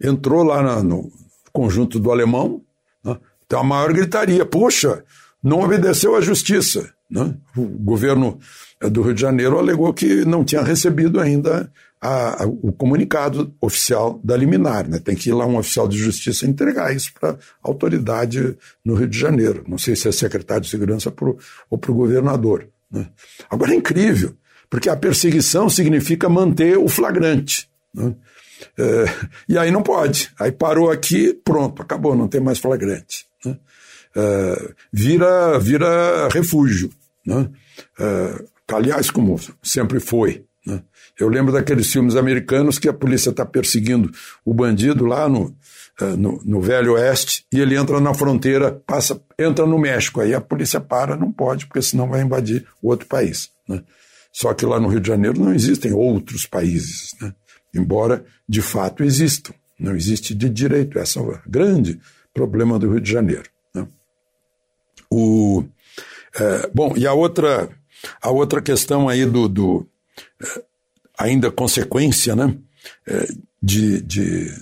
entrou 0.00 0.42
lá 0.42 0.62
na, 0.62 0.82
no 0.82 1.10
conjunto 1.52 1.98
do 1.98 2.10
alemão, 2.10 2.62
né? 3.04 3.16
tem 3.48 3.58
uma 3.58 3.76
maior 3.76 3.92
gritaria, 3.92 4.44
poxa, 4.44 5.04
não 5.42 5.60
obedeceu 5.60 6.14
à 6.14 6.20
justiça. 6.20 6.92
Né? 7.10 7.34
O 7.56 7.62
governo 7.64 8.38
eh, 8.80 8.90
do 8.90 9.02
Rio 9.02 9.14
de 9.14 9.20
Janeiro 9.20 9.58
alegou 9.58 9.92
que 9.94 10.24
não 10.24 10.44
tinha 10.44 10.62
recebido 10.62 11.18
ainda 11.18 11.70
a, 12.00 12.44
a, 12.44 12.46
o 12.46 12.72
comunicado 12.72 13.52
oficial 13.60 14.20
da 14.22 14.36
liminar. 14.36 14.88
Né? 14.88 14.98
Tem 14.98 15.16
que 15.16 15.30
ir 15.30 15.32
lá 15.32 15.46
um 15.46 15.56
oficial 15.56 15.88
de 15.88 15.96
justiça 15.96 16.46
entregar 16.46 16.94
isso 16.94 17.12
para 17.18 17.30
a 17.30 17.36
autoridade 17.62 18.56
no 18.84 18.94
Rio 18.94 19.08
de 19.08 19.18
Janeiro. 19.18 19.64
Não 19.66 19.78
sei 19.78 19.96
se 19.96 20.08
é 20.08 20.12
secretário 20.12 20.62
de 20.62 20.68
segurança 20.68 21.10
pro, 21.10 21.38
ou 21.70 21.78
para 21.78 21.90
o 21.90 21.94
governador. 21.94 22.68
Né? 22.90 23.08
Agora 23.50 23.72
é 23.72 23.76
incrível, 23.76 24.34
porque 24.68 24.88
a 24.88 24.96
perseguição 24.96 25.68
significa 25.68 26.28
manter 26.28 26.76
o 26.76 26.88
flagrante. 26.88 27.68
Né? 27.94 28.14
É, 28.78 29.04
e 29.48 29.58
aí 29.58 29.70
não 29.70 29.82
pode. 29.82 30.30
Aí 30.38 30.52
parou 30.52 30.90
aqui, 30.90 31.32
pronto, 31.44 31.82
acabou, 31.82 32.16
não 32.16 32.28
tem 32.28 32.40
mais 32.40 32.58
flagrante. 32.58 33.26
Né? 33.44 33.56
É, 34.16 34.72
vira, 34.92 35.58
vira 35.58 36.28
refúgio. 36.28 36.90
Né? 37.26 37.48
É, 37.98 38.44
aliás, 38.72 39.10
como 39.10 39.38
sempre 39.62 40.00
foi. 40.00 40.44
Né? 40.66 40.82
Eu 41.18 41.28
lembro 41.28 41.52
daqueles 41.52 41.90
filmes 41.90 42.14
americanos 42.16 42.78
que 42.78 42.88
a 42.88 42.92
polícia 42.92 43.30
está 43.30 43.44
perseguindo 43.44 44.10
o 44.44 44.54
bandido 44.54 45.04
lá 45.04 45.28
no, 45.28 45.54
é, 46.00 46.04
no, 46.16 46.40
no, 46.44 46.60
Velho 46.60 46.94
Oeste 46.94 47.44
e 47.52 47.60
ele 47.60 47.76
entra 47.76 48.00
na 48.00 48.14
fronteira, 48.14 48.72
passa, 48.86 49.20
entra 49.38 49.66
no 49.66 49.78
México. 49.78 50.20
Aí 50.20 50.34
a 50.34 50.40
polícia 50.40 50.80
para, 50.80 51.16
não 51.16 51.32
pode, 51.32 51.66
porque 51.66 51.82
senão 51.82 52.08
vai 52.08 52.22
invadir 52.22 52.66
outro 52.82 53.06
país. 53.06 53.50
Né? 53.68 53.82
Só 54.32 54.52
que 54.54 54.64
lá 54.66 54.78
no 54.78 54.88
Rio 54.88 55.00
de 55.00 55.08
Janeiro 55.08 55.40
não 55.40 55.52
existem 55.52 55.92
outros 55.92 56.46
países. 56.46 57.14
Né? 57.20 57.34
Embora 57.74 58.24
de 58.48 58.62
fato 58.62 59.02
existam. 59.02 59.54
Não 59.78 59.94
existe 59.94 60.34
de 60.34 60.48
direito. 60.48 60.98
Esse 60.98 61.18
é 61.18 61.20
o 61.20 61.38
grande 61.46 62.00
problema 62.34 62.78
do 62.78 62.90
Rio 62.90 63.00
de 63.00 63.10
Janeiro. 63.10 63.48
Né? 63.74 63.86
O, 65.10 65.64
é, 66.38 66.70
bom, 66.74 66.94
e 66.96 67.06
a 67.06 67.12
outra, 67.12 67.68
a 68.20 68.30
outra 68.30 68.60
questão 68.60 69.08
aí 69.08 69.24
do, 69.24 69.48
do 69.48 69.86
é, 70.42 70.64
ainda 71.18 71.50
consequência 71.50 72.34
né, 72.34 72.56
é, 73.06 73.28
de, 73.62 74.00
de, 74.02 74.52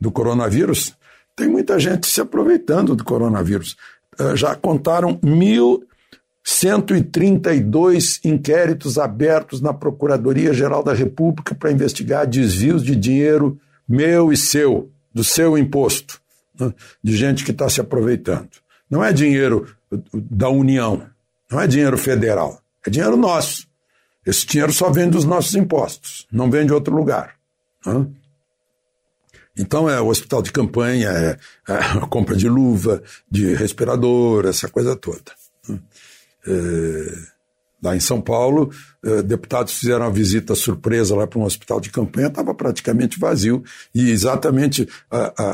do 0.00 0.10
coronavírus, 0.10 0.94
tem 1.34 1.48
muita 1.48 1.78
gente 1.78 2.06
se 2.06 2.20
aproveitando 2.20 2.94
do 2.94 3.04
coronavírus. 3.04 3.76
É, 4.18 4.36
já 4.36 4.54
contaram 4.54 5.18
mil 5.22 5.86
132 6.44 8.20
inquéritos 8.24 8.98
abertos 8.98 9.60
na 9.60 9.72
Procuradoria-Geral 9.72 10.82
da 10.82 10.92
República 10.92 11.54
para 11.54 11.70
investigar 11.70 12.26
desvios 12.26 12.82
de 12.82 12.96
dinheiro 12.96 13.60
meu 13.88 14.32
e 14.32 14.36
seu, 14.36 14.90
do 15.14 15.22
seu 15.22 15.56
imposto, 15.56 16.20
né? 16.58 16.72
de 17.02 17.16
gente 17.16 17.44
que 17.44 17.50
está 17.50 17.68
se 17.68 17.80
aproveitando. 17.80 18.48
Não 18.90 19.04
é 19.04 19.12
dinheiro 19.12 19.74
da 20.12 20.48
União, 20.48 21.02
não 21.50 21.60
é 21.60 21.66
dinheiro 21.66 21.96
federal, 21.96 22.60
é 22.86 22.90
dinheiro 22.90 23.16
nosso. 23.16 23.66
Esse 24.24 24.46
dinheiro 24.46 24.72
só 24.72 24.90
vem 24.90 25.10
dos 25.10 25.24
nossos 25.24 25.54
impostos, 25.54 26.26
não 26.30 26.50
vem 26.50 26.66
de 26.66 26.72
outro 26.72 26.94
lugar. 26.94 27.34
Né? 27.84 28.06
Então 29.56 29.88
é 29.88 30.00
o 30.00 30.06
hospital 30.06 30.42
de 30.42 30.50
campanha, 30.50 31.10
é, 31.10 31.38
é 31.68 31.74
a 31.74 32.06
compra 32.06 32.34
de 32.34 32.48
luva, 32.48 33.02
de 33.30 33.54
respirador, 33.54 34.46
essa 34.46 34.68
coisa 34.68 34.96
toda. 34.96 35.32
É, 36.46 37.32
lá 37.82 37.96
em 37.96 38.00
São 38.00 38.20
Paulo, 38.20 38.70
é, 39.04 39.22
deputados 39.22 39.72
fizeram 39.74 40.06
uma 40.06 40.10
visita 40.10 40.54
surpresa 40.54 41.16
lá 41.16 41.26
para 41.26 41.38
um 41.38 41.44
hospital 41.44 41.80
de 41.80 41.90
campanha, 41.90 42.28
estava 42.28 42.54
praticamente 42.54 43.18
vazio 43.18 43.64
e 43.92 44.10
exatamente 44.10 44.88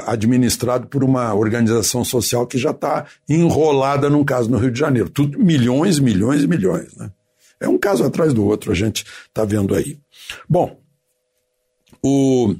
administrado 0.06 0.86
por 0.88 1.02
uma 1.02 1.32
organização 1.32 2.04
social 2.04 2.46
que 2.46 2.58
já 2.58 2.72
está 2.72 3.06
enrolada 3.26 4.10
num 4.10 4.24
caso 4.24 4.50
no 4.50 4.58
Rio 4.58 4.70
de 4.70 4.78
Janeiro. 4.78 5.08
Tudo 5.08 5.38
milhões, 5.38 5.98
milhões 5.98 6.42
e 6.42 6.46
milhões. 6.46 6.94
Né? 6.94 7.10
É 7.60 7.68
um 7.68 7.78
caso 7.78 8.04
atrás 8.04 8.34
do 8.34 8.44
outro, 8.44 8.70
a 8.70 8.74
gente 8.74 9.04
está 9.26 9.44
vendo 9.44 9.74
aí. 9.74 9.98
Bom, 10.48 10.78
o, 12.02 12.54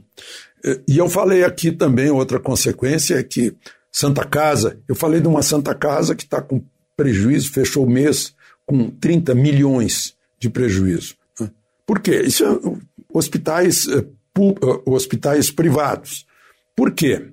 é, 0.65 0.81
e 0.89 0.99
eu 0.99 1.09
falei 1.09 1.45
aqui 1.45 1.71
também, 1.71 2.11
outra 2.11 2.41
consequência 2.41 3.17
é 3.17 3.23
que 3.23 3.55
Santa 3.93 4.25
Casa, 4.25 4.81
eu 4.89 4.95
falei 4.95 5.21
de 5.21 5.29
uma 5.29 5.43
Santa 5.43 5.75
Casa 5.75 6.15
que 6.15 6.25
está 6.25 6.41
com 6.41 6.63
prejuízo, 6.99 7.53
fechou 7.53 7.87
o 7.87 7.91
mês 7.91 8.35
com 8.67 8.91
30 8.91 9.33
milhões 9.37 10.17
de 10.37 10.51
prejuízo. 10.51 11.15
Né? 11.39 11.49
Por 11.87 12.01
quê? 12.01 12.23
Isso 12.23 12.45
é 12.45 13.17
hospitais, 13.17 13.87
eh, 13.87 14.05
eh, 14.05 14.81
hospitais 14.85 15.51
privados. 15.51 16.27
Por 16.77 16.91
quê? 16.91 17.29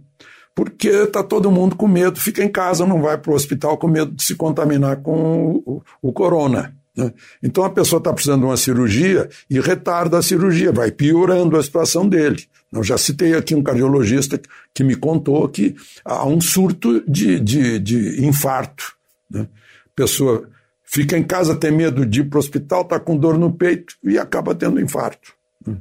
Porque 0.54 0.88
está 0.88 1.24
todo 1.24 1.52
mundo 1.52 1.76
com 1.76 1.88
medo, 1.88 2.20
fica 2.20 2.44
em 2.44 2.50
casa, 2.50 2.86
não 2.86 3.02
vai 3.02 3.18
para 3.18 3.32
o 3.32 3.36
hospital 3.36 3.78
com 3.78 3.88
medo 3.88 4.12
de 4.12 4.24
se 4.24 4.36
contaminar 4.36 4.98
com 4.98 5.62
o, 5.66 5.84
o 6.02 6.14
corona. 6.14 6.74
Né? 6.96 7.12
Então 7.42 7.64
a 7.64 7.70
pessoa 7.70 7.98
está 7.98 8.14
precisando 8.14 8.42
de 8.42 8.46
uma 8.46 8.58
cirurgia 8.58 9.28
e 9.50 9.60
retarda 9.60 10.20
a 10.20 10.22
cirurgia, 10.22 10.72
vai 10.72 10.92
piorando 10.92 11.58
a 11.58 11.64
situação 11.64 12.08
dele. 12.08 12.44
Eu 12.72 12.84
já 12.84 12.98
citei 12.98 13.34
aqui 13.34 13.56
um 13.56 13.64
cardiologista 13.64 14.40
que 14.74 14.84
me 14.84 14.96
contou 14.96 15.50
que 15.50 15.76
há 16.06 16.26
um 16.26 16.40
surto 16.40 17.04
de, 17.10 17.40
de, 17.40 17.80
de 17.80 18.26
infarto 18.26 18.96
né? 19.36 19.48
Pessoa 19.96 20.50
fica 20.84 21.18
em 21.18 21.24
casa, 21.24 21.56
tem 21.56 21.72
medo 21.72 22.06
de 22.06 22.22
ir 22.22 22.26
para 22.26 22.38
o 22.38 22.40
hospital, 22.40 22.82
está 22.82 23.00
com 23.00 23.18
dor 23.18 23.38
no 23.38 23.52
peito 23.52 23.96
e 24.04 24.18
acaba 24.18 24.56
tendo 24.56 24.80
infarto. 24.80 25.34
Né? 25.66 25.78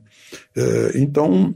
É, 0.57 0.93
então, 0.97 1.55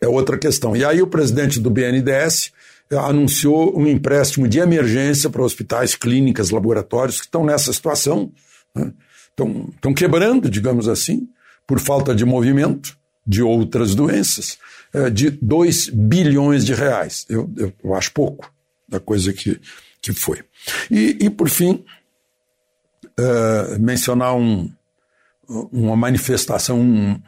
é 0.00 0.08
outra 0.08 0.36
questão. 0.36 0.76
E 0.76 0.84
aí 0.84 1.00
o 1.00 1.06
presidente 1.06 1.60
do 1.60 1.70
BNDES 1.70 2.52
anunciou 2.90 3.78
um 3.78 3.86
empréstimo 3.86 4.46
de 4.46 4.58
emergência 4.58 5.30
para 5.30 5.42
hospitais, 5.42 5.94
clínicas, 5.94 6.50
laboratórios 6.50 7.20
que 7.20 7.26
estão 7.26 7.44
nessa 7.44 7.72
situação, 7.72 8.30
né? 8.74 8.92
estão, 9.30 9.70
estão 9.74 9.94
quebrando, 9.94 10.50
digamos 10.50 10.88
assim, 10.88 11.28
por 11.66 11.80
falta 11.80 12.14
de 12.14 12.24
movimento 12.24 12.98
de 13.26 13.42
outras 13.42 13.94
doenças, 13.94 14.58
é, 14.92 15.08
de 15.08 15.30
2 15.30 15.88
bilhões 15.90 16.64
de 16.66 16.74
reais. 16.74 17.24
Eu, 17.28 17.50
eu, 17.56 17.72
eu, 17.82 17.94
acho 17.94 18.12
pouco 18.12 18.52
da 18.88 19.00
coisa 19.00 19.32
que, 19.32 19.58
que 20.02 20.12
foi. 20.12 20.44
E, 20.90 21.16
e 21.20 21.30
por 21.30 21.48
fim, 21.48 21.84
é, 23.18 23.78
mencionar 23.78 24.34
um, 24.34 24.70
uma 25.48 25.96
manifestação, 25.96 26.80
um, 26.80 27.20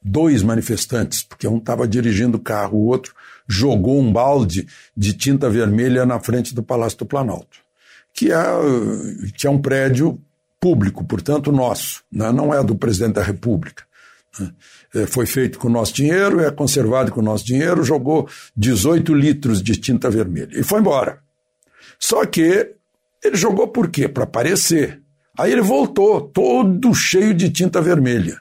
dois 0.00 0.42
manifestantes, 0.42 1.22
porque 1.22 1.48
um 1.48 1.58
estava 1.58 1.86
dirigindo 1.88 2.38
o 2.38 2.40
carro, 2.40 2.78
o 2.78 2.86
outro 2.86 3.14
jogou 3.46 4.00
um 4.00 4.12
balde 4.12 4.66
de 4.96 5.12
tinta 5.12 5.50
vermelha 5.50 6.06
na 6.06 6.20
frente 6.20 6.54
do 6.54 6.62
Palácio 6.62 6.98
do 6.98 7.06
Planalto, 7.06 7.58
que 8.14 8.32
é, 8.32 8.42
que 9.36 9.46
é 9.46 9.50
um 9.50 9.60
prédio 9.60 10.20
público, 10.60 11.04
portanto 11.04 11.50
nosso, 11.50 12.02
né? 12.12 12.30
não 12.30 12.54
é 12.54 12.62
do 12.62 12.76
presidente 12.76 13.14
da 13.14 13.22
República. 13.22 13.82
Né? 14.38 14.52
É, 14.94 15.06
foi 15.06 15.26
feito 15.26 15.58
com 15.58 15.66
o 15.66 15.70
nosso 15.70 15.92
dinheiro, 15.94 16.40
é 16.40 16.50
conservado 16.50 17.10
com 17.10 17.20
o 17.20 17.24
nosso 17.24 17.44
dinheiro, 17.44 17.82
jogou 17.82 18.28
18 18.56 19.12
litros 19.14 19.62
de 19.62 19.76
tinta 19.76 20.08
vermelha 20.08 20.50
e 20.52 20.62
foi 20.62 20.80
embora. 20.80 21.20
Só 22.00 22.24
que 22.24 22.74
ele 23.22 23.36
jogou 23.36 23.68
por 23.68 23.88
quê? 23.88 24.08
Para 24.08 24.24
aparecer. 24.24 25.00
Aí 25.38 25.52
ele 25.52 25.60
voltou, 25.60 26.20
todo 26.20 26.94
cheio 26.94 27.34
de 27.34 27.50
tinta 27.50 27.80
vermelha, 27.80 28.40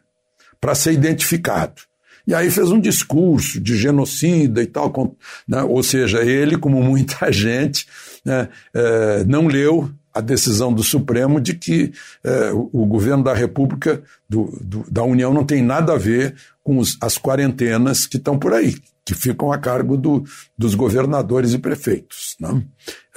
para 0.60 0.74
ser 0.74 0.94
identificado. 0.94 1.82
E 2.26 2.34
aí 2.34 2.50
fez 2.52 2.70
um 2.70 2.80
discurso 2.80 3.60
de 3.60 3.76
genocida 3.76 4.62
e 4.62 4.68
tal, 4.68 5.18
né? 5.48 5.64
ou 5.64 5.82
seja, 5.82 6.24
ele, 6.24 6.58
como 6.58 6.82
muita 6.84 7.32
gente, 7.32 7.88
né, 8.24 8.50
é, 8.74 9.24
não 9.26 9.48
leu 9.48 9.90
a 10.14 10.22
decisão 10.22 10.74
do 10.74 10.84
Supremo 10.84 11.40
de 11.40 11.54
que 11.54 11.92
é, 12.24 12.52
o, 12.52 12.70
o, 12.74 12.86
governo 12.86 13.24
da 13.24 13.34
República, 13.34 14.02
do, 14.28 14.58
do, 14.62 14.86
da 14.92 15.04
União, 15.04 15.34
não 15.34 15.46
tem 15.46 15.64
nada 15.64 15.94
a 15.94 15.98
ver 15.98 16.36
com 16.64 16.78
os, 16.78 16.98
as 17.02 17.18
quarentenas 17.18 18.06
que 18.06 18.18
estão 18.18 18.38
por 18.38 18.54
aí, 18.54 18.76
que 19.10 19.16
ficam 19.16 19.52
a 19.52 19.58
cargo 19.58 19.98
do, 19.98 20.24
dos 20.58 20.76
governadores 20.76 21.54
e 21.54 21.58
prefeitos. 21.58 22.36
Né? 22.40 22.64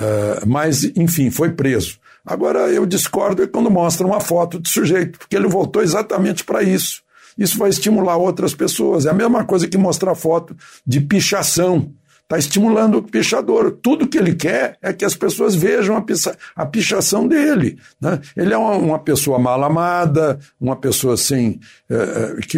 É, 0.00 0.46
mas, 0.46 0.84
enfim, 0.96 1.30
foi 1.30 1.50
preso. 1.50 1.98
Agora, 2.24 2.60
eu 2.70 2.86
discordo 2.86 3.46
quando 3.48 3.70
mostra 3.70 4.06
uma 4.06 4.20
foto 4.20 4.58
de 4.58 4.68
sujeito, 4.68 5.18
porque 5.18 5.36
ele 5.36 5.48
voltou 5.48 5.82
exatamente 5.82 6.44
para 6.44 6.62
isso. 6.62 7.02
Isso 7.36 7.58
vai 7.58 7.70
estimular 7.70 8.16
outras 8.16 8.54
pessoas. 8.54 9.06
É 9.06 9.10
a 9.10 9.14
mesma 9.14 9.44
coisa 9.44 9.68
que 9.68 9.76
mostrar 9.76 10.14
foto 10.14 10.56
de 10.86 11.00
pichação. 11.00 11.92
Está 12.32 12.38
estimulando 12.38 12.96
o 12.96 13.02
pichador. 13.02 13.72
Tudo 13.82 14.08
que 14.08 14.16
ele 14.16 14.34
quer 14.34 14.78
é 14.80 14.90
que 14.90 15.04
as 15.04 15.14
pessoas 15.14 15.54
vejam 15.54 15.98
a, 15.98 16.00
picha, 16.00 16.34
a 16.56 16.64
pichação 16.64 17.28
dele. 17.28 17.78
Né? 18.00 18.18
Ele 18.34 18.54
é 18.54 18.56
uma, 18.56 18.72
uma, 18.72 18.98
pessoa 18.98 19.38
mal 19.38 19.62
amada, 19.62 20.40
uma 20.58 20.74
pessoa 20.74 21.14
sem. 21.18 21.60
É, 21.90 22.40
que, 22.40 22.56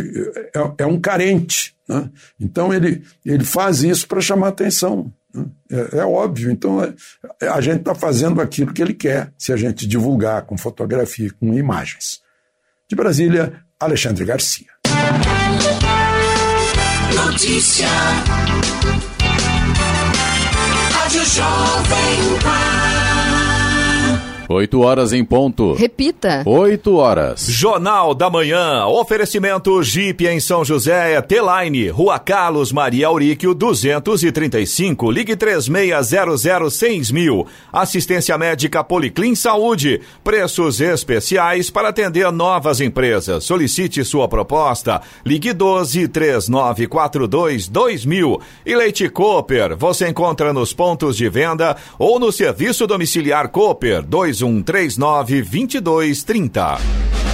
é, 0.55 0.85
é 0.85 0.87
um 0.87 1.01
carente. 1.01 1.75
Né? 1.89 2.09
Então 2.39 2.73
ele, 2.73 3.03
ele 3.27 3.43
faz 3.43 3.83
isso 3.83 4.07
para 4.07 4.21
chamar 4.21 4.49
atenção. 4.49 5.13
Né? 5.35 5.45
É, 5.73 5.99
é, 5.99 6.05
óbvio. 6.05 6.53
Então 6.53 6.81
é, 6.81 6.95
a 7.49 7.61
gente 7.61 7.81
está 7.81 7.97
fazendo 7.97 8.41
aquilo 8.41 8.73
que 8.73 8.81
ele 8.81 8.95
quer, 8.95 9.33
se 9.37 9.53
a 9.53 9.57
gente 9.57 9.89
divulgar 9.89 10.43
com 10.43 10.57
fotografia, 10.57 11.33
com 11.41 11.53
imagens. 11.53 12.21
De 12.89 12.95
Brasília, 12.95 13.55
Alexandre 13.81 14.25
Garcia. 14.25 14.69
Notícia. 17.13 17.89
Rádio 21.15 21.31
Jovem 21.31 22.39
Pan. 22.43 23.04
8 24.49 24.81
horas 24.81 25.13
em 25.13 25.25
ponto. 25.25 25.73
Repita. 25.75 26.43
8 26.45 26.97
horas. 26.97 27.47
Jornal 27.49 28.15
da 28.15 28.29
Manhã. 28.29 28.85
Oferecimento 28.87 29.83
Jeep 29.83 30.27
em 30.27 30.39
São 30.39 30.65
José, 30.65 31.21
T-Line, 31.23 31.89
Rua 31.89 32.19
Carlos 32.19 32.71
Maria 32.71 33.07
Auríquio, 33.07 33.55
235. 33.55 35.11
Ligue 35.11 35.35
3600 35.37 37.11
mil. 37.11 37.47
Assistência 37.73 38.37
médica 38.37 38.85
Policlin 38.85 39.35
Saúde. 39.35 40.01
Preços 40.23 40.81
especiais 40.81 41.71
para 41.71 41.89
atender 41.89 42.31
novas 42.31 42.81
empresas. 42.81 43.45
Solicite 43.45 44.05
sua 44.05 44.29
proposta. 44.29 45.01
Ligue 45.25 45.53
12 45.53 46.09
3942 46.09 47.69
2000. 47.69 48.41
E 48.67 48.77
Leite 48.77 49.09
Cooper. 49.09 49.77
Você 49.77 50.09
encontra 50.09 50.53
nos 50.53 50.73
pontos 50.73 51.17
de 51.17 51.29
venda 51.29 51.77
ou 51.99 52.19
no 52.19 52.31
serviço 52.31 52.87
domiciliar 52.87 53.49
Cooper 53.49 54.03
2 54.03 54.34
2139 54.35 55.45
2230. 55.45 57.34